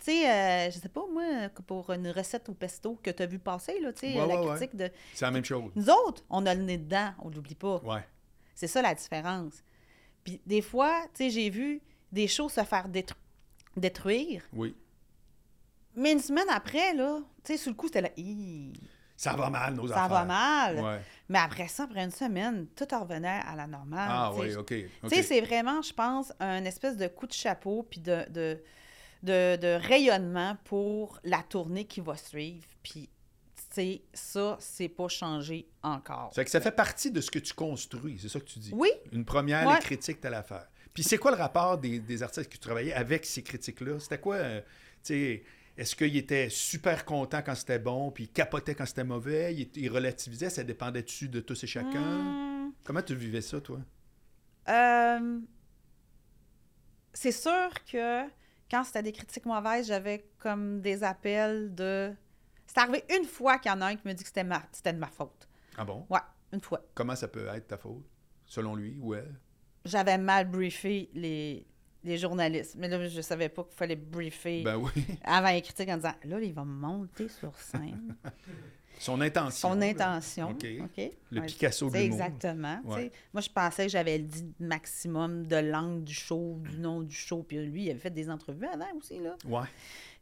Tu 0.01 0.07
sais, 0.07 0.29
euh, 0.29 0.71
je 0.73 0.79
sais 0.81 0.89
pas, 0.89 1.05
moi, 1.13 1.49
pour 1.67 1.91
une 1.93 2.09
recette 2.09 2.49
au 2.49 2.55
pesto 2.55 2.99
que 3.01 3.11
tu 3.11 3.23
as 3.23 3.27
vu 3.27 3.39
passer, 3.39 3.79
là, 3.79 3.93
tu 3.93 4.01
sais, 4.01 4.21
Ouais, 4.21 4.27
la 4.27 4.41
ouais, 4.41 4.49
ouais. 4.49 4.57
critique 4.57 4.75
de... 4.75 4.91
c'est 5.15 5.25
la 5.25 5.31
même 5.31 5.45
chose. 5.45 5.71
Nous 5.77 5.89
autres, 5.89 6.25
on 6.29 6.45
a 6.47 6.55
le 6.57 6.63
nez 6.63 6.79
dedans, 6.79 7.13
on 7.21 7.29
l'oublie 7.31 7.55
pas. 7.55 7.77
Ouais. 7.85 8.05
C'est 8.57 8.67
ça 8.67 8.83
la 8.83 8.97
différence. 8.97 9.63
Puis 10.25 10.41
des 10.45 10.61
fois, 10.63 11.03
tu 11.15 11.25
sais, 11.25 11.31
j'ai 11.31 11.49
vu 11.51 11.81
des 12.11 12.27
choses 12.27 12.51
se 12.53 12.65
faire 12.65 12.89
détru- 12.89 13.15
détruire, 13.77 14.43
Oui. 14.53 14.75
mais 15.95 16.11
une 16.13 16.19
semaine 16.21 16.49
après, 16.51 16.93
là, 16.95 17.21
tu 17.45 17.53
sais, 17.53 17.57
sur 17.57 17.71
le 17.71 17.77
coup, 17.77 17.87
c'était 17.87 18.01
là, 18.03 18.11
Ça 19.23 19.35
va 19.37 19.51
mal, 19.51 19.75
nos 19.75 19.87
ça 19.87 20.05
affaires. 20.05 20.09
va 20.09 20.25
mal. 20.25 20.81
Ouais. 20.81 21.01
Mais 21.29 21.39
après 21.39 21.69
ça, 21.69 21.85
après 21.85 22.03
une 22.03 22.11
semaine, 22.11 22.67
tout 22.75 22.87
revenait 22.91 23.41
à 23.47 23.55
la 23.55 23.67
normale. 23.69 24.09
Ah, 24.11 24.33
tu 24.35 24.41
oui, 24.41 24.55
OK. 24.57 24.73
OK. 25.05 25.11
Tu 25.11 25.17
sais, 25.17 25.23
c'est 25.23 25.41
vraiment, 25.41 25.81
je 25.81 25.93
pense, 25.93 26.33
un 26.41 26.65
espèce 26.65 26.97
de 26.97 27.07
coup 27.07 27.27
de 27.29 27.33
chapeau 27.33 27.87
puis 27.89 28.01
de, 28.01 28.25
de, 28.31 28.61
de, 29.23 29.57
de 29.57 29.79
rayonnement 29.87 30.57
pour 30.65 31.21
la 31.23 31.43
tournée 31.43 31.85
qui 31.85 32.01
va 32.01 32.17
suivre. 32.17 32.67
Puis, 32.83 33.09
tu 33.55 33.63
sais, 33.71 34.03
ça, 34.13 34.57
c'est 34.59 34.89
pas 34.89 35.07
changé 35.07 35.69
encore. 35.85 36.31
C'est 36.35 36.45
que 36.45 36.51
ça 36.51 36.61
fait 36.61 36.73
partie 36.73 37.13
de 37.13 37.21
ce 37.21 37.31
que 37.31 37.39
tu 37.39 37.55
construis, 37.55 38.19
c'est 38.21 38.29
ça 38.29 38.41
que 38.41 38.45
tu 38.47 38.59
dis? 38.59 38.73
Oui, 38.75 38.91
Une 39.13 39.25
première, 39.25 39.67
Ouais. 39.69 39.75
les 39.77 39.81
critiques, 39.83 40.21
t'as 40.21 40.31
l'affaire. 40.31 40.67
Puis 40.93 41.05
c'est 41.05 41.17
quoi 41.17 41.31
le 41.31 41.37
rapport 41.39 41.79
des, 41.79 42.01
des 42.01 42.23
artistes 42.25 42.49
que 42.49 42.55
tu 42.55 42.59
travaillais 42.59 42.93
avec 42.93 43.25
ces 43.25 43.43
critiques-là? 43.45 43.99
C'était 44.01 44.19
quoi, 44.19 44.35
euh, 44.35 44.61
tu 44.61 45.15
sais, 45.15 45.43
est-ce 45.77 45.97
qu'ils 45.97 46.17
étaient 46.17 46.49
super 46.51 47.05
contents 47.05 47.43
quand 47.43 47.55
c'était 47.55 47.79
bon, 47.79 48.11
puis 48.11 48.25
ils 48.25 48.33
capotaient 48.33 48.75
quand 48.75 48.87
c'était 48.87 49.05
mauvais, 49.05 49.55
ils 49.55 49.89
relativisaient, 49.91 50.51
ça 50.51 50.65
dépendait-tu 50.65 51.29
de 51.29 51.41
tous 51.41 51.65
et 51.65 51.67
chacun? 51.67 52.01
Hum, 52.01 52.73
Comment 52.85 53.03
tu 53.03 53.15
vivais 53.15 53.41
ça, 53.41 53.61
toi? 53.61 53.81
euh, 54.69 55.41
c'est 57.13 57.33
sûr 57.33 57.71
que 57.91 58.25
quand 58.71 58.85
c'était 58.85 59.03
des 59.03 59.13
critiques 59.13 59.47
mauvaises, 59.47 59.87
j'avais 59.87 60.27
comme 60.39 60.81
des 60.81 61.03
appels 61.05 61.75
de... 61.75 62.13
C'est 62.67 62.79
arrivé 62.79 63.05
une 63.19 63.25
fois 63.27 63.59
qu'il 63.59 63.71
y 63.71 63.75
en 63.75 63.81
a 63.83 63.87
un 63.87 63.97
qui 63.97 64.07
me 64.09 64.15
dit 64.15 64.23
que 64.23 64.29
c'était 64.29 64.45
ma... 64.45 64.63
c'était 64.73 64.93
de 64.95 64.99
ma 64.99 65.09
faute. 65.09 65.47
Ah 65.77 65.85
bon? 65.85 66.07
Ouais, 66.09 66.21
une 66.53 66.61
fois. 66.61 66.83
Comment 66.95 67.15
ça 67.17 67.29
peut 67.29 67.47
être 67.49 67.67
ta 67.67 67.77
faute, 67.77 68.05
selon 68.47 68.75
lui 68.75 68.97
ou 69.01 69.15
elle? 69.15 69.35
j'avais 69.85 70.17
mal 70.17 70.49
briefé 70.49 71.11
les, 71.13 71.67
les 72.05 72.19
journalistes. 72.19 72.75
Mais 72.79 72.89
là, 72.89 73.07
je 73.07 73.21
savais 73.21 73.49
pas 73.49 73.65
qu'il 73.65 73.75
fallait 73.77 73.97
briefer 73.97 74.63
Ben 74.63 74.77
oui. 74.77 74.91
avant 75.25 75.51
les 75.51 75.63
critiques 75.63 75.89
en 75.89 75.97
disant 75.97 76.15
là, 76.25 76.41
il 76.41 76.53
va 76.53 76.65
monter 76.65 77.29
sur 77.29 77.57
scène. 77.59 78.15
Son 78.99 79.21
intention. 79.21 79.71
Son 79.71 79.83
intention. 79.83 80.51
OK. 80.51 80.65
OK? 80.85 81.11
Le 81.33 81.41
Ouais, 81.41 81.47
Picasso 81.47 81.91
de. 81.91 81.97
Exactement. 81.97 82.81
Ouais. 82.85 83.11
Moi, 83.33 83.41
je 83.41 83.49
pensais 83.49 83.87
que 83.87 83.91
j'avais 83.91 84.21
dit 84.21 84.47
maximum 84.61 85.45
de 85.47 85.57
langue 85.57 86.05
du 86.05 86.15
show, 86.15 86.61
du 86.61 86.79
nom 86.79 87.01
du 87.03 87.15
show. 87.15 87.43
Puis 87.43 87.57
lui, 87.67 87.85
il 87.87 87.91
avait 87.91 87.99
fait 87.99 88.11
des 88.11 88.31
entrevues 88.31 88.67
avant 88.67 88.87
aussi. 88.97 89.19
Là. 89.19 89.35
Ouais. 89.45 89.67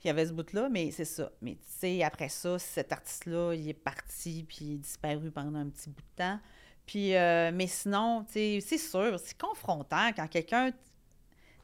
Il 0.03 0.07
y 0.07 0.11
avait 0.11 0.25
ce 0.25 0.33
bout-là, 0.33 0.71
mais 0.71 0.91
c'est 0.93 1.05
ça. 1.05 1.31
Mais 1.43 1.57
tu 1.57 1.61
sais, 1.79 2.03
après 2.03 2.31
ça, 2.31 2.59
cet 2.59 2.91
artiste-là, 2.91 3.53
il 3.53 3.69
est 3.69 3.75
parti, 3.75 4.47
puis 4.49 4.59
il 4.63 4.75
est 4.75 4.79
disparu 4.79 5.31
pendant 5.31 5.59
un 5.59 5.69
petit 5.69 5.91
bout 5.91 6.01
de 6.01 6.17
temps. 6.17 6.41
Puis, 6.87 7.15
euh, 7.15 7.51
mais 7.53 7.67
sinon, 7.67 8.25
tu 8.25 8.33
sais, 8.33 8.59
c'est 8.63 8.79
sûr, 8.79 9.21
c'est 9.23 9.37
confrontant 9.39 10.11
quand 10.17 10.27
quelqu'un. 10.27 10.71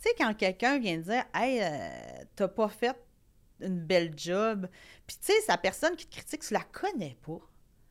Tu 0.06 0.12
sais, 0.12 0.16
quand 0.24 0.34
quelqu'un 0.34 0.78
vient 0.78 0.98
dire 0.98 1.24
Hey, 1.34 1.60
euh, 1.62 2.24
t'as 2.36 2.48
pas 2.48 2.68
fait 2.68 2.96
une 3.60 3.80
belle 3.80 4.12
job. 4.16 4.68
Puis, 5.06 5.16
tu 5.16 5.32
sais, 5.32 5.40
sa 5.46 5.56
personne 5.56 5.96
qui 5.96 6.06
te 6.06 6.12
critique, 6.16 6.42
tu 6.42 6.52
la 6.54 6.60
connais 6.60 7.16
pas. 7.26 7.38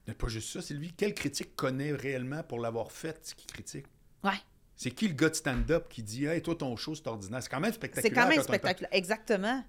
Mais 0.07 0.13
pas 0.13 0.27
juste 0.27 0.53
ça, 0.53 0.61
Sylvie. 0.61 0.93
Quel 0.95 1.13
critique 1.15 1.55
connaît 1.55 1.91
réellement 1.91 2.43
pour 2.43 2.59
l'avoir 2.59 2.91
fait, 2.91 3.19
ce 3.25 3.33
qui 3.35 3.47
critique? 3.47 3.87
Ouais. 4.23 4.31
C'est 4.75 4.91
qui 4.91 5.07
le 5.07 5.13
gars 5.15 5.29
de 5.29 5.35
stand-up 5.35 5.87
qui 5.89 6.03
dit 6.03 6.25
Hey, 6.25 6.41
toi, 6.41 6.55
ton 6.55 6.75
show, 6.75 6.93
c'est 6.95 7.07
ordinaire? 7.07 7.41
C'est 7.41 7.49
quand 7.49 7.59
même 7.59 7.73
spectaculaire. 7.73 8.13
C'est 8.15 8.21
quand 8.21 8.27
même 8.29 8.39
entend- 8.39 8.47
spectaculaire. 8.53 8.89
Exactement. 8.93 9.63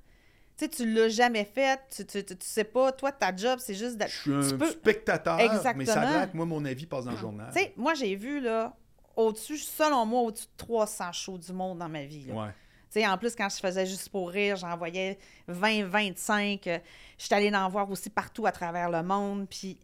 Tu 0.59 0.65
sais, 0.65 0.71
tu 0.71 0.91
l'as 0.93 1.09
jamais 1.11 1.45
fait, 1.45 1.81
tu, 1.95 2.07
tu, 2.07 2.25
tu, 2.25 2.37
tu 2.37 2.47
sais 2.47 2.65
pas, 2.65 2.91
toi, 2.93 3.13
ta 3.13 3.35
job, 3.35 3.59
c'est 3.63 3.75
juste 3.75 3.97
d'être. 3.99 4.11
Je 4.11 4.41
suis 4.41 4.55
un 4.55 4.59
peux- 4.59 4.71
spectateur, 4.71 5.37
mais 5.37 5.47
ça 5.59 5.69
a 5.71 5.75
Exactement. 5.75 6.27
que 6.33 6.37
moi, 6.37 6.47
mon 6.47 6.65
avis 6.65 6.87
passe 6.87 7.05
dans 7.05 7.11
le 7.11 7.17
journal. 7.19 7.51
Tu 7.55 7.61
sais, 7.61 7.73
moi, 7.77 7.93
j'ai 7.95 8.17
vu, 8.17 8.41
là, 8.41 8.75
au-dessus, 9.17 9.59
selon 9.59 10.05
moi, 10.07 10.21
au-dessus 10.23 10.47
de 10.47 10.57
300 10.59 11.13
shows 11.13 11.39
du 11.39 11.53
monde 11.53 11.79
dans 11.79 11.89
ma 11.89 12.05
vie. 12.05 12.25
là. 12.27 12.35
Ouais. 12.35 13.07
En 13.07 13.19
plus, 13.19 13.35
quand 13.37 13.49
je 13.51 13.57
faisais 13.57 13.85
juste 13.85 14.09
pour 14.09 14.31
rire, 14.31 14.57
j'en 14.57 14.75
voyais 14.77 15.19
20, 15.49 15.85
25. 15.85 16.67
euh, 16.67 16.79
Je 17.19 17.25
suis 17.27 17.35
allée 17.35 17.55
en 17.55 17.69
voir 17.69 17.91
aussi 17.91 18.09
partout 18.09 18.47
à 18.47 18.53
travers 18.53 18.89
le 18.89 19.03
monde. 19.03 19.47
Puis, 19.51 19.79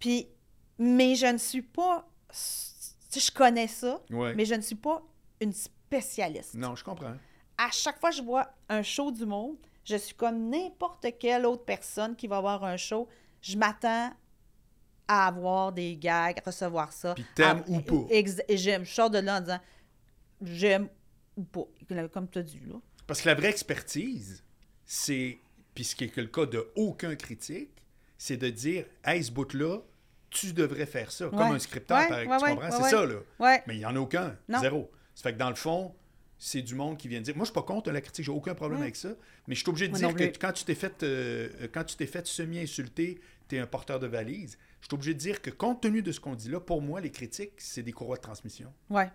puis 0.00 0.28
mais 0.78 1.14
je 1.14 1.26
ne 1.26 1.38
suis 1.38 1.62
pas. 1.62 2.08
Je 3.14 3.30
connais 3.30 3.68
ça, 3.68 4.00
Ouais. 4.10 4.34
mais 4.34 4.44
je 4.44 4.54
ne 4.54 4.60
suis 4.60 4.74
pas 4.74 5.02
une 5.40 5.52
spécialiste. 5.52 6.54
Non, 6.54 6.74
je 6.74 6.82
comprends. 6.84 7.14
À 7.56 7.70
chaque 7.70 7.98
fois 8.00 8.10
que 8.10 8.16
je 8.16 8.22
vois 8.22 8.48
un 8.68 8.82
show 8.82 9.10
du 9.12 9.24
monde, 9.26 9.56
Je 9.84 9.96
suis 9.96 10.14
comme 10.14 10.50
n'importe 10.50 11.06
quelle 11.18 11.46
autre 11.46 11.64
personne 11.64 12.14
qui 12.14 12.26
va 12.26 12.36
avoir 12.36 12.62
un 12.62 12.76
show. 12.76 13.08
Je 13.40 13.56
m'attends 13.56 14.10
à 15.08 15.26
avoir 15.26 15.72
des 15.72 15.96
gags, 15.96 16.38
à 16.38 16.42
recevoir 16.46 16.92
ça. 16.92 17.14
Puis 17.14 17.24
t'aimes 17.34 17.64
À- 17.66 17.70
ou 17.70 17.80
pas. 17.80 18.06
ex- 18.10 18.42
Et 18.48 18.56
j'aime. 18.56 18.84
Je 18.84 18.92
sors 18.92 19.10
de 19.10 19.18
là 19.18 19.38
en 19.38 19.40
disant 19.40 19.60
j'aime 20.42 20.88
ou 21.36 21.42
pas. 21.44 21.64
Comme 22.12 22.28
tu 22.28 22.38
as 22.38 22.42
dit, 22.42 22.60
là. 22.66 22.74
Parce 23.06 23.22
que 23.22 23.28
la 23.28 23.34
vraie 23.34 23.48
expertise, 23.50 24.44
c'est, 24.84 25.38
puis 25.74 25.84
ce 25.84 25.96
qui 25.96 26.04
est 26.04 26.16
le 26.16 26.26
cas 26.26 26.46
de 26.46 26.68
aucun 26.76 27.14
critique, 27.16 27.70
c'est 28.18 28.36
de 28.36 28.50
dire, 28.50 28.84
hey, 29.04 29.22
ce 29.24 29.30
bout-là, 29.32 29.78
tu 30.30 30.52
devrais 30.52 30.84
faire 30.86 31.10
ça. 31.10 31.28
Comme 31.28 31.40
un 31.40 31.58
scripteur, 31.58 31.98
Ouais, 31.98 32.08
par 32.08 32.18
ouais, 32.18 32.24
exemple. 32.24 32.44
tu 32.44 32.50
comprends? 32.50 32.64
ouais, 32.66 32.70
c'est 32.76 32.82
ouais. 32.82 32.90
ça, 32.90 33.06
là. 33.06 33.18
Ouais. 33.38 33.62
Mais 33.66 33.76
il 33.76 33.78
n'y 33.78 33.86
en 33.86 33.96
a 33.96 34.00
aucun. 34.00 34.36
Non. 34.48 34.60
Zéro. 34.60 34.90
Ça 35.14 35.22
fait 35.22 35.32
que 35.32 35.38
dans 35.38 35.48
le 35.48 35.54
fond, 35.54 35.94
c'est 36.36 36.60
du 36.62 36.74
monde 36.74 36.98
qui 36.98 37.08
vient 37.08 37.20
dire. 37.20 37.34
Moi, 37.34 37.44
je 37.44 37.50
suis 37.50 37.54
pas 37.54 37.62
contre 37.62 37.90
la 37.90 38.00
critique, 38.00 38.24
j'ai 38.24 38.30
aucun 38.30 38.54
problème 38.54 38.80
Ouais. 38.80 38.84
avec 38.86 38.96
ça. 38.96 39.08
Mais 39.46 39.54
je 39.54 39.60
suis 39.60 39.68
obligé 39.70 39.88
de 39.88 39.94
dire 39.94 40.14
que 40.14 40.24
quand 40.38 40.52
tu 40.52 40.64
t'es 40.64 40.74
fait, 40.74 41.02
euh, 41.02 41.48
quand 41.72 41.84
tu 41.84 41.96
t'es 41.96 42.06
fait 42.06 42.26
semi-insulter, 42.26 43.18
tu 43.48 43.56
es 43.56 43.58
un 43.58 43.66
porteur 43.66 43.98
de 43.98 44.06
valise. 44.06 44.58
Je 44.80 44.86
suis 44.86 44.94
obligé 44.94 45.14
de 45.14 45.18
dire 45.18 45.42
que 45.42 45.50
compte 45.50 45.82
tenu 45.82 46.02
de 46.02 46.12
ce 46.12 46.20
qu'on 46.20 46.34
dit 46.34 46.48
là, 46.50 46.60
pour 46.60 46.80
moi, 46.82 47.00
les 47.00 47.10
critiques, 47.10 47.52
c'est 47.58 47.82
des 47.82 47.92
courroies 47.92 48.16
de 48.16 48.22
transmission. 48.22 48.72
Ouais. 48.90 49.10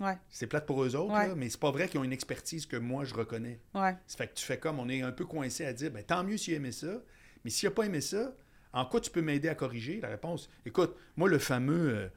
Ouais. 0.00 0.16
C'est 0.30 0.46
plate 0.46 0.66
pour 0.66 0.84
eux 0.84 0.94
autres, 0.94 1.12
Ouais. 1.12 1.28
là, 1.28 1.34
mais 1.34 1.48
c'est 1.50 1.58
pas 1.58 1.70
vrai 1.72 1.88
qu'ils 1.88 1.98
ont 1.98 2.04
une 2.04 2.12
expertise 2.12 2.66
que 2.66 2.76
moi, 2.76 3.04
je 3.04 3.14
reconnais. 3.14 3.58
Ouais. 3.74 3.96
Ça 4.06 4.16
fait 4.16 4.28
que 4.28 4.34
tu 4.34 4.44
fais 4.44 4.58
comme, 4.58 4.78
on 4.78 4.88
est 4.88 5.02
un 5.02 5.10
peu 5.12 5.24
coincé 5.24 5.64
à 5.64 5.72
dire, 5.72 5.90
ben, 5.90 6.04
tant 6.04 6.22
mieux 6.22 6.36
s'il 6.36 6.54
a 6.54 6.56
aimé 6.58 6.70
ça, 6.72 7.00
mais 7.44 7.50
s'il 7.50 7.68
n'a 7.68 7.74
pas 7.74 7.84
aimé 7.84 8.00
ça, 8.00 8.32
en 8.72 8.84
quoi 8.84 9.00
tu 9.00 9.10
peux 9.10 9.22
m'aider 9.22 9.48
à 9.48 9.54
corriger? 9.56 10.00
La 10.00 10.08
réponse, 10.08 10.48
écoute, 10.66 10.94
moi, 11.16 11.28
le 11.28 11.38
fameux, 11.38 11.88
euh, 11.96 12.08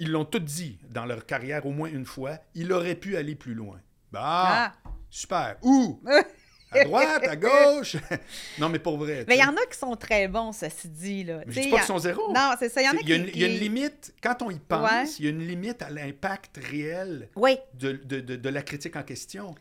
ils 0.00 0.10
l'ont 0.10 0.24
tout 0.24 0.38
dit 0.40 0.78
dans 0.90 1.04
leur 1.04 1.26
carrière 1.26 1.64
au 1.66 1.70
moins 1.70 1.88
une 1.90 2.06
fois, 2.06 2.38
il 2.54 2.72
aurait 2.72 2.96
pu 2.96 3.16
aller 3.16 3.34
plus 3.36 3.54
loin. 3.54 3.80
Bah, 4.10 4.72
Ah. 4.72 4.74
super. 5.10 5.58
Où? 5.62 6.02
À 6.72 6.84
droite, 6.84 7.28
à 7.28 7.36
gauche? 7.36 7.96
non, 8.58 8.68
mais 8.68 8.78
pour 8.78 8.96
vrai. 8.98 9.24
Mais 9.28 9.36
il 9.36 9.40
y 9.40 9.44
en 9.44 9.54
a 9.56 9.66
qui 9.70 9.78
sont 9.78 9.94
très 9.96 10.28
bons, 10.28 10.52
ceci 10.52 10.88
dit. 10.88 11.24
Là. 11.24 11.42
Je 11.46 11.60
dis 11.60 11.68
pas 11.70 11.76
a- 11.76 11.78
qu'ils 11.80 11.86
sont 11.86 11.98
zéro. 11.98 12.32
Non, 12.32 12.52
c'est 12.58 12.68
ça. 12.68 12.80
Il 12.82 12.86
y 12.86 12.88
en 12.88 12.92
a 12.92 12.96
qui. 12.98 13.14
une, 13.14 13.28
il 13.28 13.38
y 13.38 13.44
a 13.44 13.48
une 13.48 13.58
limite, 13.58 14.14
quand 14.22 14.42
on 14.42 14.50
y 14.50 14.58
pense, 14.58 14.90
Ouais. 14.90 15.04
il 15.18 15.24
y 15.24 15.28
a 15.28 15.30
une 15.30 15.46
limite 15.46 15.82
à 15.82 15.90
l'impact 15.90 16.58
réel 16.62 17.28
Oui. 17.36 17.56
de, 17.74 17.92
de- 18.04 18.20
de- 18.20 18.36
de 18.36 18.48
la 18.48 18.62
critique 18.62 18.96
en 18.96 19.02
question. 19.02 19.54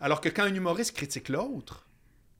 Alors 0.00 0.20
que 0.20 0.28
quand 0.28 0.42
un 0.44 0.54
humoriste 0.54 0.94
critique 0.96 1.28
l'autre, 1.28 1.86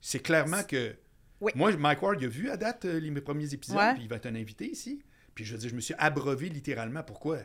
c'est 0.01 0.21
clairement 0.21 0.63
que. 0.63 0.95
Oui. 1.41 1.53
Moi, 1.55 1.73
Mike 1.77 2.01
Ward, 2.03 2.21
il 2.21 2.27
a 2.27 2.29
vu 2.29 2.49
à 2.51 2.57
date 2.57 2.85
euh, 2.85 2.99
les 3.01 3.11
mes 3.11 3.21
premiers 3.21 3.53
épisodes, 3.53 3.77
Ouais. 3.77 3.95
puis 3.95 4.05
il 4.05 4.09
va 4.09 4.17
être 4.17 4.27
un 4.27 4.35
invité 4.35 4.71
ici. 4.71 5.03
Puis 5.35 5.45
je 5.45 5.53
veux 5.53 5.59
dire, 5.59 5.69
je 5.71 5.75
me 5.75 5.81
suis 5.81 5.95
abreuvé 5.99 6.49
littéralement. 6.49 7.03
Pourquoi? 7.03 7.39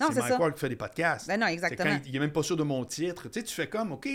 Non, 0.00 0.08
c'est 0.12 0.20
Mike 0.20 0.28
ça. 0.32 0.38
Ward 0.40 0.54
qui 0.54 0.60
fait 0.60 0.68
des 0.68 0.76
podcasts. 0.76 1.26
Ben 1.28 1.40
non, 1.40 1.46
exactement. 1.46 1.90
quand 1.90 2.00
il, 2.04 2.10
il 2.10 2.16
est 2.16 2.18
même 2.20 2.32
pas 2.32 2.42
sûr 2.42 2.56
de 2.56 2.62
mon 2.62 2.84
titre. 2.84 3.28
Tu 3.28 3.40
sais, 3.40 3.44
tu 3.44 3.54
fais 3.54 3.68
comme, 3.68 3.92
OK, 3.92 4.08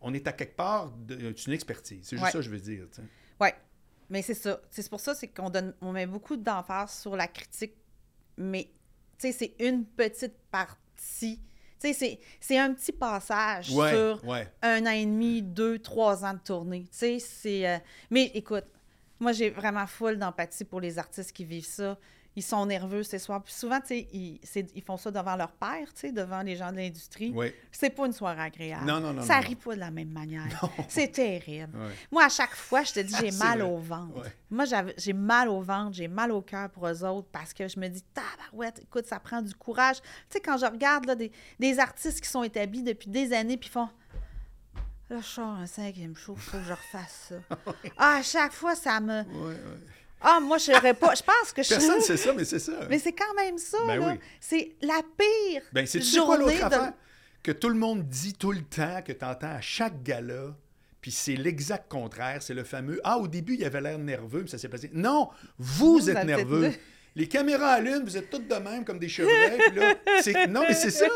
on 0.00 0.12
est 0.14 0.26
à 0.26 0.32
quelque 0.32 0.56
part, 0.56 0.92
c'est 1.08 1.46
une 1.46 1.52
expertise. 1.52 2.00
C'est 2.02 2.16
juste 2.16 2.24
Ouais. 2.24 2.30
ça 2.30 2.38
que 2.38 2.42
je 2.44 2.50
veux 2.50 2.58
dire. 2.60 2.86
Oui. 3.40 3.48
Mais 4.08 4.22
c'est 4.22 4.34
ça. 4.34 4.60
C'est 4.70 4.88
pour 4.88 4.98
ça 5.00 5.14
c'est 5.14 5.28
qu'on 5.28 5.50
donne, 5.50 5.74
on 5.80 5.92
met 5.92 6.06
beaucoup 6.06 6.36
d'emphase 6.36 6.98
sur 6.98 7.14
la 7.16 7.28
critique, 7.28 7.74
mais 8.36 8.70
c'est 9.18 9.54
une 9.60 9.84
petite 9.84 10.34
partie. 10.50 11.40
C'est- 11.78 12.58
un 12.58 12.74
petit 12.74 12.92
passage 12.92 13.70
Ouais, 13.70 13.90
sur 13.92 14.24
ouais. 14.28 14.46
un 14.62 14.84
an 14.86 14.90
et 14.90 15.06
demi, 15.06 15.40
deux, 15.42 15.78
trois 15.78 16.24
ans 16.24 16.34
de 16.34 16.38
tournée. 16.40 16.84
C'est. 16.90 17.18
euh, 17.66 17.78
Mais 18.10 18.24
écoute, 18.34 18.64
moi, 19.18 19.32
j'ai 19.32 19.48
vraiment 19.50 19.86
full 19.86 20.18
d'empathie 20.18 20.64
pour 20.64 20.80
les 20.80 20.98
artistes 20.98 21.32
qui 21.32 21.44
vivent 21.44 21.64
ça. 21.64 21.96
Ils 22.36 22.42
sont 22.42 22.64
nerveux 22.64 23.02
ces 23.02 23.18
soirs. 23.18 23.42
Puis 23.42 23.52
souvent, 23.52 23.80
tu 23.80 23.88
sais, 23.88 24.66
ils, 24.74 24.82
font 24.82 24.96
ça 24.96 25.10
devant 25.10 25.36
leur 25.36 25.52
père, 25.52 25.92
tu 25.92 26.00
sais, 26.00 26.12
devant 26.12 26.42
les 26.42 26.56
gens 26.56 26.70
de 26.70 26.76
l'industrie. 26.76 27.32
Ouais. 27.32 27.54
C'est 27.72 27.90
pas 27.90 28.06
une 28.06 28.12
soirée 28.12 28.42
agréable. 28.42 28.86
Non, 28.86 29.00
non, 29.00 29.12
non, 29.12 29.22
Ça 29.22 29.38
rit 29.38 29.56
pas 29.56 29.74
de 29.74 29.80
la 29.80 29.90
même 29.90 30.10
manière. 30.10 30.46
C'est 30.88 31.08
terrible. 31.08 31.76
Moi, 32.10 32.24
à 32.24 32.28
chaque 32.28 32.54
fois, 32.54 32.84
je 32.84 32.92
te 32.92 33.00
dis, 33.00 33.14
j'ai 33.20 33.32
mal 33.32 33.62
au 33.62 33.78
ventre. 33.78 34.22
Moi, 34.48 34.64
j'ai 34.96 35.12
mal 35.12 35.48
au 35.48 35.60
ventre, 35.60 35.94
j'ai 35.94 36.08
mal 36.08 36.30
au 36.32 36.40
cœur 36.40 36.70
pour 36.70 36.86
eux 36.86 37.04
autres 37.04 37.28
parce 37.32 37.52
que 37.52 37.68
je 37.68 37.78
me 37.80 37.88
dis, 37.88 38.02
tabarouette, 38.14 38.80
écoute, 38.82 39.06
ça 39.06 39.18
prend 39.18 39.42
du 39.42 39.54
courage. 39.54 40.00
Tu 40.00 40.08
sais, 40.30 40.40
quand 40.40 40.56
je 40.56 40.66
regarde 40.66 41.06
là, 41.06 41.14
des, 41.14 41.32
des 41.58 41.78
artistes 41.78 42.20
qui 42.20 42.28
sont 42.28 42.42
établis 42.42 42.82
depuis 42.82 43.10
des 43.10 43.32
années 43.32 43.56
puis 43.56 43.68
font. 43.68 43.88
Là, 45.10 45.16
je 45.20 45.26
sors 45.26 45.56
un 45.56 45.66
cinquième 45.66 46.14
show, 46.14 46.34
il 46.36 46.40
faut 46.40 46.58
que 46.58 46.62
je 46.62 46.72
refasse 46.72 47.30
ça. 47.30 47.56
Ah, 47.98 48.18
à 48.18 48.22
chaque 48.22 48.52
fois, 48.52 48.76
ça 48.76 49.00
me. 49.00 49.24
Ah, 50.20 50.38
moi, 50.40 50.58
je 50.58 50.64
serais 50.64 50.94
pas. 50.94 51.14
Je 51.14 51.22
pense 51.22 51.52
que 51.54 51.62
je 51.62 51.68
Personne 51.70 51.96
ne 51.98 52.02
sait 52.02 52.16
ça, 52.16 52.32
mais 52.34 52.44
c'est 52.44 52.58
ça. 52.58 52.72
Mais 52.88 52.98
c'est 52.98 53.12
quand 53.12 53.32
même 53.36 53.56
ça, 53.58 53.78
Ben 53.86 53.98
là. 54.00 54.12
oui. 54.12 54.18
C'est 54.40 54.72
la 54.82 55.00
pire. 55.16 55.62
Ben, 55.72 55.86
c'est 55.86 56.00
quoi 56.00 56.36
journée 56.36 56.38
l'autre 56.56 56.68
de- 56.68 56.74
affaire? 56.74 56.92
Que 57.42 57.52
tout 57.52 57.68
le 57.70 57.74
monde 57.76 58.06
dit 58.06 58.34
tout 58.34 58.52
le 58.52 58.62
temps, 58.62 59.00
que 59.02 59.12
tu 59.12 59.24
entends 59.24 59.54
à 59.54 59.60
chaque 59.62 60.02
gala, 60.02 60.54
puis 61.00 61.10
c'est 61.10 61.36
l'exact 61.36 61.90
contraire. 61.90 62.42
C'est 62.42 62.52
le 62.52 62.64
fameux 62.64 63.00
Ah, 63.02 63.16
au 63.18 63.28
début, 63.28 63.54
il 63.54 63.64
avait 63.64 63.80
l'air 63.80 63.98
nerveux, 63.98 64.42
puis 64.42 64.50
ça 64.50 64.58
s'est 64.58 64.68
passé. 64.68 64.90
Non, 64.92 65.30
vous, 65.58 66.10
êtes 66.10 66.24
nerveux. 66.24 66.72
Les 67.16 67.26
caméras 67.26 67.72
allument, 67.72 68.04
vous 68.04 68.16
êtes 68.16 68.30
toutes 68.30 68.46
de 68.48 68.54
même 68.54 68.84
comme 68.84 68.98
des 68.98 69.08
là, 69.08 69.94
c'est- 70.22 70.46
non, 70.46 70.62
mais 70.68 70.74
c'est 70.74 70.90
ça. 70.90 71.06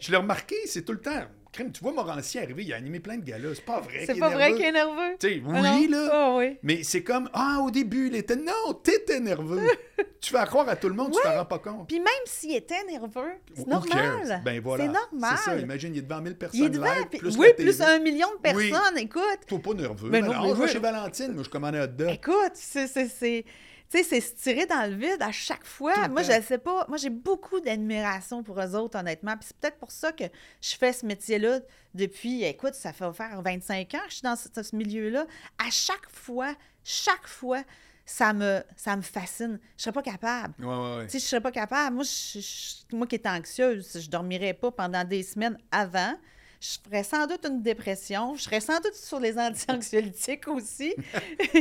Je 0.00 0.10
l'ai 0.10 0.16
remarqué, 0.16 0.56
c'est 0.66 0.82
tout 0.84 0.92
le 0.92 1.00
temps. 1.00 1.22
Crème, 1.50 1.72
tu 1.72 1.80
vois 1.80 1.92
Morancier 1.92 2.42
arriver, 2.42 2.62
il 2.62 2.72
a 2.74 2.76
animé 2.76 3.00
plein 3.00 3.16
de 3.16 3.24
galas. 3.24 3.54
C'est 3.54 3.64
pas 3.64 3.80
vrai 3.80 4.04
C'est 4.04 4.18
pas 4.18 4.28
vrai 4.28 4.52
qu'il 4.52 4.66
est 4.66 4.70
nerveux. 4.72 5.16
Tu 5.18 5.28
sais, 5.28 5.42
Ah 5.48 5.76
oui, 5.78 5.88
là. 5.88 6.08
Ah 6.12 6.34
oui. 6.36 6.58
Mais 6.62 6.82
c'est 6.82 7.02
comme 7.02 7.30
Ah, 7.32 7.60
au 7.62 7.70
début, 7.70 8.08
il 8.08 8.16
était. 8.16 8.36
Non, 8.36 8.74
t'étais 8.82 9.18
nerveux. 9.18 9.62
tu 10.20 10.30
fais 10.30 10.44
croire 10.44 10.68
à 10.68 10.76
tout 10.76 10.88
le 10.90 10.94
monde, 10.94 11.10
tu 11.12 11.18
t'en 11.22 11.36
rends 11.36 11.46
pas 11.46 11.58
compte. 11.58 11.88
Puis 11.88 12.00
même 12.00 12.06
s'il 12.26 12.54
était 12.54 12.84
nerveux, 12.84 13.32
c'est 13.56 13.66
normal. 13.66 14.42
Ben 14.44 14.60
voilà. 14.60 14.84
C'est 14.84 14.90
normal. 14.92 15.38
C'est 15.38 15.44
ça, 15.50 15.56
imagine, 15.56 15.94
il 15.94 15.98
est 16.00 16.02
devant 16.02 16.20
1000 16.20 16.36
personnes 16.36 16.60
Il 16.60 16.66
est 16.66 16.70
devant, 16.70 16.84
live, 16.92 17.06
puis- 17.08 17.18
plus 17.18 17.36
oui, 17.38 17.48
plus 17.56 17.80
un 17.80 17.98
million 17.98 18.28
de 18.28 18.50
Oui. 18.54 18.70
personnes, 18.70 18.98
écoute. 18.98 19.22
Toi 19.46 19.58
pas 19.58 19.72
nerveux. 19.72 20.10
Ben 20.10 20.22
Mais 20.26 20.28
non, 20.34 20.42
mais 20.42 20.48
je 20.50 20.54
vais 20.54 20.62
oui. 20.64 20.68
chez 20.68 20.78
Valentine, 20.80 21.32
moi 21.32 21.44
je 21.44 21.48
commande 21.48 21.76
un 21.76 21.84
hot 21.84 21.86
dog. 21.86 22.10
Écoute, 22.10 22.52
c'est- 22.54 23.44
tu 23.90 23.98
sais, 23.98 24.04
c'est 24.04 24.20
se 24.20 24.34
tirer 24.34 24.66
dans 24.66 24.88
le 24.90 24.96
vide 24.96 25.20
à 25.22 25.32
chaque 25.32 25.64
fois. 25.64 25.94
Tout 25.94 26.10
Moi, 26.10 26.22
temps. 26.22 26.32
je 26.34 26.42
sais 26.42 26.58
pas. 26.58 26.84
Moi, 26.88 26.96
j'ai 26.98 27.10
beaucoup 27.10 27.60
d'admiration 27.60 28.42
pour 28.42 28.60
eux 28.60 28.74
autres, 28.74 28.98
honnêtement. 28.98 29.36
Puis 29.36 29.46
c'est 29.48 29.56
peut-être 29.56 29.78
pour 29.78 29.90
ça 29.90 30.12
que 30.12 30.24
je 30.60 30.74
fais 30.76 30.92
ce 30.92 31.06
métier-là 31.06 31.60
depuis, 31.94 32.44
écoute, 32.44 32.74
ça 32.74 32.92
fait 32.92 33.12
faire 33.12 33.40
25 33.42 33.94
ans 33.94 33.98
que 33.98 34.08
je 34.10 34.14
suis 34.14 34.22
dans 34.22 34.36
ce, 34.36 34.48
ce 34.62 34.76
milieu-là. 34.76 35.26
À 35.58 35.70
chaque 35.70 36.10
fois, 36.10 36.54
chaque 36.84 37.26
fois, 37.26 37.62
ça 38.04 38.32
me, 38.32 38.62
ça 38.76 38.96
me 38.96 39.02
fascine. 39.02 39.58
Je 39.76 39.82
serais 39.82 39.92
pas 39.92 40.02
capable. 40.02 40.54
Ouais, 40.64 40.66
ouais, 40.66 40.96
ouais. 40.98 41.04
Tu 41.06 41.12
sais, 41.12 41.18
je 41.18 41.24
serais 41.24 41.40
pas 41.42 41.52
capable. 41.52 41.96
Moi, 41.96 42.04
je, 42.04 42.40
je- 42.40 42.96
moi 42.96 43.06
qui 43.06 43.16
étais 43.16 43.28
anxieuse, 43.28 44.00
je 44.00 44.08
dormirais 44.10 44.54
pas 44.54 44.70
pendant 44.70 45.04
des 45.04 45.22
semaines 45.22 45.58
avant. 45.70 46.14
Je 46.60 46.76
ferais 46.84 47.04
sans 47.04 47.26
doute 47.26 47.44
une 47.46 47.62
dépression. 47.62 48.34
Je 48.34 48.42
serais 48.42 48.60
sans 48.60 48.80
doute 48.80 48.94
sur 48.94 49.20
les 49.20 49.38
anti-anxiolytiques 49.38 50.48
aussi. 50.48 50.94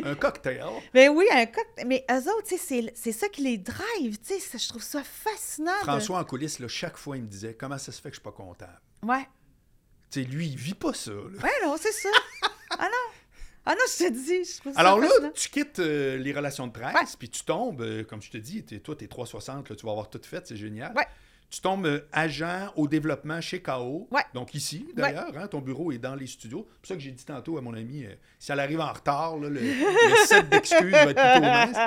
Un 0.04 0.16
cocktail. 0.16 0.64
Mais 0.94 1.08
oui, 1.08 1.26
un 1.32 1.46
cocktail. 1.46 1.86
Mais 1.86 2.04
eux 2.10 2.30
autres, 2.32 2.48
c'est- 2.58 2.92
c'est 2.96 3.12
ça 3.12 3.30
qui 3.30 3.42
les 3.42 3.58
drive. 3.60 4.18
Tu 4.20 4.34
sais, 4.34 4.40
ça- 4.40 4.58
je 4.58 4.68
trouve 4.68 4.82
ça 4.82 5.04
fascinant. 5.04 5.72
de- 5.72 5.84
François 5.86 6.20
en 6.20 6.24
coulisses, 6.24 6.58
là, 6.60 6.68
chaque 6.68 6.98
fois, 6.98 7.16
il 7.18 7.24
me 7.24 7.28
disait 7.28 7.54
Comment 7.54 7.78
ça 7.78 7.92
se 7.92 8.02
fait 8.02 8.10
que 8.10 8.16
je 8.16 8.20
suis 8.22 8.24
pas 8.24 8.32
comptable? 8.32 8.80
Ouais. 9.04 9.28
Tu 10.10 10.24
sais, 10.24 10.28
lui, 10.28 10.48
il 10.48 10.58
vit 10.58 10.74
pas 10.74 10.94
ça. 10.94 11.12
là. 11.12 11.44
Ouais, 11.44 11.52
non, 11.66 11.76
c'est 11.80 11.92
ça. 11.92 12.10
ah 12.72 12.86
non. 12.86 13.14
Ah 13.70 13.74
non, 13.76 13.82
je 14.00 14.06
te 14.06 14.10
dis, 14.14 14.46
je 14.46 14.60
trouve 14.62 14.74
ça 14.74 14.80
Alors 14.80 14.98
là, 14.98 15.08
fascinant. 15.10 15.32
tu 15.36 15.50
quittes 15.50 15.80
euh, 15.80 16.16
les 16.18 16.32
relations 16.32 16.68
de 16.68 16.72
presse, 16.72 17.18
puis 17.18 17.30
tu 17.30 17.44
tombes, 17.44 17.82
euh, 17.82 18.04
comme 18.06 18.22
je 18.22 18.32
te 18.32 18.38
dis, 18.38 18.64
t'es- 18.64 18.80
toi, 18.80 18.96
t'es 18.96 19.08
360, 19.08 19.70
là, 19.70 19.76
tu 19.76 19.86
vas 19.86 19.92
avoir 19.92 20.10
tout 20.10 20.22
fait, 20.24 20.48
c'est 20.48 20.56
génial. 20.56 20.94
Ouais. 20.96 21.06
Tu 21.50 21.62
tombes 21.62 21.86
euh, 21.86 22.02
agent 22.12 22.74
au 22.76 22.88
développement 22.90 23.40
chez 23.40 23.62
KO. 23.62 24.08
Ouais. 24.12 24.22
Donc 24.34 24.54
ici, 24.54 24.86
d'ailleurs, 24.96 25.32
hein, 25.38 25.48
ton 25.48 25.62
bureau 25.62 25.94
est 25.94 25.98
dans 25.98 26.14
les 26.16 26.28
studios. 26.28 26.68
C'est 26.68 26.80
pour 26.82 26.88
ça 26.88 26.96
que 26.96 27.00
j'ai 27.00 27.12
dit 27.12 27.24
tantôt 27.24 27.58
à 27.58 27.62
mon 27.62 27.74
ami, 27.74 28.04
euh, 28.04 28.14
si 28.38 28.52
elle 28.52 28.60
arrive 28.60 28.82
en 28.82 28.92
retard, 28.92 29.38
là, 29.38 29.48
le, 29.48 29.62
le 29.62 30.26
set 30.26 30.50
d'excuses 30.50 30.92
va 30.92 31.04
être 31.12 31.22
plutôt 31.22 31.42
mince. 31.42 31.78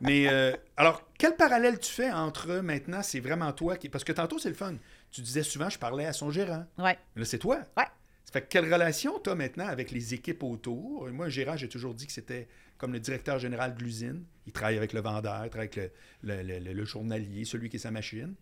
Mais 0.00 0.26
euh, 0.28 0.52
alors, 0.76 1.02
quel 1.16 1.36
parallèle 1.36 1.78
tu 1.78 1.92
fais 1.92 2.10
entre 2.10 2.54
maintenant, 2.56 3.02
c'est 3.04 3.20
vraiment 3.20 3.52
toi 3.52 3.76
qui. 3.76 3.88
Parce 3.88 4.02
que 4.02 4.12
tantôt, 4.12 4.40
c'est 4.40 4.48
le 4.48 4.56
fun. 4.56 4.74
Tu 5.12 5.20
disais 5.20 5.44
souvent, 5.44 5.70
je 5.70 5.78
parlais 5.78 6.06
à 6.06 6.12
son 6.12 6.32
gérant. 6.32 6.64
Ouais. 6.78 6.98
Là, 7.14 7.24
c'est 7.24 7.38
toi. 7.38 7.58
Ouais. 7.76 7.84
Ça 8.24 8.32
fait 8.32 8.42
que 8.42 8.48
quelle 8.48 8.70
relation 8.70 9.20
tu 9.20 9.30
as 9.30 9.36
maintenant 9.36 9.68
avec 9.68 9.92
les 9.92 10.12
équipes 10.12 10.42
autour? 10.42 11.08
Moi, 11.12 11.28
Gérard, 11.28 11.56
j'ai 11.56 11.68
toujours 11.68 11.94
dit 11.94 12.06
que 12.06 12.12
c'était 12.12 12.48
comme 12.76 12.92
le 12.92 13.00
directeur 13.00 13.38
général 13.38 13.74
de 13.76 13.82
l'usine. 13.82 14.24
Il 14.46 14.52
travaille 14.52 14.76
avec 14.76 14.92
le 14.92 15.00
vendeur, 15.00 15.44
il 15.44 15.50
travaille 15.50 15.70
avec 15.72 15.92
le 16.22 16.84
journalier, 16.84 17.44
celui 17.44 17.70
qui 17.70 17.76
est 17.76 17.80
sa 17.80 17.90
machine. 17.90 18.34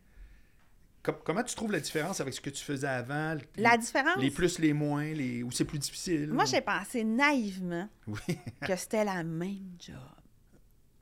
Com- 1.07 1.14
comment 1.25 1.42
tu 1.45 1.55
trouves 1.55 1.71
la 1.71 1.79
différence 1.81 2.21
avec 2.21 2.35
ce 2.35 2.40
que 2.40 2.51
tu 2.51 2.64
faisais 2.64 2.88
avant? 2.88 3.35
Les, 3.57 3.62
La 3.62 3.77
différence, 3.77 4.16
les 4.19 4.31
plus, 4.33 4.59
les 4.59 4.73
moins, 4.73 5.05
les, 5.05 5.42
où 5.45 5.53
c'est 5.53 5.64
plus 5.64 5.79
difficile? 5.79 6.33
moi, 6.33 6.45
j'ai 6.47 6.61
pensé 6.61 7.05
naïvement 7.05 7.88
Oui. 8.09 8.19
que 8.67 8.75
c'était 8.75 9.04
la 9.04 9.23
même 9.23 9.77
job. 9.79 9.94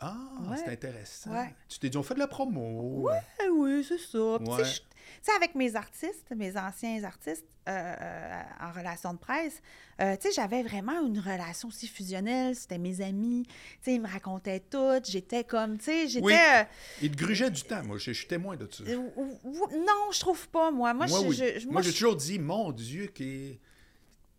Ah, 0.07 0.51
Ouais. 0.51 0.57
c'est 0.65 0.71
intéressant. 0.73 1.31
Ouais. 1.33 1.55
Tu 1.69 1.79
t'es 1.79 1.89
dit, 1.89 1.97
on 1.97 2.03
fait 2.03 2.15
de 2.15 2.19
la 2.19 2.27
promo. 2.27 3.09
Eh 3.45 3.49
oui, 3.49 3.85
c'est 3.89 3.99
ça. 3.99 4.39
Tu 4.39 4.45
sais, 4.47 4.51
Ouais. 4.53 4.65
je- 4.65 4.81
Tu 5.23 5.31
sais, 5.31 5.37
avec 5.37 5.55
mes 5.55 5.75
artistes, 5.77 6.33
mes 6.35 6.57
anciens 6.57 7.03
artistes 7.05 7.45
euh, 7.69 7.71
euh, 8.01 8.43
en 8.61 8.73
relation 8.73 9.13
de 9.15 9.19
presse, 9.19 9.63
euh, 10.01 10.17
tu 10.17 10.29
sais, 10.29 10.35
j'avais 10.35 10.63
vraiment 10.63 11.01
une 11.07 11.19
relation 11.19 11.69
aussi 11.69 11.87
fusionnelle. 11.89 12.55
C'était 12.57 12.77
mes 12.79 13.01
amis. 13.01 13.45
Tu 13.47 13.53
sais, 13.83 13.95
ils 13.95 14.01
me 14.03 14.09
racontaient 14.09 14.61
tout. 14.61 15.01
J'étais 15.05 15.45
comme, 15.45 15.79
tu 15.79 15.85
sais, 15.85 16.09
j'étais... 16.09 16.25
Oui. 16.25 16.35
euh, 16.35 16.65
Il 17.03 17.11
te 17.13 17.17
grugeait 17.23 17.51
du 17.51 17.63
temps, 17.63 17.83
moi. 17.85 17.97
Je, 17.99 18.13
je 18.13 18.19
suis 18.19 18.27
témoin 18.27 18.57
de 18.57 18.69
ça. 18.71 18.83
non, 18.85 20.11
je 20.13 20.21
trouve 20.21 20.49
pas, 20.49 20.71
moi. 20.71 20.93
Moi, 20.95 21.07
Moi, 21.07 21.21
je- 21.21 21.27
oui. 21.27 21.37
je- 21.37 21.65
Moi, 21.65 21.73
moi, 21.75 21.83
j'ai 21.83 21.93
toujours 21.93 22.17
dit, 22.17 22.39
mon 22.39 22.73
Dieu, 22.73 23.07
qui 23.07 23.59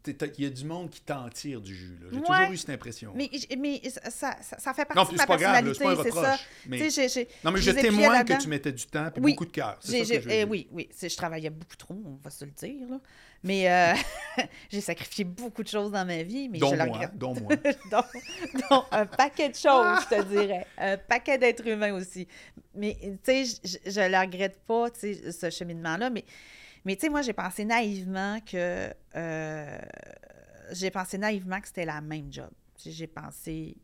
il 0.07 0.43
y 0.43 0.47
a 0.47 0.49
du 0.49 0.65
monde 0.65 0.89
qui 0.89 1.01
t'en 1.01 1.27
tire 1.29 1.61
du 1.61 1.75
jus. 1.75 1.97
J'ai 2.11 2.17
Ouais. 2.17 2.23
toujours 2.23 2.51
eu 2.51 2.57
cette 2.57 2.69
impression. 2.69 3.13
Mais, 3.15 3.29
mais 3.57 3.81
ça, 3.89 4.35
ça, 4.41 4.57
ça 4.57 4.73
fait 4.73 4.85
partie 4.85 4.97
non, 4.97 5.11
de 5.11 5.17
ma 5.17 5.25
personnalité, 5.25 5.85
c'est 6.03 6.11
ça. 6.11 6.37
Mais... 6.67 6.79
Non, 7.43 7.51
mais 7.51 7.61
je 7.61 7.71
témoigne 7.71 8.23
que 8.25 8.41
tu 8.41 8.47
mettais 8.47 8.71
du 8.71 8.85
temps 8.85 9.07
et 9.15 9.19
Oui. 9.19 9.31
beaucoup 9.31 9.45
de 9.45 9.51
cœur. 9.51 9.79
Eh 9.91 10.43
oui, 10.45 10.67
oui. 10.71 10.89
Je 11.01 11.15
travaillais 11.15 11.49
beaucoup 11.49 11.75
trop, 11.75 11.95
on 12.05 12.19
va 12.23 12.29
se 12.29 12.45
le 12.45 12.51
dire. 12.51 12.87
Là. 12.89 12.99
Mais 13.43 13.69
euh, 13.71 13.93
j'ai 14.71 14.81
sacrifié 14.81 15.23
beaucoup 15.23 15.61
de 15.61 15.67
choses 15.67 15.91
dans 15.91 16.05
ma 16.05 16.23
vie, 16.23 16.49
mais 16.49 16.57
Dont 16.57 16.71
je 16.71 16.75
le 16.75 16.85
moi, 16.85 16.93
regrette. 16.97 17.17
dont 17.17 17.35
moi. 17.35 17.53
dont 18.71 18.83
un 18.91 19.05
paquet 19.05 19.49
de 19.49 19.55
choses, 19.55 19.99
je 20.09 20.15
te 20.15 20.23
dirais. 20.23 20.65
Un 20.77 20.97
paquet 20.97 21.37
d'êtres 21.37 21.67
humains 21.67 21.93
aussi. 21.93 22.27
Mais, 22.73 22.97
tu 23.23 23.45
sais, 23.45 23.79
je, 23.85 23.99
le 24.01 24.19
regrette 24.19 24.59
pas, 24.65 24.87
ce 24.99 25.49
cheminement-là. 25.49 26.09
Mais, 26.09 26.25
mais 26.85 26.95
tu 26.95 27.01
sais, 27.01 27.09
moi, 27.09 27.21
j'ai 27.21 27.33
pensé 27.33 27.65
naïvement 27.65 28.39
que... 28.41 28.93
euh, 29.15 29.77
j'ai 30.71 30.91
pensé 30.91 31.17
naïvement 31.17 31.59
que 31.61 31.67
c'était 31.67 31.85
la 31.85 32.01
même 32.01 32.31
job. 32.31 32.49
J'ai- 32.83 33.07
pensé... 33.07 33.77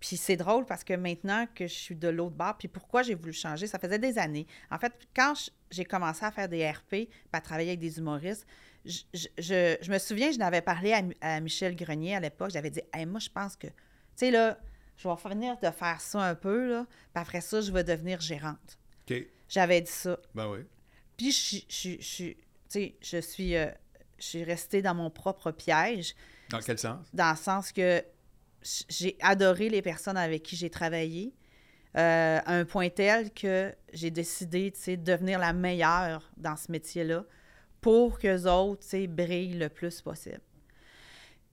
Puis 0.00 0.16
c'est 0.16 0.36
drôle 0.36 0.64
parce 0.64 0.84
que 0.84 0.94
maintenant 0.94 1.46
que 1.52 1.66
je 1.66 1.74
suis 1.74 1.96
de 1.96 2.06
l'autre 2.06 2.36
bord, 2.36 2.56
puis 2.56 2.68
pourquoi 2.68 3.02
j'ai 3.02 3.14
voulu 3.16 3.32
changer, 3.32 3.66
ça 3.66 3.80
faisait 3.80 3.98
des 3.98 4.16
années. 4.16 4.46
En 4.70 4.78
fait, 4.78 4.92
quand 5.14 5.32
j'ai 5.72 5.84
commencé 5.84 6.24
à 6.24 6.30
faire 6.30 6.48
des 6.48 6.70
RP, 6.70 6.88
puis 6.88 7.08
à 7.32 7.40
travailler 7.40 7.70
avec 7.70 7.80
des 7.80 7.98
humoristes, 7.98 8.46
je, 8.84 9.00
je- 9.12 9.26
je- 9.38 9.76
je 9.82 9.90
me 9.90 9.98
souviens, 9.98 10.30
je 10.30 10.38
n'avais 10.38 10.60
parlé 10.62 10.92
à, 10.92 11.02
Mi- 11.02 11.16
à 11.20 11.40
Michel 11.40 11.74
Grenier 11.74 12.14
à 12.14 12.20
l'époque, 12.20 12.50
j'avais 12.52 12.70
dit 12.70 12.80
Hey, 12.92 13.06
moi, 13.06 13.18
je 13.18 13.28
pense 13.28 13.56
que, 13.56 13.66
tu 13.66 13.72
sais, 14.14 14.30
là, 14.30 14.60
je 14.96 15.08
vais 15.08 15.16
finir 15.16 15.58
de 15.58 15.70
faire 15.72 16.00
ça 16.00 16.20
un 16.22 16.36
peu, 16.36 16.70
là, 16.70 16.86
puis 17.12 17.20
après 17.20 17.40
ça, 17.40 17.60
je 17.60 17.72
vais 17.72 17.82
devenir 17.82 18.20
gérante. 18.20 18.78
OK. 19.10 19.16
J'avais 19.48 19.80
dit 19.80 19.90
ça. 19.90 20.16
Ben 20.32 20.48
oui. 20.48 20.60
Puis 21.18 21.32
je, 21.32 21.36
suis- 21.38 21.66
je, 21.68 21.90
je, 22.00 22.32
sais, 22.68 22.94
je 23.02 23.18
suis, 23.20 23.54
euh, 23.56 23.66
je 24.18 24.24
suis 24.24 24.44
restée 24.44 24.80
dans 24.80 24.94
mon 24.94 25.10
propre 25.10 25.50
piège, 25.50 26.14
Dans 26.48 26.60
quel 26.60 26.78
sens? 26.78 27.06
dans 27.12 27.30
le 27.32 27.36
sens 27.36 27.72
que 27.72 28.02
j'ai 28.88 29.16
adoré 29.20 29.68
les 29.68 29.82
personnes 29.82 30.16
avec 30.16 30.42
qui 30.42 30.56
j'ai 30.56 30.70
travaillé, 30.70 31.34
euh, 31.96 32.38
à 32.44 32.52
un 32.54 32.64
point 32.64 32.88
tel 32.88 33.32
que 33.32 33.74
j'ai 33.92 34.10
décidé, 34.10 34.70
de 34.70 34.94
devenir 34.96 35.38
la 35.38 35.52
meilleure 35.52 36.30
dans 36.36 36.56
ce 36.56 36.70
métier-là 36.72 37.24
pour 37.80 38.18
qu'eux 38.18 38.44
autres, 38.46 38.82
tu 38.82 38.88
sais, 38.88 39.06
brillent 39.06 39.58
le 39.58 39.68
plus 39.68 40.00
possible. 40.00 40.40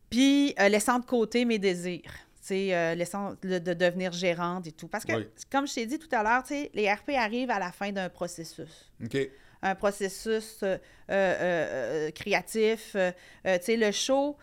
Puis, 0.10 0.54
euh, 0.60 0.70
laissant 0.70 1.00
de 1.00 1.06
côté 1.06 1.46
mes 1.46 1.60
désirs, 1.60 2.12
euh, 2.52 2.94
laissant 2.96 3.36
le- 3.42 3.60
de 3.60 3.74
devenir 3.74 4.12
gérante 4.12 4.68
et 4.68 4.72
tout. 4.72 4.88
Parce 4.88 5.04
que, 5.06 5.14
Oui. 5.14 5.28
comme 5.52 5.68
je 5.68 5.74
t'ai 5.74 5.86
dit 5.86 5.98
tout 6.00 6.10
à 6.12 6.22
l'heure, 6.24 6.44
les 6.74 6.92
RP 6.92 7.10
arrivent 7.16 7.50
à 7.50 7.60
la 7.60 7.72
fin 7.72 7.92
d'un 7.92 8.10
processus 8.10 8.92
OK. 9.04 9.18
Un 9.66 9.76
processus 9.76 10.60
euh, 10.64 10.78
euh, 11.10 12.08
euh, 12.10 12.12
créatif. 12.12 12.96
tu 12.96 13.52
sais, 13.62 13.78
le 13.78 13.92
show, 13.92 14.38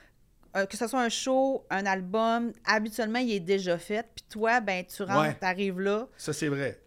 que 0.54 0.76
ce 0.76 0.86
soit 0.86 1.00
un 1.00 1.08
show, 1.08 1.64
un 1.70 1.86
album, 1.86 2.52
habituellement, 2.66 3.20
il 3.20 3.32
est 3.32 3.40
déjà 3.40 3.78
fait. 3.78 4.06
Puis 4.14 4.24
toi, 4.28 4.60
ben, 4.60 4.84
tu 4.84 5.02
rentres, 5.02 5.20
Ouais. 5.20 5.36
tu 5.38 5.46
arrives 5.46 5.80
là, 5.80 6.08
Ça, 6.18 6.32
c'est 6.32 6.48
vrai. 6.48 6.78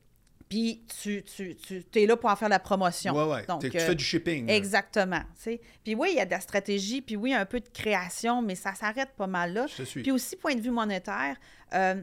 puis 0.49 0.83
tu, 1.01 1.23
tu, 1.23 1.55
tu 1.55 1.83
es 1.95 2.05
là 2.05 2.15
pour 2.17 2.29
en 2.29 2.35
faire 2.35 2.49
la 2.49 2.59
promotion. 2.59 3.13
Donc, 3.47 3.61
T'es- 3.61 3.69
tu 3.69 3.79
fais 3.79 3.95
du 3.95 4.03
shipping. 4.03 4.49
Exactement. 4.49 5.21
Puis 5.43 5.95
oui, 5.95 6.09
il 6.11 6.17
y 6.17 6.19
a 6.19 6.25
de 6.25 6.31
la 6.31 6.39
stratégie, 6.41 7.01
puis 7.01 7.15
oui, 7.15 7.33
un 7.33 7.45
peu 7.45 7.59
de 7.59 7.69
création, 7.69 8.41
mais 8.41 8.55
ça 8.55 8.75
s'arrête 8.75 9.09
pas 9.17 9.27
mal 9.27 9.53
là. 9.53 9.65
Je 9.67 9.77
te 9.77 9.83
suis. 9.83 10.01
Puis 10.03 10.11
aussi, 10.11 10.35
point 10.35 10.53
de 10.55 10.61
vue 10.61 10.71
monétaire, 10.71 11.37
euh, 11.73 11.95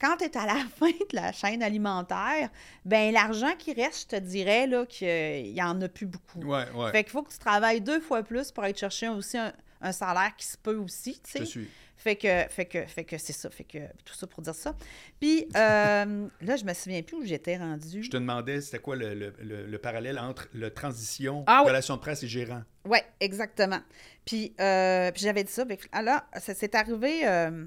quand 0.00 0.16
tu 0.18 0.24
es 0.24 0.36
à 0.36 0.46
la 0.46 0.64
fin 0.76 0.90
de 0.90 1.14
la 1.14 1.32
chaîne 1.32 1.62
alimentaire, 1.62 2.50
ben 2.84 3.12
l'argent 3.12 3.54
qui 3.58 3.72
reste, 3.72 4.10
je 4.12 4.16
te 4.16 4.22
dirais 4.22 4.66
là, 4.66 4.86
qu'il 4.86 5.52
n'y 5.52 5.62
en 5.62 5.80
a 5.80 5.88
plus 5.88 6.06
beaucoup. 6.06 6.40
Ouais, 6.40 6.64
ouais. 6.74 6.90
Fait 6.92 7.04
qu'il 7.04 7.12
faut 7.12 7.22
que 7.22 7.32
tu 7.32 7.38
travailles 7.38 7.80
deux 7.80 8.00
fois 8.00 8.22
plus 8.22 8.50
pour 8.52 8.64
aller 8.64 8.74
chercher 8.76 9.08
aussi 9.08 9.36
un, 9.38 9.52
un 9.80 9.92
salaire 9.92 10.34
qui 10.36 10.46
se 10.46 10.56
peut 10.56 10.76
aussi, 10.76 11.20
Je 11.36 11.44
suis. 11.44 11.68
Fait 12.00 12.14
que, 12.14 12.44
fait 12.48 12.64
que, 12.66 12.86
fait 12.86 13.02
que 13.02 13.18
c'est 13.18 13.32
ça. 13.32 13.50
Fait 13.50 13.64
que 13.64 13.78
tout 14.04 14.14
ça 14.14 14.28
pour 14.28 14.40
dire 14.40 14.54
ça. 14.54 14.72
Puis 15.18 15.48
euh, 15.56 16.28
là, 16.42 16.54
je 16.56 16.64
me 16.64 16.72
souviens 16.72 17.02
plus 17.02 17.16
où 17.16 17.24
j'étais 17.24 17.56
rendue. 17.56 18.04
Je 18.04 18.08
te 18.10 18.16
demandais, 18.16 18.60
c'était 18.60 18.78
quoi 18.78 18.94
le, 18.94 19.14
le- 19.14 19.34
le- 19.40 19.66
le 19.66 19.78
parallèle 19.78 20.16
entre 20.16 20.48
la 20.54 20.70
transition, 20.70 21.42
Ah 21.48 21.62
oui. 21.62 21.70
relation 21.70 21.96
de 21.96 22.00
presse 22.00 22.22
et 22.22 22.28
gérant? 22.28 22.62
Ouais, 22.84 23.04
exactement. 23.18 23.80
Puis, 24.24 24.54
euh, 24.60 25.10
puis 25.10 25.22
j'avais 25.24 25.42
dit 25.42 25.50
ça. 25.50 25.64
Là, 26.00 26.28
ça 26.38 26.54
s'est 26.54 26.76
arrivé. 26.76 27.26
euh, 27.26 27.64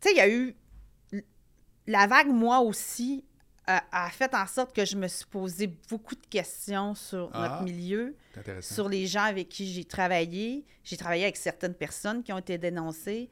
Tu 0.00 0.08
sais, 0.08 0.14
il 0.14 0.16
y 0.16 0.20
a 0.20 0.28
eu. 0.30 0.56
La 1.86 2.06
vague, 2.06 2.28
moi 2.28 2.60
aussi, 2.60 3.24
a, 3.66 3.82
a 4.06 4.10
fait 4.10 4.34
en 4.34 4.46
sorte 4.46 4.74
que 4.74 4.84
je 4.84 4.96
me 4.96 5.08
suis 5.08 5.26
posé 5.26 5.66
beaucoup 5.88 6.14
de 6.14 6.26
questions 6.26 6.94
sur 6.94 7.30
Ah. 7.32 7.48
notre 7.48 7.62
milieu, 7.62 8.16
sur 8.60 8.88
les 8.88 9.06
gens 9.06 9.24
avec 9.24 9.48
qui 9.48 9.72
j'ai 9.72 9.84
travaillé. 9.84 10.64
J'ai 10.84 10.96
travaillé 10.96 11.24
avec 11.24 11.36
certaines 11.36 11.74
personnes 11.74 12.22
qui 12.22 12.32
ont 12.32 12.38
été 12.38 12.58
dénoncées. 12.58 13.28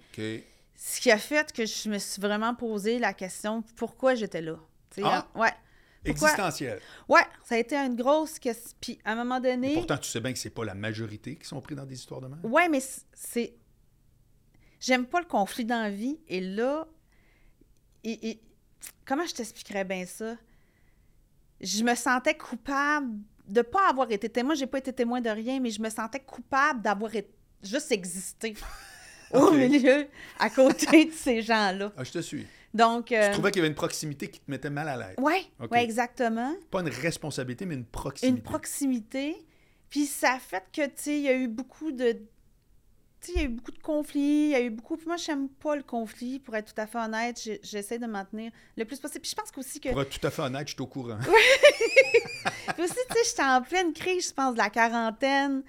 Ce 0.76 1.00
qui 1.00 1.10
a 1.10 1.18
fait 1.18 1.52
que 1.52 1.66
je 1.66 1.88
me 1.90 1.98
suis 1.98 2.20
vraiment 2.22 2.54
posé 2.54 2.98
la 2.98 3.12
question 3.12 3.62
pourquoi 3.76 4.14
j'étais 4.14 4.40
là? 4.40 4.56
Ah. 5.02 5.26
hein, 5.34 5.40
ouais. 5.40 5.52
Existentiel. 6.04 6.80
Ouais, 7.08 7.20
ça 7.44 7.56
a 7.56 7.58
été 7.58 7.76
une 7.76 7.94
grosse 7.94 8.38
question. 8.38 8.74
Puis 8.80 8.98
à 9.04 9.12
un 9.12 9.16
moment 9.16 9.38
donné. 9.38 9.72
Et 9.72 9.74
pourtant, 9.74 9.98
tu 9.98 10.08
sais 10.08 10.20
bien 10.20 10.32
que 10.32 10.38
c'est 10.38 10.48
pas 10.48 10.64
la 10.64 10.74
majorité 10.74 11.36
qui 11.36 11.46
sont 11.46 11.60
pris 11.60 11.74
dans 11.74 11.84
des 11.84 11.94
histoires 11.96 12.22
de 12.22 12.28
merde. 12.28 12.40
Ouais, 12.44 12.68
mais 12.70 12.80
c'est. 13.12 13.54
J'aime 14.80 15.04
pas 15.06 15.20
le 15.20 15.26
conflit 15.26 15.66
dans 15.66 15.82
la 15.82 15.90
vie. 15.90 16.18
Et 16.28 16.40
là, 16.40 16.86
et- 18.04 18.30
et- 18.30 18.40
comment 19.04 19.26
je 19.26 19.34
t'expliquerais 19.34 19.84
bien 19.84 20.06
ça? 20.06 20.36
Je 21.60 21.82
me 21.84 21.94
sentais 21.94 22.34
coupable 22.36 23.18
de 23.46 23.62
pas 23.62 23.88
avoir 23.90 24.10
été 24.10 24.28
témoin. 24.28 24.54
J'ai 24.54 24.66
pas 24.66 24.78
été 24.78 24.92
témoin 24.92 25.20
de 25.20 25.28
rien, 25.28 25.60
mais 25.60 25.70
je 25.70 25.80
me 25.82 25.90
sentais 25.90 26.20
coupable 26.20 26.80
d'avoir 26.80 27.10
juste 27.62 27.92
existé 27.92 28.54
au 29.32 29.50
milieu, 29.52 30.06
à 30.38 30.48
côté 30.50 31.04
de 31.06 31.12
ces 31.12 31.42
gens-là. 31.42 31.92
Ah, 31.96 32.04
je 32.04 32.12
te 32.12 32.18
suis. 32.20 32.46
Donc. 32.72 33.12
euh, 33.12 33.26
Tu 33.26 33.32
trouvais 33.32 33.50
qu'il 33.50 33.58
y 33.60 33.62
avait 33.62 33.68
une 33.68 33.74
proximité 33.74 34.28
qui 34.30 34.40
te 34.40 34.50
mettait 34.50 34.70
mal 34.70 34.88
à 34.88 34.96
l'aise. 34.96 35.16
Ouais, 35.18 35.44
exactement. 35.76 36.54
Pas 36.70 36.80
une 36.80 36.88
responsabilité, 36.88 37.66
mais 37.66 37.74
une 37.74 37.84
proximité. 37.84 38.36
Une 38.38 38.42
proximité. 38.42 39.36
Puis 39.90 40.06
ça 40.06 40.34
a 40.34 40.38
fait 40.38 40.62
que, 40.72 40.86
tu 40.86 40.92
sais, 40.96 41.16
il 41.16 41.22
y 41.22 41.28
a 41.28 41.34
eu 41.34 41.48
beaucoup 41.48 41.90
de. 41.92 42.16
Tu 43.20 43.26
sais, 43.26 43.32
il 43.34 43.40
y 43.40 43.44
a 43.44 43.44
eu 43.44 43.48
beaucoup 43.48 43.72
de 43.72 43.78
conflits, 43.78 44.20
il 44.20 44.50
y 44.50 44.54
a 44.54 44.60
eu 44.60 44.70
beaucoup. 44.70 44.96
Puis 44.96 45.06
moi, 45.06 45.16
j'aime 45.16 45.48
pas 45.48 45.76
le 45.76 45.82
conflit, 45.82 46.38
pour 46.38 46.56
être 46.56 46.72
tout 46.72 46.80
à 46.80 46.86
fait 46.86 46.98
honnête. 46.98 47.40
J'essaie 47.62 47.98
de 47.98 48.06
m'en 48.06 48.24
tenir 48.24 48.50
le 48.76 48.84
plus 48.84 48.98
possible. 48.98 49.20
Puis 49.20 49.30
je 49.30 49.36
pense 49.36 49.50
qu'aussi 49.50 49.78
que. 49.80 49.90
Pour 49.90 50.02
être 50.02 50.18
tout 50.18 50.26
à 50.26 50.30
fait 50.30 50.42
honnête, 50.42 50.68
je 50.68 50.74
suis 50.74 50.82
au 50.82 50.86
courant. 50.86 51.18
Puis 52.74 52.84
aussi, 52.84 52.94
tu 52.94 53.14
sais, 53.14 53.24
j'étais 53.28 53.42
en 53.42 53.60
pleine 53.62 53.92
crise, 53.92 54.28
je 54.28 54.34
pense, 54.34 54.54
de 54.54 54.58
la 54.58 54.70
quarantaine. 54.70 55.62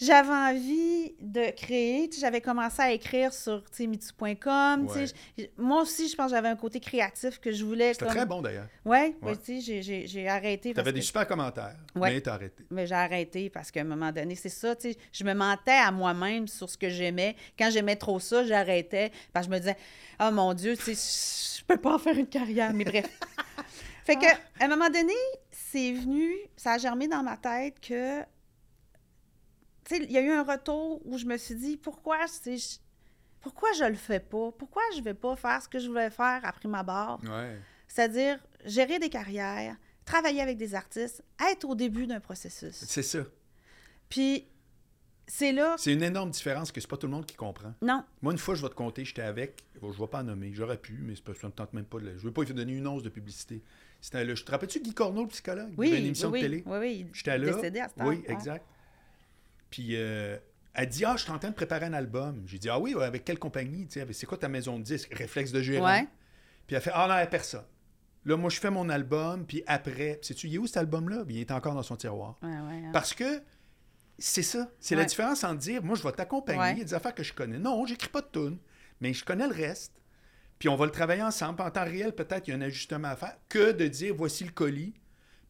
J'avais 0.00 0.28
envie 0.32 1.14
de 1.20 1.50
créer. 1.52 2.08
Tu 2.08 2.20
j'avais 2.20 2.40
commencé 2.40 2.80
à 2.82 2.92
écrire 2.92 3.32
sur, 3.32 3.62
tu 3.70 3.86
mitu.com. 3.86 4.86
tu 4.92 4.98
Ouais. 4.98 5.50
Moi 5.56 5.82
aussi, 5.82 6.08
je 6.08 6.16
pense 6.16 6.26
que 6.30 6.36
j'avais 6.36 6.48
un 6.48 6.56
côté 6.56 6.80
créatif 6.80 7.38
que 7.40 7.52
je 7.52 7.64
voulais. 7.64 7.92
C'était 7.92 8.06
comme- 8.06 8.14
très 8.14 8.26
bon 8.26 8.42
d'ailleurs. 8.42 8.66
Ouais, 8.84 9.14
Ouais. 9.22 9.30
ouais, 9.30 9.36
tu 9.36 9.60
j'ai- 9.60 10.28
arrêté. 10.28 10.74
Tu 10.74 10.80
avais 10.80 10.92
des 10.92 11.00
que- 11.00 11.06
super 11.06 11.26
commentaires, 11.26 11.76
Ouais. 11.94 12.12
mais 12.12 12.20
t'as 12.20 12.34
arrêté. 12.34 12.64
Mais 12.70 12.86
j'ai 12.86 12.94
arrêté 12.94 13.50
parce 13.50 13.70
qu'à 13.70 13.80
un 13.82 13.84
moment 13.84 14.10
donné, 14.12 14.34
c'est 14.34 14.48
ça, 14.48 14.74
tu 14.74 14.94
je 15.12 15.24
me 15.24 15.34
mentais 15.34 15.70
à 15.72 15.90
moi-même 15.92 16.48
sur 16.48 16.68
ce 16.68 16.76
que 16.78 16.88
j'aimais. 16.88 17.36
Quand 17.58 17.70
j'aimais 17.70 17.96
trop 17.96 18.18
ça, 18.20 18.44
j'arrêtais 18.44 19.12
parce 19.32 19.46
que 19.46 19.52
je 19.52 19.56
me 19.56 19.60
disais, 19.60 19.76
oh 20.20 20.30
mon 20.32 20.54
Dieu, 20.54 20.76
tu 20.76 20.92
je 20.92 21.64
peux 21.66 21.76
pas 21.78 21.94
en 21.94 21.98
faire 21.98 22.18
une 22.18 22.26
carrière. 22.26 22.72
Mais 22.74 22.84
bref. 22.84 23.06
fait 24.04 24.16
que, 24.16 24.26
à 24.26 24.64
un 24.64 24.68
moment 24.68 24.88
donné, 24.90 25.14
c'est 25.50 25.92
venu, 25.92 26.30
ça 26.56 26.72
a 26.72 26.78
germé 26.78 27.08
dans 27.08 27.22
ma 27.22 27.36
tête 27.36 27.80
que, 27.80 28.20
tu 28.20 28.26
il 29.90 30.10
y 30.12 30.18
a 30.18 30.20
eu 30.22 30.30
un 30.30 30.42
retour 30.42 31.00
où 31.06 31.18
je 31.18 31.24
me 31.26 31.36
suis 31.36 31.54
dit, 31.54 31.76
pourquoi, 31.76 32.18
je- 32.26 32.76
pourquoi 33.40 33.68
je 33.78 33.84
le 33.84 33.94
fais 33.94 34.20
pas? 34.20 34.50
Pourquoi 34.52 34.82
je 34.96 35.02
vais 35.02 35.14
pas 35.14 35.36
faire 35.36 35.60
ce 35.62 35.68
que 35.68 35.78
je 35.78 35.88
voulais 35.88 36.10
faire 36.10 36.40
après 36.44 36.68
ma 36.68 36.82
barre? 36.82 37.20
Ouais. 37.24 37.58
C'est-à-dire 37.88 38.38
gérer 38.64 38.98
des 38.98 39.10
carrières, 39.10 39.76
travailler 40.04 40.40
avec 40.40 40.56
des 40.56 40.74
artistes, 40.74 41.22
être 41.50 41.68
au 41.68 41.74
début 41.74 42.06
d'un 42.06 42.20
processus. 42.20 42.74
C'est 42.86 43.02
ça. 43.02 43.20
Puis 44.08 44.46
c'est 45.26 45.52
là. 45.52 45.74
C'est 45.78 45.92
une 45.92 46.02
énorme 46.02 46.30
différence 46.30 46.70
que 46.72 46.80
c'est 46.80 46.88
pas 46.88 46.96
tout 46.96 47.06
le 47.06 47.12
monde 47.12 47.26
qui 47.26 47.36
comprend. 47.36 47.74
Non, 47.82 48.04
Moi, 48.22 48.32
une 48.32 48.38
fois, 48.38 48.54
je 48.54 48.62
vais 48.62 48.68
te 48.68 48.74
compter, 48.74 49.04
j'étais 49.04 49.22
avec, 49.22 49.64
je 49.80 49.86
ne 49.86 49.92
vais 49.92 50.06
pas 50.06 50.20
en 50.20 50.24
nommer, 50.24 50.52
j'aurais 50.52 50.76
pu, 50.78 50.98
mais 51.02 51.14
c'est 51.14 51.24
pas- 51.24 51.34
ça 51.34 51.46
me 51.46 51.52
tente 51.52 51.72
même 51.72 51.84
pas 51.86 51.98
de. 51.98 52.10
Je 52.16 52.22
veux 52.24 52.32
pas 52.32 52.42
lui 52.42 52.52
donner 52.54 52.72
une 52.74 52.86
once 52.86 53.02
de 53.02 53.08
publicité. 53.08 53.62
C'était 54.00 54.24
là, 54.24 54.34
je 54.34 54.44
te 54.44 54.50
rappelles-tu 54.50 54.80
Guy 54.80 54.92
Corneau, 54.92 55.22
le 55.22 55.28
psychologue? 55.28 55.72
Oui, 55.78 55.88
une 55.88 56.06
émission 56.06 56.28
oui, 56.30 56.40
de 56.40 56.44
télé. 56.46 56.62
oui, 56.66 56.78
oui, 56.78 57.06
il 57.10 57.14
J'étais 57.14 57.38
là. 57.38 57.52
décédé 57.54 57.80
à 57.80 57.88
ce 57.88 57.94
temps. 57.94 58.06
Oui, 58.06 58.22
ouais. 58.28 58.32
Puis 59.74 59.96
euh, 59.96 60.38
elle 60.72 60.88
dit 60.88 61.04
Ah, 61.04 61.14
je 61.16 61.24
suis 61.24 61.32
en 61.32 61.38
train 61.40 61.50
de 61.50 61.54
préparer 61.54 61.86
un 61.86 61.92
album. 61.94 62.44
J'ai 62.46 62.58
dit 62.58 62.68
Ah 62.68 62.78
oui, 62.78 62.94
ouais, 62.94 63.04
avec 63.04 63.24
quelle 63.24 63.40
compagnie 63.40 63.88
C'est 63.90 64.24
quoi 64.26 64.38
ta 64.38 64.48
maison 64.48 64.78
de 64.78 64.84
disques? 64.84 65.12
Réflexe 65.12 65.50
de. 65.50 65.58
Ouais. 65.80 66.06
Puis 66.68 66.76
elle 66.76 66.80
fait 66.82 66.92
Ah 66.94 67.08
non, 67.08 67.28
personne. 67.28 67.64
Là, 68.24 68.36
moi, 68.36 68.50
je 68.50 68.60
fais 68.60 68.70
mon 68.70 68.88
album, 68.88 69.44
puis 69.44 69.64
après, 69.66 70.20
sais-tu, 70.22 70.46
il 70.46 70.54
est 70.54 70.58
où 70.58 70.66
cet 70.68 70.76
album-là? 70.76 71.24
Il 71.28 71.38
est 71.40 71.50
encore 71.50 71.74
dans 71.74 71.82
son 71.82 71.96
tiroir. 71.96 72.38
Ouais, 72.40 72.48
ouais, 72.48 72.82
hein. 72.86 72.90
Parce 72.92 73.14
que 73.14 73.42
c'est 74.16 74.44
ça. 74.44 74.70
C'est 74.78 74.94
la 74.94 75.04
différence 75.04 75.42
entre 75.42 75.58
dire 75.58 75.82
Moi, 75.82 75.96
je 75.96 76.04
vais 76.04 76.12
t'accompagner, 76.12 76.60
Ouais. 76.60 76.72
il 76.74 76.78
y 76.78 76.82
a 76.82 76.84
des 76.84 76.94
affaires 76.94 77.14
que 77.16 77.24
je 77.24 77.32
connais. 77.32 77.58
Non, 77.58 77.84
j'écris 77.84 78.08
pas 78.10 78.20
de 78.20 78.28
tunes, 78.32 78.58
mais 79.00 79.12
je 79.12 79.24
connais 79.24 79.48
le 79.48 79.54
reste. 79.54 79.92
Puis 80.60 80.68
on 80.68 80.76
va 80.76 80.86
le 80.86 80.92
travailler 80.92 81.22
ensemble. 81.24 81.60
En 81.62 81.70
temps 81.72 81.84
réel, 81.84 82.12
peut-être, 82.14 82.46
il 82.46 82.52
y 82.52 82.54
a 82.54 82.56
un 82.56 82.60
ajustement 82.62 83.08
à 83.08 83.16
faire 83.16 83.36
que 83.48 83.72
de 83.72 83.88
dire 83.88 84.14
Voici 84.16 84.44
le 84.44 84.52
colis. 84.52 84.94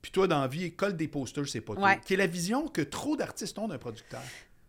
Puis 0.05 0.11
toi, 0.13 0.29
dans 0.29 0.43
la 0.43 0.49
vie, 0.49 0.71
colle 0.71 0.97
des 0.99 1.09
posters, 1.09 1.49
c'est 1.49 1.63
pas 1.63 1.73
Ouais. 1.73 1.95
tout. 1.97 2.03
Qui 2.03 2.13
est 2.13 2.17
la 2.19 2.27
vision 2.27 2.69
que 2.69 2.83
trop 2.83 3.17
d'artistes 3.17 3.59
ont 3.59 3.69
d'un 3.69 3.79
producteur. 3.79 4.21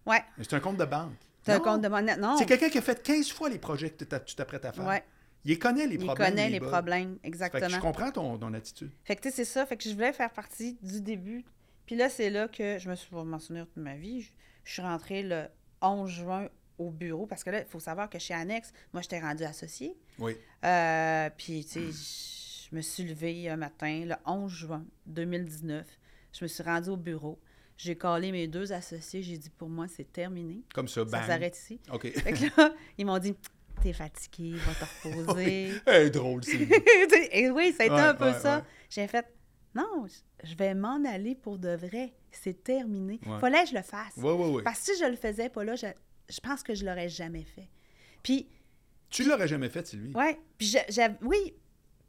Ouais. 0.06 0.24
Mais 0.38 0.46
c'est 0.46 0.56
un 0.56 0.62
compte 0.62 0.78
de 0.78 0.86
banque. 0.86 1.12
T'as 1.44 1.58
un 1.58 1.60
compte 1.60 1.82
de 1.82 1.90
monnaie. 1.90 2.16
Non. 2.16 2.38
C'est 2.38 2.46
quelqu'un 2.46 2.70
qui 2.70 2.78
a 2.78 2.82
fait 2.82 3.04
15 3.04 3.30
fois 3.34 3.50
les 3.50 3.60
projets 3.60 3.90
que 3.90 4.06
tu 4.06 4.36
t'apprêtes 4.36 4.64
à 4.64 4.72
faire. 4.72 4.86
Ouais. 4.86 5.04
Il 5.44 5.60
connaît, 5.60 5.88
les 5.88 5.96
Il 5.96 6.06
problèmes. 6.06 6.30
connaît 6.30 6.50
les 6.50 6.62
problèmes, 6.62 7.16
Fait 7.16 7.20
que 7.24 7.28
exactement. 7.28 7.68
je 7.68 7.80
comprends 7.82 8.12
ton, 8.12 8.38
ton 8.38 8.54
attitude. 8.54 8.92
Fait 9.04 9.18
que, 9.18 9.24
tu 9.24 9.30
sais, 9.30 9.36
c'est 9.36 9.44
ça. 9.46 9.66
Fait 9.66 9.76
que 9.76 9.84
je 9.84 9.94
voulais 9.94 10.14
faire 10.14 10.32
partie 10.32 10.78
du 10.82 11.02
début. 11.02 11.44
Puis 11.86 11.98
là, 11.98 12.08
c'est 12.10 12.30
là 12.30 12.48
que 12.48 12.78
je 12.80 12.90
me 12.90 12.96
suis 12.96 13.14
m'en 13.14 13.38
souvenir 13.38 13.66
toute 13.68 13.76
ma 13.84 13.96
vie. 13.96 14.22
Je, 14.22 14.30
je 14.64 14.72
suis 14.72 14.82
rentrée 14.82 15.22
le 15.22 15.48
11 15.82 16.10
juin 16.10 16.48
au 16.80 16.92
bureau 16.92 17.26
parce 17.28 17.44
que 17.44 17.50
là, 17.50 17.60
il 17.60 17.66
faut 17.68 17.82
savoir 17.82 18.10
que 18.10 18.20
chez 18.20 18.34
Annex, 18.34 18.72
moi, 18.94 19.02
j'étais 19.02 19.20
rendue 19.20 19.44
associée. 19.44 19.98
Oui. 20.18 20.38
Euh, 20.64 21.30
puis, 21.38 21.66
tu 21.66 21.92
sais, 21.92 21.92
je 22.70 22.76
me 22.76 22.82
suis 22.82 23.04
levée 23.04 23.50
un 23.50 23.58
matin, 23.58 24.06
le 24.06 24.16
11 24.26 24.52
juin 24.52 24.86
2019. 25.08 25.86
Je 26.34 26.44
me 26.44 26.48
suis 26.48 26.64
rendue 26.64 26.90
au 26.90 26.98
bureau. 26.98 27.40
J'ai 27.78 27.96
collé 27.96 28.32
mes 28.32 28.48
deux 28.48 28.72
associés. 28.74 29.22
J'ai 29.22 29.38
dit, 29.38 29.50
pour 29.50 29.70
moi, 29.70 29.88
c'est 29.88 30.12
terminé. 30.12 30.64
Comme 30.74 30.88
ça, 30.88 31.02
Ça 31.06 31.18
bang. 31.20 31.28
s'arrête 31.28 31.58
ici. 31.58 31.80
OK. 31.92 32.08
Fait 32.12 32.34
que 32.34 32.60
là, 32.62 32.74
ils 32.98 33.06
m'ont 33.06 33.20
dit, 33.20 33.36
t'es 33.82 33.94
fatigué, 33.94 34.54
va 34.58 34.74
te 34.74 35.08
reposer. 35.10 35.72
Eh, 35.88 36.10
drôle, 36.10 36.44
c'est. 36.44 36.68
Et 37.32 37.50
oui, 37.52 37.74
ça 37.74 37.84
a 37.84 37.86
été 37.88 37.96
Ouais, 37.96 38.02
un 38.02 38.16
peu 38.16 38.26
ouais, 38.32 38.40
ça. 38.40 38.58
ouais. 38.60 38.64
J'ai 38.90 39.08
fait, 39.08 39.26
non, 39.76 40.06
je 40.44 40.56
vais 40.56 40.74
m'en 40.74 41.04
aller 41.06 41.36
pour 41.36 41.58
de 41.60 41.76
vrai. 41.76 42.14
C'est 42.32 42.64
terminé. 42.64 43.20
Fallait 43.40 43.64
que 43.64 43.70
je 43.70 43.76
le 43.76 43.82
fasse. 43.82 44.14
Oui, 44.18 44.34
oui, 44.34 44.50
oui. 44.56 44.64
Parce 44.64 44.80
que 44.80 44.94
si 44.94 45.00
je 45.02 45.06
le 45.10 45.16
faisais 45.16 45.50
pas 45.50 45.64
là, 45.64 45.76
je, 45.76 45.88
je 46.30 46.40
pense 46.42 46.64
que 46.64 46.74
je 46.76 46.86
l'aurais 46.86 47.10
jamais 47.10 47.44
fait. 47.44 47.70
Puis, 48.24 48.48
Tu 49.10 49.24
l'aurais 49.24 49.48
jamais 49.48 49.70
fait, 49.70 49.86
Sylvie? 49.88 50.14
ouais, 50.16 50.38
puis 50.58 50.68
je- 50.68 51.12
oui, 51.26 51.54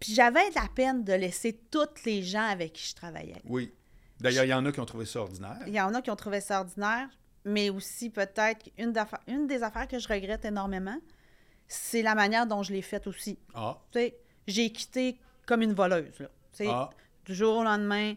puis 0.00 0.14
j'avais 0.14 0.48
la 0.54 0.66
peine 0.74 1.04
de 1.04 1.12
laisser 1.12 1.58
toutes 1.70 2.04
les 2.04 2.22
gens 2.22 2.46
avec 2.46 2.72
qui 2.74 2.88
je 2.88 2.94
travaillais. 2.94 3.40
Oui. 3.44 3.72
D'ailleurs, 4.20 4.44
il 4.44 4.48
y 4.50 4.54
en 4.54 4.64
a 4.64 4.72
qui 4.72 4.80
ont 4.80 4.86
trouvé 4.86 5.04
ça 5.06 5.20
ordinaire. 5.20 5.58
Il 5.66 5.74
y 5.74 5.80
en 5.80 5.92
a 5.94 6.00
qui 6.02 6.10
ont 6.10 6.16
trouvé 6.16 6.40
ça 6.40 6.60
ordinaire, 6.60 7.08
mais 7.44 7.68
aussi 7.70 8.10
peut-être 8.10 8.68
une, 8.78 9.46
des 9.46 9.62
affaires 9.62 9.86
que 9.88 9.98
je 9.98 10.08
regrette 10.08 10.44
énormément, 10.44 10.98
c'est 11.68 12.02
la 12.02 12.14
manière 12.14 12.46
dont 12.46 12.62
je 12.62 12.72
l'ai 12.72 12.82
faite 12.82 13.06
aussi. 13.06 13.38
Ah. 13.54 13.78
Tu 13.92 13.98
sais, 13.98 14.16
j'ai 14.46 14.70
quitté 14.70 15.18
comme 15.46 15.62
une 15.62 15.74
voleuse. 15.74 16.18
Là. 16.18 16.26
Tu 16.52 16.64
sais, 16.64 16.66
Ah. 16.68 16.90
Du 17.24 17.34
jour 17.34 17.56
au 17.58 17.64
lendemain. 17.64 18.14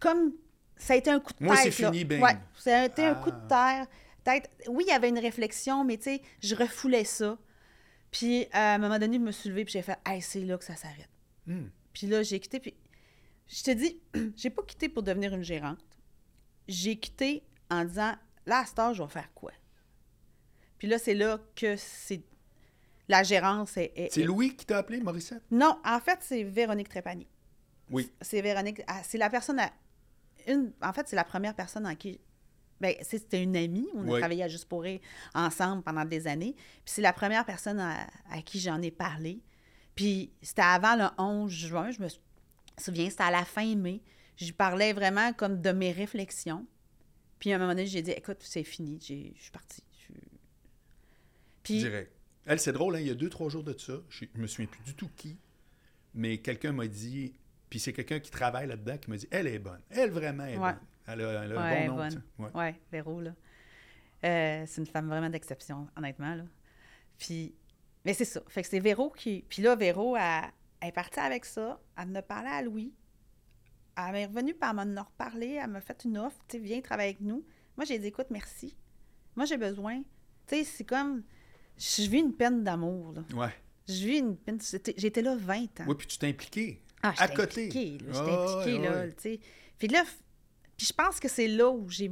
Comme 0.00 0.32
ça 0.76 0.94
a 0.94 0.96
été 0.96 1.10
un 1.10 1.20
coup 1.20 1.32
de 1.38 1.44
Moi, 1.44 1.56
tête. 1.56 1.64
c'est 1.64 1.70
fini, 1.84 2.04
bing. 2.04 2.22
Ouais, 2.22 2.36
ça 2.56 2.82
a 2.82 2.84
été 2.86 3.04
un 3.04 3.12
Ah. 3.12 3.22
coup 3.22 3.30
de 3.32 3.48
terre. 3.48 3.86
Peut-être, 4.24 4.48
oui, 4.68 4.84
il 4.86 4.90
y 4.90 4.94
avait 4.94 5.08
une 5.08 5.18
réflexion, 5.18 5.84
mais 5.84 5.96
tu 5.96 6.04
sais, 6.04 6.22
je 6.40 6.54
refoulais 6.54 7.04
ça. 7.04 7.36
Puis 8.12 8.46
à 8.52 8.74
un 8.74 8.78
moment 8.78 8.98
donné, 9.00 9.16
je 9.16 9.22
me 9.22 9.32
suis 9.32 9.48
levée, 9.48 9.64
puis 9.64 9.72
j'ai 9.72 9.82
fait, 9.82 9.98
hey, 10.06 10.22
c'est 10.22 10.40
là 10.44 10.56
que 10.58 10.64
ça 10.64 10.76
s'arrête. 10.76 11.08
Hmm. 11.46 11.66
Puis 11.92 12.06
là, 12.06 12.22
j'ai 12.22 12.38
quitté. 12.38 12.60
Puis 12.60 12.74
je 13.48 13.62
te 13.64 13.70
dis, 13.72 14.00
j'ai 14.36 14.50
pas 14.50 14.62
quitté 14.62 14.88
pour 14.88 15.02
devenir 15.02 15.34
une 15.34 15.42
gérante. 15.42 15.80
J'ai 16.68 16.96
quitté 16.96 17.42
en 17.70 17.84
disant, 17.84 18.14
là, 18.46 18.60
à 18.60 18.64
cet 18.66 18.78
âge, 18.78 18.96
je 18.98 19.02
vais 19.02 19.08
faire 19.08 19.32
quoi? 19.34 19.50
Puis 20.78 20.86
là, 20.88 20.98
c'est 20.98 21.14
là 21.14 21.38
que 21.56 21.74
c'est. 21.76 22.22
La 23.08 23.22
gérance 23.24 23.76
est. 23.76 23.92
est- 23.96 24.12
C'est 24.12 24.20
est- 24.22 24.24
Louis 24.24 24.54
qui 24.56 24.64
t'a 24.66 24.78
appelé, 24.78 25.00
Morissette? 25.00 25.42
Non, 25.50 25.78
en 25.84 25.98
fait, 26.00 26.18
c'est 26.22 26.44
Véronique 26.44 26.88
Trépanier. 26.88 27.28
Oui. 27.90 28.10
C'est 28.20 28.40
Véronique. 28.40 28.82
ah, 28.86 29.02
C'est 29.04 29.18
la 29.18 29.28
personne. 29.28 29.58
À, 29.58 29.70
une, 30.46 30.72
en 30.82 30.92
fait, 30.92 31.08
c'est 31.08 31.16
la 31.16 31.24
première 31.24 31.54
personne 31.54 31.86
en 31.86 31.94
qui. 31.96 32.20
Ben, 32.82 32.94
c'était 33.02 33.42
une 33.42 33.56
amie. 33.56 33.88
On 33.94 34.12
a 34.12 34.18
travaillé 34.18 34.42
à 34.42 34.48
Juste 34.48 34.66
pour 34.66 34.82
rire 34.82 35.00
ensemble 35.34 35.82
pendant 35.82 36.04
des 36.04 36.26
années. 36.26 36.54
Puis 36.54 36.82
c'est 36.94 37.00
la 37.02 37.12
première 37.14 37.46
personne 37.46 37.78
à, 37.80 38.06
à 38.30 38.42
qui 38.42 38.60
j'en 38.60 38.82
ai 38.82 38.90
parlé. 38.90 39.40
Puis 39.94 40.32
c'était 40.42 40.62
avant 40.62 40.96
le 40.96 41.04
11 41.16 41.50
juin. 41.50 41.90
Je 41.92 42.02
me 42.02 42.08
sou- 42.08 42.18
souviens, 42.78 43.08
c'était 43.08 43.22
à 43.22 43.30
la 43.30 43.44
fin 43.44 43.74
mai. 43.76 44.02
Je 44.36 44.52
parlais 44.52 44.92
vraiment 44.92 45.32
comme 45.32 45.60
de 45.62 45.70
mes 45.70 45.92
réflexions. 45.92 46.66
Puis 47.38 47.52
à 47.52 47.56
un 47.56 47.58
moment 47.58 47.70
donné, 47.72 47.86
j'ai 47.86 48.02
dit 48.02 48.10
écoute, 48.10 48.38
c'est 48.40 48.64
fini. 48.64 48.98
J'ai- 49.00 49.32
Je 49.36 49.42
suis 49.42 49.50
partie. 49.52 49.82
Puis. 51.62 51.78
Direct. 51.78 52.12
Elle, 52.46 52.58
c'est 52.58 52.72
drôle, 52.72 52.96
hein, 52.96 53.00
il 53.00 53.06
y 53.06 53.10
a 53.10 53.14
deux, 53.14 53.28
trois 53.30 53.48
jours 53.48 53.62
de 53.62 53.76
ça, 53.78 53.92
je 54.08 54.24
je 54.34 54.40
me 54.40 54.48
souviens 54.48 54.66
plus 54.66 54.82
du 54.82 54.94
tout 54.96 55.08
qui, 55.16 55.38
mais 56.12 56.38
quelqu'un 56.38 56.72
m'a 56.72 56.88
dit, 56.88 57.34
puis 57.70 57.78
c'est 57.78 57.92
quelqu'un 57.92 58.18
qui 58.18 58.32
travaille 58.32 58.66
là-dedans, 58.66 58.98
qui 58.98 59.08
m'a 59.10 59.16
dit, 59.16 59.28
elle 59.30 59.46
est 59.46 59.60
bonne. 59.60 59.80
Elle, 59.90 60.10
vraiment, 60.10 60.44
est 60.46 60.56
Ouais. 60.58 60.72
bonne. 60.72 60.80
Elle 61.06 61.20
a, 61.22 61.44
elle 61.44 61.52
a 61.52 61.60
Ouais, 61.62 61.84
un 61.84 61.86
bon 61.88 61.92
nom. 61.92 61.96
bonne. 61.96 62.08
tu 62.10 62.16
sais. 62.16 62.42
Ouais. 62.42 62.50
Ouais, 62.54 62.80
Véro, 62.90 63.20
là. 63.20 63.30
Euh, 64.24 64.64
c'est 64.66 64.80
une 64.80 64.86
femme 64.86 65.08
vraiment 65.08 65.30
d'exception, 65.30 65.88
honnêtement, 65.96 66.34
là. 66.34 66.44
Puis, 67.18 67.54
mais 68.04 68.14
c'est 68.14 68.24
ça. 68.24 68.40
Fait 68.48 68.62
que 68.62 68.68
c'est 68.68 68.78
Véro 68.80 69.10
qui... 69.10 69.44
Puis 69.48 69.62
là, 69.62 69.74
Véro, 69.76 70.16
elle, 70.16 70.44
elle 70.80 70.88
est 70.88 70.92
partie 70.92 71.20
avec 71.20 71.44
ça. 71.44 71.80
Elle 71.96 72.08
en 72.10 72.14
a 72.16 72.22
parlé 72.22 72.48
à 72.50 72.62
Louis. 72.62 72.92
Elle 73.96 74.12
m'est 74.12 74.26
revenue, 74.26 74.54
puis 74.54 74.68
elle 74.68 74.76
m'en 74.76 74.96
a 75.00 75.02
reparlé. 75.02 75.58
Elle 75.62 75.70
m'a 75.70 75.80
fait 75.80 76.04
une 76.04 76.18
offre. 76.18 76.38
Tu 76.48 76.56
sais, 76.58 76.62
viens 76.62 76.80
travailler 76.80 77.10
avec 77.10 77.20
nous. 77.20 77.44
Moi, 77.76 77.84
j'ai 77.84 77.98
dit, 77.98 78.06
écoute, 78.08 78.28
merci. 78.30 78.76
Moi, 79.36 79.44
j'ai 79.46 79.56
besoin... 79.56 80.02
Tu 80.46 80.56
sais, 80.56 80.64
c'est 80.64 80.84
comme... 80.84 81.22
Je 81.78 82.02
vis 82.08 82.18
une 82.18 82.34
peine 82.34 82.62
d'amour, 82.64 83.12
là. 83.14 83.22
Ouais. 83.34 83.54
Je 83.88 84.06
vis 84.06 84.18
une 84.18 84.36
peine... 84.36 84.58
J'étais 84.96 85.22
là 85.22 85.36
20 85.36 85.56
ans. 85.80 85.84
Oui, 85.88 85.94
puis 85.96 86.06
tu 86.06 86.18
t'es 86.18 86.28
impliqué. 86.28 86.82
Ah, 87.02 87.14
à 87.18 87.28
côté. 87.28 87.66
impliquée, 87.66 87.98
là. 87.98 88.18
Impliquée, 88.20 88.78
ouais, 88.78 88.88
là, 88.88 89.06
tu 89.08 89.14
sais. 89.18 89.40
Puis 89.78 89.88
là, 89.88 90.04
puis 90.82 90.88
je 90.88 90.92
pense 90.94 91.20
que 91.20 91.28
c'est 91.28 91.46
là 91.46 91.70
où 91.70 91.88
j'ai 91.88 92.10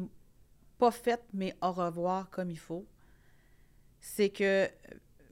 pas 0.79 0.93
fait 0.93 1.21
mes 1.35 1.53
au 1.61 1.73
revoir 1.73 2.31
comme 2.31 2.51
il 2.53 2.59
faut. 2.59 2.87
C'est 4.01 4.29
que 4.31 4.45
euh, 4.45 4.69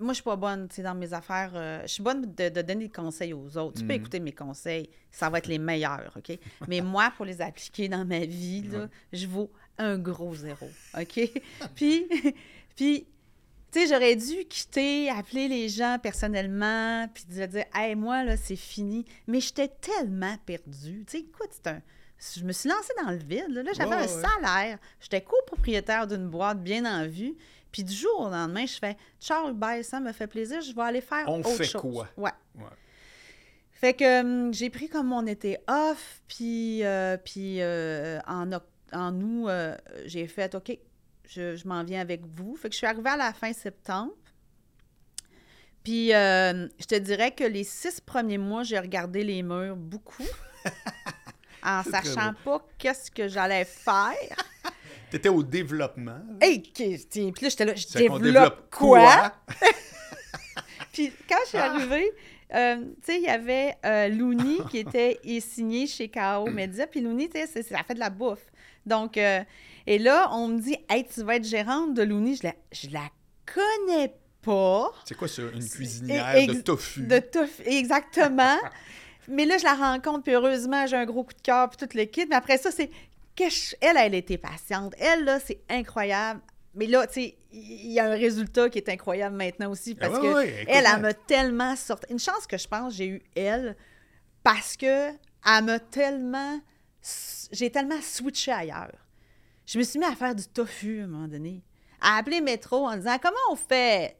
moi, 0.00 0.08
je 0.08 0.14
suis 0.16 0.24
pas 0.24 0.34
bonne, 0.34 0.66
tu 0.68 0.74
sais, 0.74 0.82
dans 0.82 0.96
mes 0.96 1.12
affaires. 1.12 1.52
euh, 1.54 1.82
je 1.82 1.86
suis 1.86 2.02
bonne 2.02 2.34
de, 2.34 2.48
de 2.48 2.62
donner 2.62 2.86
des 2.86 2.92
conseils 2.92 3.32
aux 3.32 3.56
autres. 3.56 3.78
Tu 3.78 3.84
peux 3.86 3.92
Mhm. 3.92 4.00
écouter 4.00 4.18
mes 4.18 4.32
conseils, 4.32 4.90
ça 5.12 5.30
va 5.30 5.38
être 5.38 5.46
les 5.46 5.58
meilleurs, 5.58 6.12
OK? 6.16 6.36
Mais 6.66 6.80
moi, 6.80 7.12
pour 7.16 7.26
les 7.26 7.40
appliquer 7.40 7.88
dans 7.88 8.04
ma 8.04 8.18
vie, 8.24 8.62
là, 8.62 8.78
Ouais. 8.80 8.86
je 9.12 9.28
vaux 9.28 9.52
un 9.78 9.98
gros 9.98 10.34
zéro, 10.34 10.68
OK? 11.00 11.20
puis, 11.76 12.08
puis 12.74 13.06
tu 13.70 13.80
sais, 13.80 13.86
j'aurais 13.86 14.16
dû 14.16 14.44
quitter, 14.46 15.10
appeler 15.10 15.46
les 15.46 15.68
gens 15.68 15.98
personnellement, 16.02 17.06
puis 17.14 17.24
de 17.26 17.46
dire, 17.46 17.64
hey, 17.72 17.94
moi, 17.94 18.24
là, 18.24 18.36
c'est 18.36 18.56
fini. 18.56 19.04
Mais 19.28 19.40
j'étais 19.40 19.68
tellement 19.68 20.36
perdue. 20.44 21.04
Tu 21.06 21.12
sais, 21.12 21.18
écoute, 21.20 21.50
c'est 21.52 21.68
un. 21.68 21.80
Je 22.36 22.42
me 22.44 22.52
suis 22.52 22.68
lancée 22.68 22.92
dans 23.02 23.10
le 23.10 23.16
vide. 23.18 23.46
Là, 23.50 23.62
Là, 23.62 23.72
j'avais 23.74 23.90
Ouais, 23.90 23.96
un 23.96 24.00
ouais. 24.02 24.08
salaire. 24.08 24.78
J'étais 25.00 25.20
copropriétaire 25.22 26.06
d'une 26.06 26.28
boîte 26.28 26.62
bien 26.62 26.84
en 26.84 27.06
vue. 27.06 27.34
Puis 27.70 27.84
du 27.84 27.92
jour 27.94 28.20
au 28.20 28.30
lendemain, 28.30 28.64
je 28.66 28.78
fais 28.78 28.96
Charles, 29.20 29.52
bye, 29.52 29.84
ça 29.84 30.00
me 30.00 30.10
fait 30.12 30.26
plaisir, 30.26 30.60
je 30.62 30.74
vais 30.74 30.82
aller 30.82 31.00
faire 31.02 31.24
On 31.28 31.40
autre 31.40 31.50
fait 31.50 31.64
chose. 31.64 31.80
quoi? 31.82 32.08
Ouais. 32.16 32.30
Ouais. 32.56 32.64
Fait 33.72 33.92
que 33.94 34.20
hum, 34.22 34.54
j'ai 34.54 34.70
pris 34.70 34.88
comme 34.88 35.08
mon 35.08 35.26
été 35.26 35.58
off, 35.68 36.22
puis, 36.26 36.82
euh, 36.84 37.16
puis 37.18 37.60
euh, 37.60 38.18
en, 38.26 38.50
en 38.92 39.20
août, 39.20 39.48
euh, 39.48 39.76
j'ai 40.06 40.26
fait 40.26 40.54
OK, 40.54 40.76
je, 41.28 41.54
je 41.56 41.68
m'en 41.68 41.84
viens 41.84 42.00
avec 42.00 42.22
vous. 42.26 42.56
Fait 42.56 42.68
que 42.68 42.72
je 42.72 42.78
suis 42.78 42.86
arrivée 42.86 43.10
à 43.10 43.16
la 43.18 43.32
fin 43.34 43.52
septembre. 43.52 44.14
Puis 45.84 46.12
euh, 46.14 46.66
je 46.80 46.86
te 46.86 46.94
dirais 46.96 47.30
que 47.32 47.44
les 47.44 47.64
six 47.64 48.00
premiers 48.00 48.38
mois, 48.38 48.62
j'ai 48.62 48.78
regardé 48.78 49.22
les 49.24 49.42
murs 49.42 49.76
beaucoup, 49.76 50.26
en 51.62 51.82
sachant 51.82 52.32
pas 52.44 52.64
qu'est-ce 52.78 53.10
que 53.10 53.28
j'allais 53.28 53.64
faire. 53.64 54.14
Tu 55.10 55.16
étais 55.16 55.30
au 55.30 55.42
développement. 55.42 56.20
Hey, 56.38 56.58
puis 56.60 56.98
là, 57.40 57.48
j'étais 57.48 57.64
là, 57.64 57.74
je 57.74 57.86
développe 57.96 58.68
quoi? 58.70 59.00
quoi? 59.00 59.32
Puis 60.92 61.10
quand 61.26 61.38
je 61.44 61.48
suis 61.48 61.58
Ah! 61.58 61.72
arrivée, 61.72 62.10
euh, 62.54 62.76
tu 62.76 63.12
sais, 63.12 63.16
il 63.16 63.22
y 63.22 63.28
avait 63.28 63.74
euh, 63.86 64.08
Looney 64.08 64.58
qui 64.70 64.78
était 64.80 65.18
signé 65.40 65.86
chez 65.86 66.10
KO 66.10 66.50
Media. 66.50 66.86
Puis 66.86 67.00
Looney, 67.00 67.28
tu 67.28 67.38
sais, 67.46 67.62
ça 67.62 67.82
fait 67.84 67.94
de 67.94 68.00
la 68.00 68.10
bouffe. 68.10 68.44
Donc, 68.84 69.16
euh, 69.16 69.42
et 69.86 69.98
là, 69.98 70.28
on 70.32 70.48
me 70.48 70.60
dit, 70.60 70.76
hey, 70.90 71.06
tu 71.06 71.22
vas 71.22 71.36
être 71.36 71.46
gérante 71.46 71.94
de 71.94 72.02
Looney. 72.02 72.34
Je 72.36 72.42
la, 72.44 72.54
je 72.72 72.88
la 72.90 73.08
connais 73.46 74.12
pas. 74.42 74.92
C'est 75.06 75.16
quoi 75.16 75.28
ça, 75.28 75.42
une 75.54 75.66
cuisinière 75.66 76.46
de 76.46 76.60
tofu? 76.60 77.06
De 77.06 77.18
tofu, 77.18 77.62
exactement. 77.64 78.56
Mais 79.28 79.44
là, 79.44 79.58
je 79.58 79.64
la 79.64 79.74
rencontre, 79.74 80.22
puis 80.22 80.32
heureusement, 80.32 80.86
j'ai 80.86 80.96
un 80.96 81.04
gros 81.04 81.22
coup 81.24 81.34
de 81.34 81.42
cœur, 81.42 81.68
puis 81.70 81.76
tout 81.86 81.96
le 81.96 82.04
kit. 82.04 82.26
Mais 82.28 82.36
après 82.36 82.58
ça, 82.58 82.70
c'est. 82.70 82.90
Elle, 83.80 83.96
elle 83.96 84.14
était 84.14 84.38
patiente. 84.38 84.94
Elle, 84.98 85.24
là, 85.24 85.38
c'est 85.38 85.60
incroyable. 85.68 86.40
Mais 86.74 86.86
là, 86.86 87.06
tu 87.06 87.14
sais, 87.14 87.38
il 87.52 87.92
y 87.92 88.00
a 88.00 88.06
un 88.06 88.14
résultat 88.16 88.68
qui 88.68 88.78
est 88.78 88.88
incroyable 88.88 89.36
maintenant 89.36 89.70
aussi, 89.70 89.94
parce 89.94 90.14
Ah 90.16 90.20
ouais, 90.20 90.28
que 90.28 90.34
ouais, 90.34 90.48
écoute, 90.48 90.64
elle, 90.68 90.84
ouais. 90.84 90.90
elle 90.94 91.00
m'a 91.02 91.14
tellement 91.14 91.76
sorti. 91.76 92.12
Une 92.12 92.18
chance 92.18 92.46
que 92.48 92.58
je 92.58 92.66
pense, 92.66 92.94
j'ai 92.94 93.06
eu 93.06 93.22
elle, 93.36 93.76
parce 94.42 94.76
que 94.76 95.10
elle 95.10 95.64
m'a 95.64 95.78
tellement. 95.78 96.60
J'ai 97.52 97.70
tellement 97.70 98.00
switché 98.02 98.52
ailleurs. 98.52 98.92
Je 99.66 99.78
me 99.78 99.84
suis 99.84 99.98
mis 99.98 100.04
à 100.04 100.14
faire 100.14 100.34
du 100.34 100.46
tofu 100.46 101.00
à 101.00 101.04
un 101.04 101.06
moment 101.06 101.28
donné. 101.28 101.62
À 102.00 102.18
appeler 102.18 102.40
Métro 102.40 102.86
en 102.88 102.96
disant 102.96 103.18
Comment 103.22 103.36
on 103.50 103.56
fait? 103.56 104.17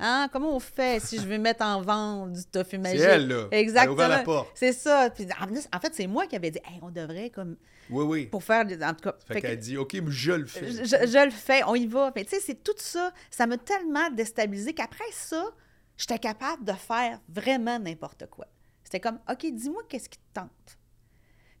Hein? 0.00 0.28
Comment 0.32 0.54
on 0.54 0.60
fait 0.60 1.00
si 1.02 1.16
je 1.18 1.26
veux 1.26 1.38
mettre 1.38 1.64
en 1.64 1.82
vente 1.82 2.32
du 2.32 2.44
tofu 2.44 2.70
C'est 2.72 2.78
magique? 2.78 3.00
elle, 3.00 3.26
là. 3.28 3.48
Elle 3.50 3.58
a 3.58 3.60
Exactement. 3.60 4.08
la 4.08 4.18
porte. 4.20 4.50
C'est 4.54 4.72
ça. 4.72 5.10
Puis, 5.10 5.26
en, 5.72 5.80
fait, 5.80 5.92
c'est 5.94 6.06
moi 6.06 6.26
qui 6.26 6.36
avais 6.36 6.50
dit 6.52 6.60
Hey, 6.64 6.78
on 6.82 6.90
devrait, 6.90 7.30
comme, 7.30 7.56
Oui, 7.90 8.04
oui. 8.04 8.26
pour 8.26 8.44
faire. 8.44 8.64
des- 8.64 8.82
En 8.82 8.94
tout 8.94 9.02
cas, 9.10 9.16
Fait, 9.26 9.34
fait 9.34 9.40
que- 9.40 9.46
qu'elle 9.48 9.58
dit, 9.58 9.76
OK, 9.76 9.94
mais 9.94 10.10
je 10.10 10.32
le 10.32 10.46
fais. 10.46 10.70
je, 10.70 11.24
le 11.24 11.30
fais, 11.32 11.62
on 11.64 11.74
y 11.74 11.86
va. 11.86 12.12
Tu 12.14 12.24
sais, 12.28 12.38
c'est 12.40 12.62
tout 12.62 12.74
ça. 12.76 13.12
Ça 13.30 13.46
m'a 13.46 13.58
tellement 13.58 14.08
déstabilisé 14.10 14.72
qu'après 14.72 15.10
ça, 15.12 15.50
j'étais 15.96 16.18
capable 16.20 16.64
de 16.64 16.72
faire 16.72 17.20
vraiment 17.28 17.78
n'importe 17.80 18.26
quoi. 18.30 18.46
C'était 18.84 19.00
comme, 19.00 19.18
OK, 19.28 19.46
dis-moi 19.52 19.82
qu'est-ce 19.88 20.08
qui 20.08 20.18
te 20.18 20.24
tente. 20.34 20.78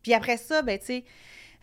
Puis 0.02 0.14
après 0.14 0.36
ça, 0.36 0.62
ben 0.62 0.78
tu 0.78 0.86
sais, 0.86 1.04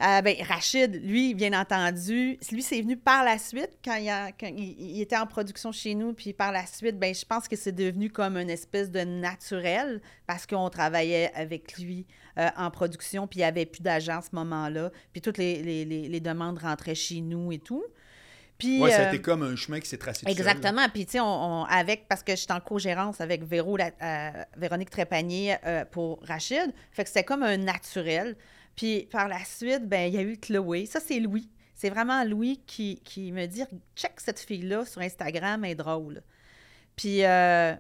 Euh, 0.01 0.21
ben, 0.21 0.35
Rachid, 0.45 1.01
lui, 1.05 1.33
bien 1.33 1.57
entendu, 1.57 2.37
lui, 2.51 2.61
c'est 2.61 2.81
venu 2.81 2.97
par 2.97 3.23
la 3.23 3.37
suite, 3.37 3.69
quand, 3.83 3.95
il, 3.95 4.09
a- 4.09 4.33
quand 4.33 4.47
il- 4.47 4.75
il 4.77 4.99
était 5.01 5.15
en 5.15 5.25
production 5.25 5.71
chez 5.71 5.95
nous, 5.95 6.11
puis 6.13 6.33
par 6.33 6.51
la 6.51 6.65
suite, 6.65 6.99
ben, 6.99 7.15
je 7.15 7.23
pense 7.23 7.47
que 7.47 7.55
c'est 7.55 7.71
devenu 7.71 8.09
comme 8.09 8.35
une 8.35 8.49
espèce 8.49 8.91
de 8.91 8.99
naturel, 9.01 10.01
parce 10.27 10.45
qu'on 10.45 10.69
travaillait 10.69 11.31
avec 11.33 11.77
lui 11.77 12.05
euh, 12.37 12.49
en 12.57 12.69
production, 12.71 13.25
puis 13.27 13.37
il 13.39 13.43
n'y 13.43 13.45
avait 13.47 13.65
plus 13.65 13.81
d'agent 13.81 14.17
à 14.17 14.21
ce 14.21 14.35
moment-là, 14.35 14.91
puis 15.13 15.21
toutes 15.21 15.37
les, 15.37 15.63
les- 15.63 15.85
les- 15.85 16.09
les 16.09 16.19
demandes 16.19 16.57
rentraient 16.59 16.93
chez 16.93 17.21
nous 17.21 17.53
et 17.53 17.59
tout. 17.59 17.85
Puis, 18.57 18.81
Ouais, 18.81 18.91
ça 18.91 18.97
a 18.97 19.05
euh, 19.05 19.07
été 19.09 19.21
comme 19.21 19.43
un 19.43 19.55
chemin 19.55 19.79
qui 19.79 19.87
s'est 19.87 19.97
tracé 19.97 20.21
seul. 20.25 20.31
Exactement. 20.31 20.87
Puis, 20.93 21.05
tu 21.05 21.13
sais, 21.13 21.19
on, 21.21 21.25
on- 21.61 21.63
avec, 21.63 22.09
parce 22.09 22.23
que 22.23 22.35
j'étais 22.35 22.51
en 22.51 22.59
co-gérance 22.59 23.21
avec 23.21 23.43
Véro, 23.43 23.77
la- 23.77 23.91
euh, 24.01 24.43
Véronique 24.57 24.89
Trépanier 24.89 25.55
pour 25.91 26.19
Rachid. 26.23 26.73
Fait 26.91 27.03
que 27.03 27.09
c'était 27.09 27.23
comme 27.23 27.43
un 27.43 27.55
naturel. 27.55 28.35
Puis, 28.75 29.07
par 29.11 29.27
la 29.27 29.43
suite, 29.45 29.87
ben 29.87 30.07
il 30.07 30.15
y 30.15 30.17
a 30.17 30.21
eu 30.21 30.37
Chloé. 30.37 30.85
Ça, 30.85 30.99
c'est 30.99 31.19
Louis. 31.19 31.49
C'est 31.73 31.89
vraiment 31.89 32.23
Louis 32.23 32.61
qui, 32.65 33.01
qui 33.03 33.31
me 33.31 33.45
dit 33.45 33.63
check 33.95 34.13
cette 34.17 34.39
fille-là 34.39 34.85
sur 34.85 35.01
Instagram, 35.01 35.63
elle 35.65 35.71
est 35.71 35.75
drôle. 35.75 36.21
Puis, 36.95 37.23
euh, 37.25 37.73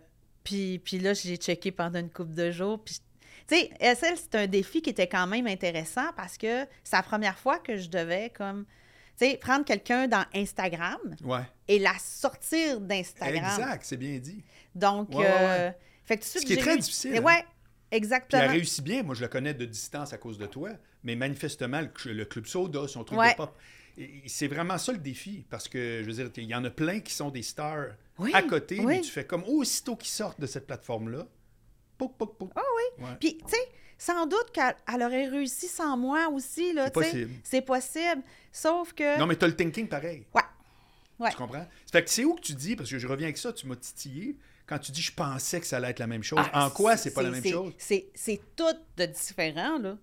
puis, 0.43 0.79
puis 0.79 0.99
là, 0.99 1.13
je 1.13 1.27
l'ai 1.29 1.37
checké 1.37 1.71
pendant 1.71 1.99
une 1.99 2.09
couple 2.09 2.33
de 2.33 2.51
jours. 2.51 2.83
Puis, 2.83 2.97
tu 3.47 3.55
sais, 3.55 3.69
SL, 3.79 4.15
c'est 4.17 4.35
un 4.35 4.47
défi 4.47 4.81
qui 4.81 4.89
était 4.89 5.07
quand 5.07 5.27
même 5.27 5.47
intéressant 5.47 6.11
parce 6.15 6.37
que 6.37 6.65
c'est 6.83 6.95
la 6.95 7.03
première 7.03 7.37
fois 7.39 7.59
que 7.59 7.77
je 7.77 7.89
devais, 7.89 8.31
comme, 8.31 8.65
tu 9.17 9.25
sais, 9.25 9.37
prendre 9.37 9.63
quelqu'un 9.63 10.07
dans 10.07 10.25
Instagram 10.33 10.97
Ouais. 11.23 11.41
et 11.67 11.79
la 11.79 11.93
sortir 11.99 12.81
d'Instagram. 12.81 13.45
Exact, 13.45 13.83
c'est 13.85 13.97
bien 13.97 14.17
dit. 14.19 14.43
Donc, 14.73 15.09
Ouais, 15.11 15.17
ouais, 15.17 15.25
euh, 15.29 15.71
fait 16.03 16.17
que 16.17 16.23
tout 16.23 16.25
de 16.25 16.29
suite, 16.31 16.41
Ce 16.41 16.45
qui 16.47 16.53
est 16.53 16.55
j'ai 16.57 16.61
très 16.61 16.75
eu- 16.75 16.79
difficile, 16.79 17.15
hein. 17.15 17.21
Ouais, 17.21 17.45
Puis 17.89 17.97
elle 17.97 17.97
exactement. 17.97 18.47
réussit 18.47 18.83
bien. 18.83 19.03
Moi, 19.03 19.15
je 19.15 19.21
le 19.21 19.27
connais 19.27 19.53
de 19.53 19.65
distance 19.65 20.11
à 20.13 20.17
cause 20.17 20.37
de 20.37 20.45
toi. 20.45 20.69
Mais 21.03 21.15
manifestement, 21.15 21.81
le, 21.81 22.13
le 22.13 22.25
Club 22.25 22.45
Soda, 22.47 22.87
son 22.87 23.03
truc 23.03 23.19
Ouais. 23.19 23.31
de 23.31 23.37
pop, 23.37 23.55
c'est 24.25 24.47
vraiment 24.47 24.77
ça 24.77 24.91
le 24.91 24.97
défi. 24.97 25.45
Parce 25.49 25.67
que, 25.69 26.01
je 26.01 26.05
veux 26.07 26.13
dire, 26.13 26.29
il 26.37 26.43
y 26.45 26.55
en 26.55 26.65
a 26.65 26.69
plein 26.69 26.99
qui 26.99 27.13
sont 27.13 27.29
des 27.29 27.43
stars 27.43 27.89
Oui, 28.17 28.31
à 28.33 28.41
côté, 28.41 28.79
oui. 28.79 28.85
mais 28.85 29.01
tu 29.01 29.11
fais 29.11 29.25
comme 29.25 29.43
aussitôt 29.43 29.95
qu'ils 29.95 30.09
sortent 30.09 30.39
de 30.41 30.47
cette 30.47 30.65
plateforme-là, 30.67 31.27
pouc, 31.97 32.17
pouc, 32.17 32.37
pouc. 32.37 32.51
Ah 32.55 32.61
oui. 32.77 33.03
Ouais. 33.05 33.11
Puis, 33.19 33.37
tu 33.37 33.49
sais, 33.49 33.69
sans 33.97 34.25
doute 34.25 34.51
qu'elle 34.51 34.75
elle 34.93 35.03
aurait 35.03 35.27
réussi 35.27 35.67
sans 35.67 35.95
moi 35.95 36.27
aussi, 36.29 36.73
C'est 36.75 36.91
possible. 36.93 37.31
C'est 37.43 37.61
possible. 37.61 38.21
Sauf 38.51 38.93
que... 38.93 39.19
Non, 39.19 39.27
mais 39.27 39.35
tu 39.37 39.45
as 39.45 39.47
le 39.47 39.55
thinking 39.55 39.87
pareil. 39.87 40.25
Ouais. 40.33 40.41
Ouais. 41.19 41.29
Tu 41.29 41.37
comprends? 41.37 41.65
Fait 41.91 42.03
que 42.03 42.09
c'est 42.09 42.25
où 42.25 42.33
que 42.35 42.41
tu 42.41 42.53
dis, 42.53 42.75
parce 42.75 42.89
que 42.89 42.97
je 42.99 43.07
reviens 43.07 43.27
avec 43.27 43.37
ça, 43.37 43.53
tu 43.53 43.67
m'as 43.67 43.75
titillé, 43.77 44.35
quand 44.65 44.79
tu 44.79 44.91
dis 44.91 45.01
je 45.01 45.13
pensais 45.13 45.59
que 45.59 45.67
ça 45.67 45.77
allait 45.77 45.89
être 45.91 45.99
la 45.99 46.07
même 46.07 46.23
chose. 46.23 46.39
Ah, 46.53 46.67
en 46.67 46.69
quoi 46.69 46.97
c'est 46.97 47.13
pas 47.13 47.21
la 47.21 47.31
même 47.31 47.43
chose? 47.45 47.73
C'est 47.77 48.41
tout 48.55 48.63
de 48.97 49.05
différent, 49.05 49.77
là. 49.79 49.97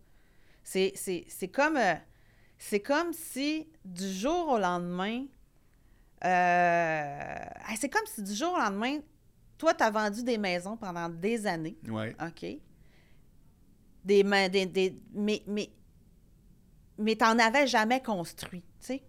C'est- 0.62 1.50
comme... 1.52 1.76
euh, 1.76 1.94
c'est 2.58 2.80
comme 2.80 3.12
si, 3.12 3.68
du 3.84 4.08
jour 4.08 4.48
au 4.50 4.58
lendemain... 4.58 5.24
euh, 6.24 7.38
c'est 7.76 7.88
comme 7.88 8.06
si, 8.06 8.22
du 8.22 8.34
jour 8.34 8.52
au 8.54 8.58
lendemain, 8.58 9.00
toi, 9.58 9.74
tu 9.74 9.82
as 9.82 9.90
vendu 9.90 10.22
des 10.22 10.38
maisons 10.38 10.76
pendant 10.76 11.08
des 11.08 11.46
années. 11.46 11.76
Ouais. 11.88 12.14
OK? 12.20 12.46
Des, 14.04 14.22
des, 14.48 14.66
des- 14.66 15.00
mais 15.12 15.42
mais, 15.46 15.70
mais 16.98 17.16
t'en 17.16 17.38
avais 17.38 17.66
jamais 17.66 18.02
construit, 18.02 18.62
tu 18.80 18.86
sais? 18.86 19.02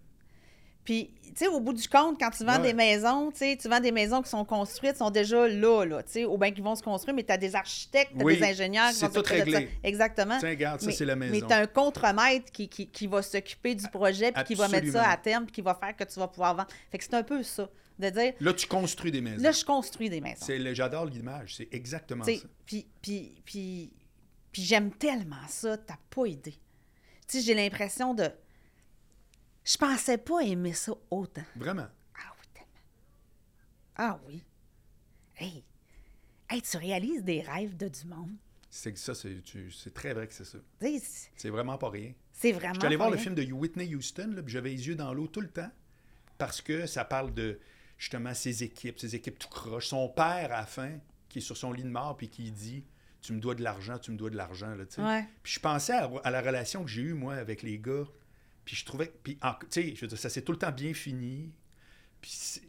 Puis, 0.86 1.14
tu 1.24 1.32
sais, 1.36 1.48
au 1.48 1.60
bout 1.62 1.72
du 1.74 1.88
compte, 1.88 2.20
quand 2.20 2.30
tu 2.30 2.44
vends 2.44 2.58
Ouais. 2.58 2.68
des 2.68 2.74
maisons, 2.74 3.32
tu 3.32 3.38
sais, 3.40 3.58
tu 3.60 3.70
vends 3.70 3.80
des 3.80 3.92
maisons 3.94 4.22
qui 4.22 4.30
sont 4.30 4.44
construites, 4.44 4.98
sont 4.98 5.10
déjà 5.12 5.48
là, 5.48 5.86
là, 5.86 6.04
tu 6.04 6.12
sais, 6.12 6.26
ou 6.26 6.38
bien 6.38 6.52
qui 6.52 6.60
vont 6.62 6.76
se 6.76 6.84
construire, 6.84 7.16
mais 7.16 7.24
tu 7.24 7.32
as 7.32 7.38
des 7.38 7.56
architectes, 7.56 8.12
tu 8.18 8.24
Oui, 8.24 8.38
des 8.38 8.44
ingénieurs 8.44 8.90
qui 8.90 8.96
c'est 8.96 9.06
vont 9.08 9.14
tout 9.14 9.28
s'occuper 9.28 9.44
de 9.46 9.52
ça. 9.52 9.58
réglé. 9.60 9.72
Exactement. 9.84 10.38
Tiens, 10.40 10.50
regarde, 10.50 10.82
ça, 10.82 10.88
mais, 10.88 10.92
c'est 10.92 11.06
la 11.06 11.16
Mais 11.16 11.30
maison. 11.30 11.48
tu 11.48 11.54
as 11.54 11.58
un 11.60 11.68
contremaître 11.68 12.52
qui, 12.52 12.68
qui, 12.68 12.88
qui 12.88 13.08
va 13.08 13.22
s'occuper 13.22 13.76
du 13.76 13.88
projet, 13.88 14.32
puis 14.34 14.44
qui 14.44 14.56
va 14.56 14.68
mettre 14.68 14.92
ça 14.92 15.10
à 15.10 15.16
terme, 15.18 15.46
puis 15.46 15.54
qui 15.54 15.62
va 15.62 15.74
faire 15.74 15.96
que 15.96 16.04
tu 16.04 16.20
vas 16.20 16.28
pouvoir 16.28 16.56
vendre. 16.56 16.70
Fait 16.92 16.98
que 16.98 17.04
c'est 17.06 17.14
un 17.16 17.24
peu 17.24 17.42
ça, 17.44 17.70
de 17.98 18.10
dire, 18.10 18.34
Là, 18.42 18.54
tu 18.54 18.68
construis 18.68 19.12
des 19.12 19.22
maisons. 19.22 19.42
là, 19.42 19.52
je 19.52 19.64
construis 19.64 20.10
des 20.10 20.20
maisons. 20.20 20.46
C'est 20.46 20.60
le- 20.60 20.74
J'adore 20.74 21.06
l'image, 21.06 21.56
c'est 21.56 21.70
exactement 21.74 22.24
T'sais, 22.24 22.38
ça. 22.40 22.48
Puis, 22.66 22.86
puis, 23.02 23.42
puis, 23.46 23.94
puis 24.52 24.62
j'aime 24.64 24.92
tellement 24.92 25.36
ça, 25.48 25.78
t'as 25.78 25.98
pas 26.10 26.28
idée. 26.28 26.60
Tu 27.28 27.38
sais, 27.40 27.42
j'ai 27.42 27.54
l'impression 27.54 28.14
de... 28.14 28.30
Je 29.66 29.78
pensais 29.78 30.18
pas 30.18 30.41
aimer 30.41 30.74
ça 30.74 30.93
autant. 31.09 31.43
Vraiment? 31.55 31.88
Ah 32.16 32.34
oui, 32.39 32.47
tellement. 32.53 32.70
Ah 33.95 34.20
oui. 34.28 34.43
Hey, 35.38 35.64
hey 36.49 36.61
tu 36.61 36.78
réalises 36.78 37.24
des 37.24 37.41
rêves 37.41 37.76
de 37.78 37.88
du 37.88 38.05
monde? 38.05 38.32
C'est 38.70 38.91
que 38.91 38.99
ça, 38.99 39.14
c'est 39.14 39.93
très 39.93 40.14
vrai 40.14 40.28
que 40.28 40.34
c'est 40.34 40.45
ça. 40.45 40.57
C'est- 41.38 41.49
vraiment 41.49 41.78
pas 41.78 41.89
rien. 41.91 42.14
c'est 42.32 42.51
vraiment... 42.51 42.74
Je 42.74 42.80
suis 42.80 42.88
allé 42.88 42.95
voir 42.95 43.11
le 43.11 43.18
film 43.18 43.36
de 43.36 43.43
Whitney 43.51 43.93
Houston, 43.95 44.32
là, 44.36 44.41
puis 44.41 44.51
j'avais 44.51 44.70
les 44.72 44.88
yeux 44.88 44.95
dans 44.95 45.14
l'eau 45.14 45.28
tout 45.28 45.41
le 45.41 45.49
temps, 45.49 45.70
parce 46.39 46.59
que 46.61 46.88
ça 46.88 47.05
parle 47.05 47.34
de 47.36 47.59
justement 47.99 48.34
ses 48.34 48.64
équipes, 48.64 48.99
ses 48.99 49.16
équipes 49.16 49.38
tout 49.38 49.47
croche. 49.47 49.88
Son 49.88 50.09
père, 50.09 50.51
à 50.51 50.61
la 50.61 50.66
fin, 50.66 50.91
qui 51.30 51.38
est 51.38 51.41
sur 51.41 51.55
son 51.55 51.72
lit 51.72 51.84
de 51.84 51.89
mort, 51.89 52.18
puis 52.18 52.30
qui 52.30 52.51
dit 52.51 52.84
Tu 53.22 53.32
me 53.34 53.39
dois 53.39 53.53
de 53.53 53.61
l'argent, 53.64 53.99
tu 53.99 54.09
me 54.11 54.18
dois 54.18 54.32
de 54.32 54.36
l'argent. 54.38 54.74
là. 54.76 54.86
Ouais. 54.97 55.26
Puis 55.43 55.53
je 55.53 55.59
pensais 55.59 55.93
à, 55.93 56.11
à 56.24 56.32
la 56.32 56.41
relation 56.41 56.84
que 56.84 56.89
j'ai 56.89 57.03
eue, 57.03 57.14
moi, 57.14 57.36
avec 57.36 57.61
les 57.61 57.78
gars. 57.78 58.05
Puis 58.66 58.76
je 58.76 58.86
trouvais. 58.86 59.14
Puis, 59.24 59.38
en- 59.41 59.53
tu 59.53 59.68
sais, 59.70 59.95
je 59.95 60.01
veux 60.01 60.07
dire, 60.07 60.18
ça 60.18 60.30
s'est 60.30 60.41
tout 60.41 60.51
le 60.53 60.57
temps 60.57 60.72
bien 60.72 60.93
fini. 60.93 61.51
Puis 62.22 62.61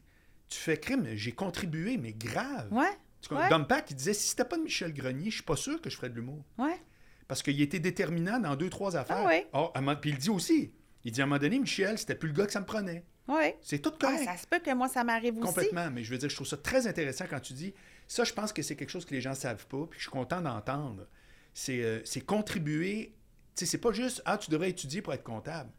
tu 0.48 0.58
fais 0.58 0.78
crime, 0.78 1.06
j'ai 1.14 1.32
contribué, 1.32 1.96
mais 1.96 2.12
grave. 2.12 2.68
Ouais, 2.72 2.90
Tu 3.20 3.32
ouais. 3.34 3.48
Dom 3.48 3.66
Pack, 3.66 3.90
il 3.90 3.96
disait 3.96 4.14
si 4.14 4.28
c'était 4.28 4.44
pas 4.44 4.56
de 4.58 4.62
Michel 4.62 4.92
Grenier, 4.92 5.30
je 5.30 5.36
suis 5.36 5.42
pas 5.44 5.56
sûr 5.56 5.80
que 5.80 5.88
je 5.90 5.96
ferais 5.96 6.10
de 6.10 6.14
l'humour. 6.14 6.44
ouais. 6.58 6.80
Parce 7.26 7.42
qu'il 7.42 7.58
était 7.62 7.78
déterminant 7.78 8.38
dans 8.38 8.54
deux, 8.54 8.68
trois 8.68 8.96
affaires. 8.96 9.16
Ah 9.24 9.26
oui. 9.26 9.44
Oh, 9.54 9.70
un 9.74 9.80
moment- 9.80 9.96
puis 9.98 10.10
il 10.10 10.18
dit 10.18 10.28
aussi, 10.28 10.74
il 11.04 11.10
dit 11.10 11.22
à 11.22 11.24
un 11.24 11.26
moment 11.26 11.38
donné, 11.40 11.58
Michel, 11.58 11.96
c'était 11.98 12.14
plus 12.14 12.28
le 12.28 12.34
gars 12.34 12.44
que 12.44 12.52
ça 12.52 12.60
me 12.60 12.66
prenait. 12.66 13.02
Ouais. 13.26 13.56
C'est 13.62 13.78
tout 13.78 13.92
Ah, 13.94 13.98
correct. 13.98 14.24
ça 14.24 14.36
se 14.36 14.46
peut 14.46 14.58
que 14.58 14.74
moi, 14.74 14.88
ça 14.88 15.04
m'arrive 15.04 15.38
aussi. 15.38 15.46
Complètement. 15.46 15.90
Mais 15.90 16.04
je 16.04 16.10
veux 16.10 16.18
dire, 16.18 16.28
je 16.28 16.34
trouve 16.34 16.46
ça 16.46 16.58
très 16.58 16.86
intéressant 16.86 17.24
quand 17.28 17.40
tu 17.40 17.54
dis, 17.54 17.72
ça, 18.06 18.24
je 18.24 18.32
pense 18.34 18.52
que 18.52 18.60
c'est 18.60 18.76
quelque 18.76 18.90
chose 18.90 19.06
que 19.06 19.14
les 19.14 19.22
gens 19.22 19.30
ne 19.30 19.36
savent 19.36 19.66
pas, 19.68 19.86
puis 19.86 19.98
je 19.98 20.02
suis 20.04 20.10
content 20.10 20.42
d'entendre. 20.42 21.06
C'est 21.54 21.82
euh, 21.82 22.02
c'est 22.04 22.20
contribuer. 22.20 23.14
Tu 23.56 23.64
sais, 23.64 23.70
c'est 23.70 23.78
pas 23.78 23.92
juste, 23.92 24.20
ah, 24.26 24.36
tu 24.36 24.50
devrais 24.50 24.68
étudier 24.68 25.00
pour 25.00 25.14
être 25.14 25.24
comptable. 25.24 25.70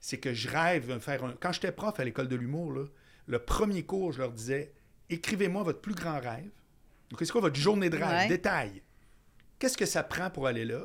C'est 0.00 0.18
que 0.18 0.32
je 0.32 0.48
rêve 0.48 0.92
de 0.92 0.98
faire 0.98 1.24
un. 1.24 1.34
Quand 1.40 1.52
j'étais 1.52 1.72
prof 1.72 1.98
à 1.98 2.04
l'école 2.04 2.28
de 2.28 2.36
l'humour, 2.36 2.72
le 3.26 3.38
premier 3.38 3.82
cours, 3.84 4.12
je 4.12 4.18
leur 4.18 4.32
disais, 4.32 4.72
écrivez-moi 5.10 5.62
votre 5.62 5.80
plus 5.80 5.94
grand 5.94 6.20
rêve. 6.20 6.50
Donc, 7.10 7.20
c'est 7.20 7.30
quoi 7.30 7.40
votre 7.40 7.58
journée 7.58 7.90
de 7.90 7.96
rêve? 7.96 8.08
Ouais. 8.08 8.28
Détail. 8.28 8.82
Qu'est-ce 9.58 9.76
que 9.76 9.86
ça 9.86 10.02
prend 10.02 10.30
pour 10.30 10.46
aller 10.46 10.64
là? 10.64 10.84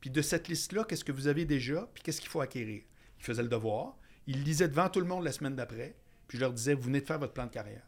Puis 0.00 0.10
de 0.10 0.22
cette 0.22 0.48
liste-là, 0.48 0.84
qu'est-ce 0.84 1.04
que 1.04 1.12
vous 1.12 1.28
avez 1.28 1.44
déjà? 1.44 1.88
Puis 1.92 2.02
qu'est-ce 2.02 2.20
qu'il 2.20 2.30
faut 2.30 2.40
acquérir? 2.40 2.82
Ils 3.18 3.24
faisaient 3.24 3.42
le 3.42 3.48
devoir. 3.48 3.96
Ils 4.26 4.38
le 4.38 4.44
lisaient 4.44 4.68
devant 4.68 4.88
tout 4.88 5.00
le 5.00 5.06
monde 5.06 5.24
la 5.24 5.32
semaine 5.32 5.56
d'après. 5.56 5.96
Puis 6.26 6.38
je 6.38 6.42
leur 6.42 6.52
disais, 6.52 6.74
vous 6.74 6.82
venez 6.82 7.00
de 7.00 7.06
faire 7.06 7.18
votre 7.18 7.32
plan 7.32 7.46
de 7.46 7.50
carrière. 7.50 7.86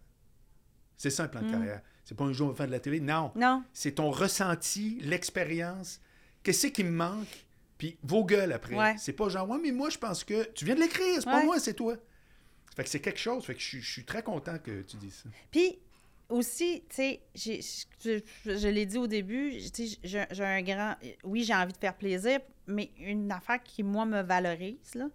C'est 0.97 1.11
ça 1.11 1.25
un 1.25 1.29
plan 1.29 1.43
de 1.43 1.51
carrière. 1.51 1.83
C'est 2.05 2.17
pas 2.17 2.25
un 2.25 2.33
jour 2.33 2.49
on 2.49 2.51
va 2.51 2.57
faire 2.57 2.67
de 2.67 2.73
la 2.73 2.81
télé. 2.81 3.01
Non. 3.01 3.33
Non. 3.37 3.65
C'est 3.73 3.93
ton 3.93 4.11
ressenti, 4.11 5.01
l'expérience. 5.01 6.01
Qu'est-ce 6.43 6.67
qui 6.69 6.85
me 6.85 6.91
manque? 6.91 7.47
Puis 7.81 7.97
vos 8.03 8.25
gueules 8.27 8.53
après. 8.53 8.77
Ouais. 8.77 8.95
C'est 8.99 9.15
pas 9.15 9.29
genre, 9.31 9.49
ouais, 9.49 9.59
mais 9.61 9.73
moi, 9.73 9.89
je 9.89 9.97
pense 9.97 10.23
que. 10.23 10.45
Tu 10.53 10.67
viens 10.67 10.75
de 10.75 10.81
l'écrire, 10.81 11.15
c'est 11.17 11.25
pas 11.25 11.43
moi, 11.43 11.59
c'est 11.59 11.73
toi. 11.73 11.97
Fait 12.77 12.85
que 12.85 12.91
c'est 12.91 13.01
quelque 13.01 13.19
chose. 13.19 13.43
Fait 13.45 13.55
que 13.55 13.61
je, 13.61 13.67
suis- 13.67 13.81
je 13.81 13.91
suis 13.91 14.05
très 14.05 14.23
content 14.23 14.59
que 14.59 14.83
tu 14.83 14.99
dises 14.99 15.23
ça. 15.25 15.31
Puis 15.51 15.79
aussi, 16.29 16.85
tu 16.91 16.95
sais, 16.97 17.21
je, 17.35 17.61
je- 18.05 18.57
je 18.59 18.69
l'ai 18.69 18.85
dit 18.85 18.99
au 18.99 19.07
début, 19.07 19.53
tu 19.73 19.89
sais, 19.89 19.99
j'ai 20.05 20.45
un 20.45 20.63
grand... 20.63 20.95
Oui, 21.25 21.43
j'ai 21.43 21.55
envie 21.55 21.73
de 21.73 21.79
faire 21.79 21.97
plaisir, 21.97 22.39
mais 22.67 22.91
une 22.99 23.33
affaire 23.33 23.63
qui, 23.63 23.83
moi, 23.83 24.05
me 24.05 24.21
valorise, 24.23 24.95
là. 24.95 25.07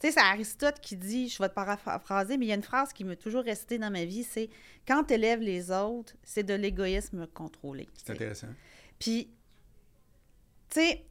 Tu 0.00 0.08
sais, 0.08 0.12
c'est 0.14 0.20
Aristote 0.20 0.80
qui 0.80 0.96
dit, 0.96 1.28
je 1.28 1.38
vais 1.42 1.48
te 1.50 1.54
paraphraser, 1.54 2.36
mais 2.38 2.46
il 2.46 2.48
y 2.48 2.52
a 2.52 2.56
une 2.56 2.62
phrase 2.62 2.92
qui 2.94 3.04
m'est 3.04 3.16
toujours 3.16 3.44
restée 3.44 3.78
dans 3.78 3.90
ma 3.90 4.04
vie, 4.06 4.24
c'est 4.24 4.48
«Quand 4.88 5.04
tu 5.04 5.14
élèves 5.14 5.40
les 5.40 5.70
autres, 5.70 6.14
c'est 6.24 6.42
de 6.42 6.54
l'égoïsme 6.54 7.26
contrôlé.» 7.28 7.86
C'est 7.94 8.10
intéressant. 8.12 8.48
Puis, 8.98 9.28
tu 10.70 10.80
sais, 10.80 11.04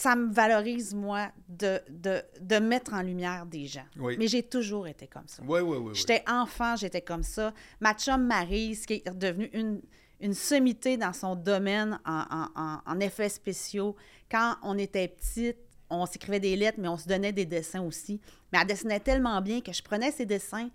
ça 0.00 0.14
me 0.14 0.32
valorise, 0.32 0.94
moi, 0.94 1.32
de, 1.48 1.80
de, 1.90 2.22
de 2.40 2.56
mettre 2.60 2.94
en 2.94 3.02
lumière 3.02 3.46
des 3.46 3.66
gens. 3.66 3.86
Oui. 3.98 4.14
Mais 4.16 4.28
j'ai 4.28 4.44
toujours 4.44 4.86
été 4.86 5.08
comme 5.08 5.26
ça. 5.26 5.42
Oui, 5.44 5.58
oui, 5.60 5.76
oui. 5.76 5.86
oui. 5.88 5.94
J'étais 5.94 6.22
enfant, 6.28 6.76
j'étais 6.76 7.00
comme 7.00 7.24
ça. 7.24 7.52
Ma 7.80 7.94
chum 7.94 8.24
Maryse, 8.24 8.86
qui 8.86 9.02
est 9.04 9.10
devenue 9.10 9.50
une, 9.52 9.80
une 10.20 10.34
sommité 10.34 10.96
dans 10.96 11.12
son 11.12 11.34
domaine 11.34 11.98
en, 12.06 12.22
en- 12.30 12.48
en- 12.54 12.80
en 12.86 13.00
effets 13.00 13.28
spéciaux. 13.28 13.96
Quand 14.30 14.54
on 14.62 14.78
était 14.78 15.08
petite, 15.08 15.56
on 15.90 16.06
s'écrivait 16.06 16.38
des 16.38 16.54
lettres, 16.54 16.78
mais 16.80 16.86
on 16.88 16.96
se 16.96 17.08
donnait 17.08 17.32
des 17.32 17.46
dessins 17.46 17.82
aussi. 17.82 18.20
Mais 18.52 18.60
elle 18.60 18.68
dessinait 18.68 19.00
tellement 19.00 19.40
bien 19.40 19.60
que 19.60 19.72
je 19.72 19.82
prenais 19.82 20.12
ses 20.12 20.26
dessins, 20.26 20.68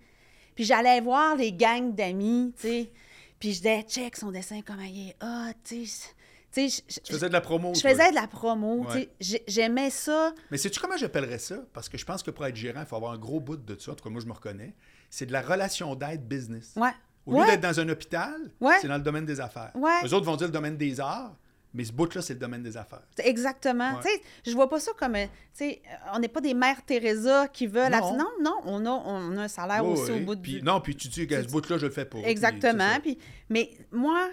puis 0.54 0.64
j'allais 0.64 1.00
voir 1.00 1.34
les 1.36 1.50
gangs 1.52 1.94
d'amis, 1.94 2.52
tu 2.56 2.68
sais. 2.68 2.92
Puis 3.40 3.52
je 3.52 3.56
disais, 3.58 3.82
check 3.88 4.16
son 4.16 4.30
dessin, 4.30 4.60
comment 4.66 4.82
il 4.82 5.08
est 5.08 5.16
hot, 5.22 5.52
tu 5.64 5.86
sais. 5.86 6.10
Tu 6.54 6.68
sais, 6.70 6.82
je- 6.88 7.00
Tu 7.00 7.12
faisais 7.12 7.28
de 7.28 7.32
la 7.32 7.40
promo. 7.40 7.74
je 7.74 7.80
toi. 7.80 7.90
faisais 7.90 8.10
de 8.10 8.14
la 8.14 8.26
promo, 8.26 8.86
Ouais. 8.86 9.10
J'aimais 9.48 9.90
ça. 9.90 10.32
Mais 10.50 10.56
sais-tu 10.58 10.78
comment 10.80 10.96
j'appellerais 10.96 11.38
ça? 11.38 11.56
Parce 11.72 11.88
que 11.88 11.98
je 11.98 12.04
pense 12.04 12.22
que 12.22 12.30
pour 12.30 12.46
être 12.46 12.56
gérant, 12.56 12.80
il 12.80 12.86
faut 12.86 12.96
avoir 12.96 13.12
un 13.12 13.18
gros 13.18 13.40
bout 13.40 13.56
de 13.56 13.76
ça. 13.80 13.92
En 13.92 13.94
tout 13.94 14.04
cas, 14.04 14.10
moi, 14.10 14.20
je 14.20 14.26
me 14.26 14.32
reconnais. 14.32 14.74
C'est 15.10 15.26
de 15.26 15.32
la 15.32 15.42
relation 15.42 15.94
d'aide 15.94 16.26
business. 16.26 16.72
Ouais. 16.76 16.90
Au 17.26 17.32
lieu 17.32 17.38
Ouais. 17.40 17.46
d'être 17.46 17.60
dans 17.62 17.80
un 17.80 17.88
hôpital, 17.88 18.34
Ouais. 18.60 18.74
c'est 18.80 18.88
dans 18.88 18.96
le 18.98 19.02
domaine 19.02 19.24
des 19.26 19.40
affaires. 19.40 19.72
Ouais. 19.74 19.90
Eux 20.04 20.12
autres 20.14 20.26
vont 20.26 20.36
dire 20.36 20.46
le 20.48 20.52
domaine 20.52 20.76
des 20.76 21.00
arts, 21.00 21.34
Mais 21.76 21.82
ce 21.84 21.90
bout-là, 21.92 22.22
c'est 22.22 22.34
le 22.34 22.38
domaine 22.38 22.62
des 22.62 22.76
affaires. 22.76 23.02
Exactement. 23.18 23.94
Ouais. 23.96 24.02
Tu 24.04 24.08
sais, 24.08 24.22
je 24.46 24.52
vois 24.52 24.68
pas 24.68 24.78
ça 24.78 24.92
comme, 24.96 25.16
euh, 25.16 25.24
tu 25.26 25.30
sais, 25.54 25.82
euh, 25.90 26.10
on 26.14 26.20
n'est 26.20 26.28
pas 26.28 26.40
des 26.40 26.54
mères 26.54 26.84
Teresa 26.86 27.48
qui 27.48 27.66
veulent... 27.66 27.90
Non. 27.90 28.16
Non, 28.16 28.28
non, 28.40 28.40
non 28.40 28.60
on, 28.64 28.86
a, 28.86 28.90
on 28.90 29.36
a 29.38 29.42
un 29.42 29.48
salaire 29.48 29.84
Ouais, 29.84 29.90
aussi 29.98 30.12
ouais. 30.12 30.20
au 30.22 30.24
bout 30.24 30.36
Puis- 30.36 30.52
du... 30.60 30.62
Non, 30.62 30.80
puis 30.80 30.94
tu 30.94 31.08
dis, 31.08 31.26
que 31.26 31.42
ce 31.42 31.48
bout-là, 31.48 31.78
je 31.78 31.86
le 31.86 31.92
fais 31.92 32.04
pas. 32.04 32.18
Exactement. 32.18 33.00
Puis, 33.02 33.18
mais 33.48 33.70
moi, 33.90 34.28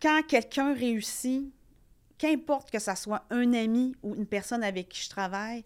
quand 0.00 0.22
quelqu'un 0.26 0.74
réussit, 0.74 1.52
qu'importe 2.18 2.70
que 2.70 2.78
ça 2.78 2.96
soit 2.96 3.24
un 3.30 3.52
ami 3.54 3.94
ou 4.02 4.14
une 4.14 4.26
personne 4.26 4.62
avec 4.64 4.88
qui 4.88 5.02
je 5.02 5.10
travaille, 5.10 5.64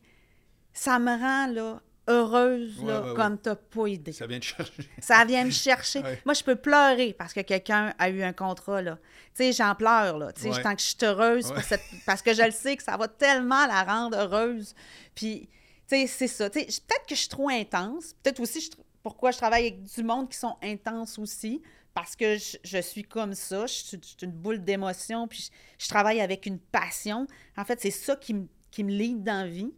ça 0.73 0.99
me 0.99 1.11
rend 1.11 1.47
là, 1.53 1.81
heureuse 2.09 2.79
Ouais, 2.81 2.87
là, 2.93 3.01
ouais, 3.03 3.09
ouais. 3.11 3.15
comme 3.17 3.39
t'as 3.39 3.55
pas 3.55 3.87
idée. 3.89 4.13
Ça 4.13 4.27
vient 4.27 4.39
de 4.39 4.43
chercher. 4.45 4.73
Ça 5.01 5.25
vient 5.25 5.45
me 5.45 5.51
chercher. 5.51 6.01
Ouais. 6.01 6.21
Moi, 6.25 6.35
je 6.35 6.43
peux 6.43 6.57
pleurer 6.57 7.13
parce 7.17 7.33
que 7.33 7.41
quelqu'un 7.41 7.95
a 7.99 8.09
eu 8.11 8.23
un 8.23 8.33
contrat. 8.33 8.83
Tu 8.83 8.91
sais, 9.35 9.53
j'en 9.53 9.75
pleure, 9.75 10.19
là. 10.19 10.33
Tu 10.33 10.43
sais, 10.53 10.63
tant 10.63 10.75
que 10.75 10.81
je 10.81 10.87
suis 10.87 10.97
heureuse 11.03 11.47
pour 11.47 11.57
Ouais. 11.57 11.63
cette... 11.63 11.83
parce 12.07 12.23
que 12.23 12.35
je 12.35 12.43
le 12.43 12.51
sais 12.51 12.77
que 12.77 12.83
ça 12.83 12.97
va 12.97 13.07
tellement 13.09 13.67
la 13.67 13.85
rendre 13.85 14.17
heureuse. 14.19 14.75
Puis, 15.15 15.49
tu 15.89 15.97
sais, 15.97 16.07
c'est 16.07 16.27
ça. 16.29 16.51
Tu 16.51 16.59
peut-être 16.61 17.07
que 17.07 17.15
je 17.15 17.21
suis 17.21 17.29
trop 17.29 17.49
intense. 17.49 18.15
Peut-être 18.23 18.41
aussi 18.41 18.61
je 18.61 18.71
pourquoi 19.03 19.31
je 19.31 19.39
travaille 19.39 19.63
avec 19.69 19.83
du 19.85 20.03
monde 20.03 20.29
qui 20.29 20.37
sont 20.37 20.57
intenses 20.63 21.19
aussi. 21.19 21.63
Parce 21.95 22.15
que 22.17 22.37
je, 22.39 22.57
je 22.65 22.79
suis 22.79 23.03
comme 23.05 23.35
ça. 23.35 23.67
Je 23.67 23.73
suis, 23.73 24.01
une 24.23 24.33
boule 24.33 24.63
d'émotion. 24.65 25.27
Puis, 25.29 25.51
je, 25.79 25.85
je 25.85 25.89
travaille 25.89 26.21
avec 26.21 26.47
une 26.47 26.59
passion. 26.59 27.27
En 27.57 27.65
fait, 27.65 27.81
c'est 27.81 27.91
ça 27.91 28.17
qui 28.17 28.35
me, 28.35 28.47
qui 28.71 28.85
me 28.85 28.91
lead 28.93 29.23
dans 29.25 29.45
la 29.45 29.49
vie. 29.49 29.75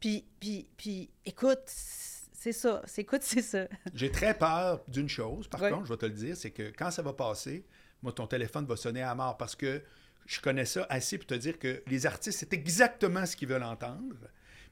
Puis, 0.00 0.24
puis, 0.40 0.68
puis 0.76 1.10
écoute, 1.24 1.60
c'est 1.66 2.52
ça. 2.52 2.82
C'est, 2.86 3.02
écoute, 3.02 3.22
c'est 3.24 3.42
ça. 3.42 3.68
J'ai 3.94 4.10
très 4.10 4.34
peur 4.36 4.82
d'une 4.88 5.08
chose, 5.08 5.46
par 5.48 5.62
Ouais. 5.62 5.70
contre, 5.70 5.86
je 5.86 5.92
vais 5.92 5.98
te 5.98 6.06
le 6.06 6.12
dire, 6.12 6.36
c'est 6.36 6.50
que 6.50 6.72
quand 6.76 6.90
ça 6.90 7.02
va 7.02 7.12
passer, 7.12 7.64
moi, 8.02 8.12
ton 8.12 8.26
téléphone 8.26 8.66
va 8.66 8.76
sonner 8.76 9.02
à 9.02 9.14
mort 9.14 9.36
parce 9.36 9.54
que 9.54 9.82
je 10.26 10.40
connais 10.40 10.64
ça 10.64 10.86
assez 10.90 11.18
pour 11.18 11.26
te 11.26 11.34
dire 11.34 11.58
que 11.58 11.82
les 11.86 12.06
artistes, 12.06 12.38
c'est 12.40 12.52
exactement 12.52 13.24
ce 13.26 13.36
qu'ils 13.36 13.48
veulent 13.48 13.62
entendre. 13.62 14.16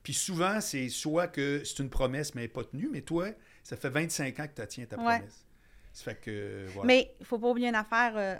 Puis 0.02 0.14
souvent, 0.14 0.60
c'est 0.60 0.88
soit 0.88 1.28
que 1.28 1.62
c'est 1.64 1.78
une 1.80 1.90
promesse, 1.90 2.34
mais 2.34 2.42
elle 2.42 2.46
n'est 2.48 2.52
pas 2.52 2.64
tenue, 2.64 2.88
mais 2.90 3.02
toi, 3.02 3.28
ça 3.62 3.76
fait 3.76 3.90
25 3.90 4.40
ans 4.40 4.46
que 4.48 4.60
tu 4.62 4.66
tiens 4.68 4.86
ta 4.86 4.96
Ouais. 4.96 5.18
promesse. 5.18 5.44
Ça 5.92 6.04
fait 6.04 6.20
que, 6.20 6.66
voilà. 6.68 6.86
Mais 6.86 7.14
il 7.20 7.26
faut 7.26 7.38
pas 7.38 7.48
oublier 7.48 7.68
une 7.68 7.74
affaire. 7.74 8.12
euh, 8.16 8.36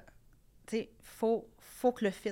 tu 0.66 0.76
sais, 0.76 0.90
faut, 1.02 1.48
faut 1.58 1.92
que 1.92 2.04
le 2.04 2.10
fit 2.10 2.30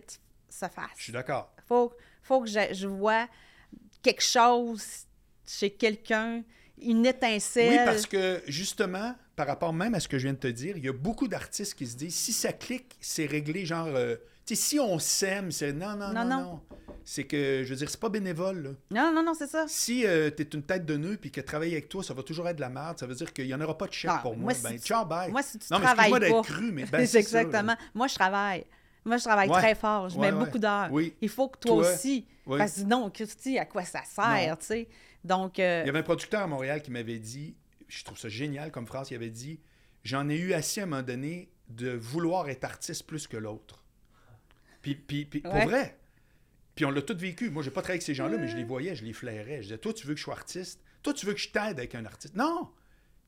se 0.49 0.67
fasse. 0.69 0.91
Je 0.97 1.03
suis 1.05 1.13
d'accord. 1.13 1.53
faut, 1.67 1.93
faut 2.23 2.41
que 2.43 2.49
je, 2.49 2.73
je 2.73 2.87
vois 2.87 3.29
quelque 4.03 4.23
chose 4.23 4.85
chez 5.47 5.71
quelqu'un, 5.71 6.43
une 6.81 7.05
étincelle. 7.07 7.71
Oui, 7.71 7.85
parce 7.85 8.07
que 8.07 8.43
justement, 8.47 9.15
par 9.35 9.47
rapport 9.49 9.73
même 9.73 9.95
à 9.95 10.01
ce 10.01 10.07
que 10.09 10.19
je 10.19 10.25
viens 10.25 10.35
de 10.35 10.39
te 10.39 10.47
dire, 10.49 10.77
il 10.77 10.85
y 10.85 10.89
a 10.89 10.93
beaucoup 10.93 11.27
d'artistes 11.29 11.75
qui 11.75 11.87
se 11.87 11.97
disent 11.97 12.15
si 12.15 12.33
ça 12.33 12.53
clique, 12.53 12.97
c'est 13.01 13.27
réglé, 13.27 13.67
genre, 13.67 13.87
euh, 13.89 14.17
tu 14.47 14.55
sais, 14.55 14.63
si 14.63 14.81
on 14.81 14.99
s'aime, 14.99 15.51
c'est 15.51 15.73
non, 15.73 15.97
non, 15.97 16.13
non, 16.13 16.13
Non, 16.13 16.25
non. 16.25 16.41
non. 16.43 16.63
C'est 17.11 17.25
que, 17.25 17.63
je 17.65 17.71
veux 17.71 17.77
dire, 17.77 17.89
c'est 17.89 17.99
pas 17.99 18.11
bénévole, 18.11 18.63
là. 18.63 18.71
Non, 18.91 19.15
non, 19.15 19.23
non, 19.23 19.33
c'est 19.33 19.47
ça. 19.47 19.65
Si 19.67 20.05
euh, 20.07 20.31
tu 20.31 20.43
es 20.43 20.49
une 20.53 20.63
tête 20.63 20.85
de 20.85 20.95
nœud 20.99 21.17
puis 21.19 21.31
que 21.31 21.41
travailler 21.41 21.73
avec 21.73 21.89
toi, 21.89 22.03
ça 22.05 22.13
va 22.13 22.23
toujours 22.23 22.47
être 22.51 22.57
de 22.57 22.61
la 22.61 22.69
merde, 22.69 22.99
ça 22.99 23.07
veut 23.07 23.15
dire 23.15 23.33
qu'il 23.33 23.47
n'y 23.47 23.55
en 23.55 23.61
aura 23.63 23.79
pas 23.79 23.87
de 23.87 23.95
chèque 23.95 24.11
Ah, 24.13 24.19
pour 24.21 24.37
moi. 24.37 24.53
moi, 24.53 24.55
si 24.55 24.63
ben, 24.63 24.79
tu- 24.79 25.09
bye. 25.09 25.31
Moi, 25.31 25.43
si 25.43 25.59
tu 25.59 25.73
non, 25.73 25.79
mais 25.79 25.87
travailles 25.87 26.11
excuse-moi 26.13 26.43
pas. 26.43 26.47
cru, 26.49 26.71
mais 26.71 26.85
ben, 26.93 27.07
c'est 27.07 27.23
ça, 27.23 27.41
exactement. 27.41 27.77
Moi, 27.95 28.09
je 28.09 28.15
travaille. 28.15 28.67
Moi, 29.07 29.17
je 29.17 29.25
travaille 29.25 29.49
Ouais. 29.49 29.59
très 29.59 29.75
fort. 29.75 30.11
Je 30.11 30.19
Ouais, 30.19 30.31
mets 30.31 30.37
ouais. 30.37 30.45
beaucoup 30.45 30.59
d'heures. 30.59 30.89
Oui. 30.93 31.15
Il 31.23 31.31
faut 31.31 31.49
que 31.49 31.57
toi, 31.57 31.83
Toi, 31.83 31.95
aussi. 31.95 32.27
oui. 32.45 32.59
Parce 32.59 32.73
que 32.73 32.81
sinon, 32.81 33.09
Christy, 33.09 33.59
à 33.59 33.65
quoi 33.65 33.85
ça 33.85 34.03
sert, 34.05 34.59
tu 34.59 34.67
sais? 34.67 34.89
Donc, 35.25 35.59
euh, 35.59 35.81
Il 35.85 35.87
y 35.87 35.89
avait 35.89 36.01
un 36.01 36.03
producteur 36.03 36.43
à 36.43 36.47
Montréal 36.47 36.83
qui 36.83 36.91
m'avait 36.91 37.19
dit, 37.19 37.57
je 37.89 38.05
trouve 38.05 38.19
ça 38.19 38.29
génial 38.29 38.71
comme 38.71 38.87
phrase, 38.87 39.11
il 39.11 39.15
avait 39.15 39.31
dit 39.31 39.61
J'en 40.05 40.29
ai 40.29 40.37
eu 40.37 40.53
assez 40.53 40.81
à 40.81 40.85
un 40.85 40.87
moment 40.87 41.03
donné 41.03 41.49
de 41.71 41.91
vouloir 41.91 42.51
être 42.51 42.65
artiste 42.65 43.07
plus 43.07 43.27
que 43.27 43.39
l'autre. 43.39 43.83
Puis, 44.83 44.95
puis, 44.95 45.25
puis 45.25 45.41
pour 45.41 45.55
vrai. 45.55 45.97
Puis 46.79 46.85
on 46.85 46.93
l'a 46.93 47.03
tout 47.03 47.17
vécu. 47.19 47.51
Moi, 47.51 47.65
j'ai 47.65 47.73
pas 47.73 47.83
travaillé 47.83 47.95
avec 47.97 48.03
ces 48.03 48.15
gens-là, 48.15 48.39
mais 48.39 48.47
je 48.47 48.57
les 48.57 48.63
voyais, 48.63 48.95
je 48.95 49.05
les 49.05 49.13
flairais. 49.13 49.57
Je 49.57 49.63
disais 49.63 49.79
Toi, 49.79 49.93
tu 49.93 50.07
veux 50.07 50.15
que 50.15 50.19
je 50.21 50.23
sois 50.23 50.35
artiste? 50.35 50.81
Toi, 51.03 51.13
tu 51.13 51.27
veux 51.27 51.33
que 51.35 51.41
je 51.41 51.49
t'aide 51.49 51.77
avec 51.77 51.97
un 51.97 52.07
artiste? 52.07 52.37
Non 52.37 52.71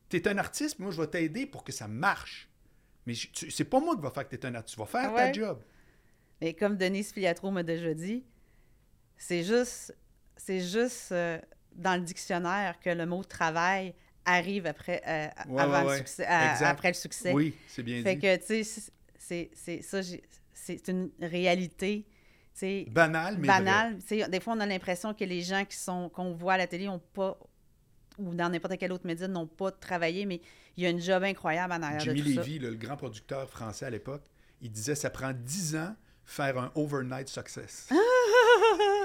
Tu 0.09 0.19
es 0.19 0.29
un 0.29 0.39
artiste, 0.39 0.77
puis 0.77 0.85
moi, 0.85 0.93
je 0.93 1.01
vais 1.01 1.09
t'aider 1.09 1.47
pour 1.47 1.65
que 1.65 1.73
ça 1.73 1.89
marche. 1.89 2.49
Mais 3.07 3.15
c'est 3.35 3.65
pas 3.65 3.81
moi 3.81 3.97
qui 3.97 4.03
va 4.03 4.13
faire 4.13 4.29
que 4.29 4.37
tu 4.37 4.41
es 4.41 4.47
un 4.47 4.55
artiste. 4.55 4.77
Tu 4.77 4.81
vas 4.81 4.87
faire 4.87 5.13
ta 5.13 5.33
job. 5.33 5.61
Mais 6.41 6.55
comme 6.55 6.77
Denise 6.77 7.11
Filiatro 7.13 7.51
m'a 7.51 7.65
déjà 7.65 7.93
dit, 7.93 8.23
c'est 9.19 9.43
juste, 9.43 9.97
c'est 10.37 10.61
juste 10.61 11.11
euh, 11.11 11.41
dans 11.75 11.97
le 11.97 12.03
dictionnaire 12.05 12.79
que 12.79 12.91
le 12.91 13.05
mot 13.05 13.25
travail 13.25 13.95
arrive 14.25 14.67
après, 14.67 15.03
euh, 15.09 15.27
Ouais, 15.51 15.61
avant 15.61 15.87
ouais, 15.87 15.95
le 15.95 15.99
succès, 15.99 16.25
à- 16.25 16.53
Exact. 16.53 16.67
après 16.69 16.89
le 16.91 16.95
succès. 16.95 17.33
Oui, 17.33 17.53
c'est 17.67 17.83
bien 17.83 18.01
Fait 18.05 18.15
dit. 18.15 18.21
que, 18.21 18.37
tu 18.37 18.63
sais, 18.65 19.51
c'est- 19.57 19.83
ça, 19.83 20.01
c'est 20.55 20.87
une 20.89 21.11
réalité, 21.21 22.07
tu 22.55 22.61
sais, 22.61 22.87
Banal, 22.91 23.39
mais 23.39 23.49
sais, 24.01 24.29
des 24.29 24.41
fois, 24.41 24.55
on 24.55 24.61
a 24.61 24.67
l'impression 24.67 25.15
que 25.15 25.25
les 25.25 25.41
gens 25.43 25.65
qui 25.65 25.77
sont, 25.77 26.09
qu'on 26.09 26.33
voit 26.33 26.55
à 26.55 26.59
la 26.59 26.67
télé 26.67 26.89
ont 26.89 27.01
pas, 27.13 27.39
ou 28.19 28.35
dans 28.35 28.49
n'importe 28.49 28.77
quel 28.79 28.93
autre 28.93 29.07
média, 29.07 29.29
n'ont 29.29 29.47
pas 29.47 29.71
travaillé, 29.71 30.27
mais 30.27 30.41
il 30.77 30.85
y 30.85 30.87
a 30.87 30.91
une 30.91 31.01
job 31.01 31.23
incroyable 31.23 31.73
en 31.73 31.83
arrière 31.83 32.01
Jimmy 32.01 32.23
de 32.23 32.33
tout 32.33 32.39
Levy, 32.41 32.59
là, 32.59 32.71
le 32.71 32.77
grand 32.77 32.97
producteur 32.97 33.49
français 33.49 33.87
à 33.87 33.91
l'époque, 33.91 34.23
il 34.61 34.71
disait 34.71 34.95
ça 34.95 35.11
prend 35.11 35.33
10 35.33 35.77
ans 35.77 35.95
faire 36.25 36.59
un 36.59 36.71
overnight 36.75 37.29
success. 37.29 37.89
ça. 37.91 37.95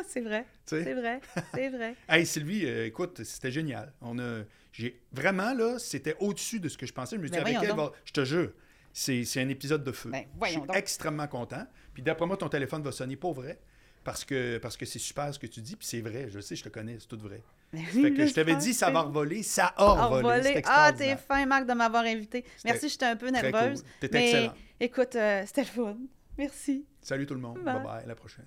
c'est 0.07 0.21
vrai, 0.21 0.45
c'est 0.65 0.93
vrai, 0.93 1.21
c'est 1.53 1.69
vrai. 1.75 1.95
Hey 2.07 2.25
Sylvie, 2.25 2.65
euh, 2.65 2.85
écoute, 2.85 3.23
c'était 3.23 3.51
génial. 3.51 3.93
On 4.01 4.19
a, 4.19 4.43
j'ai 4.71 5.01
vraiment 5.11 5.53
là, 5.53 5.79
c'était 5.79 6.15
au-dessus 6.19 6.59
de 6.59 6.69
ce 6.69 6.77
que 6.77 6.85
je 6.85 6.93
pensais. 6.93 7.15
Je 7.15 7.21
me 7.21 7.27
suis 7.27 7.31
dit, 7.31 7.37
Ben 7.37 7.45
avec 7.45 7.57
voyons 7.57 7.73
elle, 7.73 7.77
va- 7.77 7.91
je 8.05 8.11
te 8.11 8.25
jure, 8.25 8.51
c'est, 8.93 9.25
un 9.37 9.49
épisode 9.49 9.83
de 9.83 9.91
feu. 9.91 10.09
Ben, 10.11 10.25
je 10.43 10.47
suis 10.47 10.57
donc. 10.57 10.75
extrêmement 10.75 11.27
content. 11.27 11.65
Puis 11.95 12.03
d'après 12.03 12.27
moi, 12.27 12.37
ton 12.37 12.49
téléphone 12.49 12.83
va 12.83 12.91
sonner 12.91 13.15
pas 13.15 13.31
vrai. 13.31 13.59
Parce 14.03 14.23
que, 14.23 14.59
parce 14.59 14.77
que 14.77 14.85
c'est 14.85 14.99
super 14.99 15.33
ce 15.33 15.39
que 15.39 15.47
tu 15.47 15.61
dis, 15.61 15.75
puis 15.75 15.87
c'est 15.87 16.01
vrai, 16.01 16.27
je 16.29 16.39
sais, 16.39 16.55
je 16.55 16.63
te 16.63 16.69
connais, 16.69 16.97
c'est 16.99 17.07
tout 17.07 17.17
vrai. 17.17 17.41
Ben 17.73 17.83
Fait 17.85 18.13
que 18.13 18.27
je 18.27 18.33
t'avais 18.35 18.55
dit, 18.55 18.71
ça 18.75 18.91
va 18.91 19.01
revoler, 19.01 19.41
ça 19.41 19.73
a 19.75 19.93
revolé. 20.07 20.61
Ah, 20.67 20.93
t'es 20.95 21.15
fin, 21.15 21.43
Marc, 21.47 21.65
de 21.65 21.73
m'avoir 21.73 22.03
invité. 22.03 22.45
Merci, 22.63 22.87
j'étais 22.87 23.05
un 23.05 23.15
peu 23.15 23.29
nerveuse. 23.29 23.81
cool. 23.81 23.89
T'étais 24.01 24.23
excellent. 24.23 24.53
écoute, 24.79 25.15
euh, 25.15 25.43
c'était 25.47 25.61
le 25.61 25.67
fun. 25.67 25.97
Merci. 26.37 26.85
Salut 27.01 27.25
tout 27.25 27.33
le 27.33 27.39
monde. 27.39 27.57
Bye. 27.63 27.73
bye 27.73 27.83
bye, 27.83 28.03
à 28.03 28.07
la 28.07 28.15
prochaine. 28.15 28.45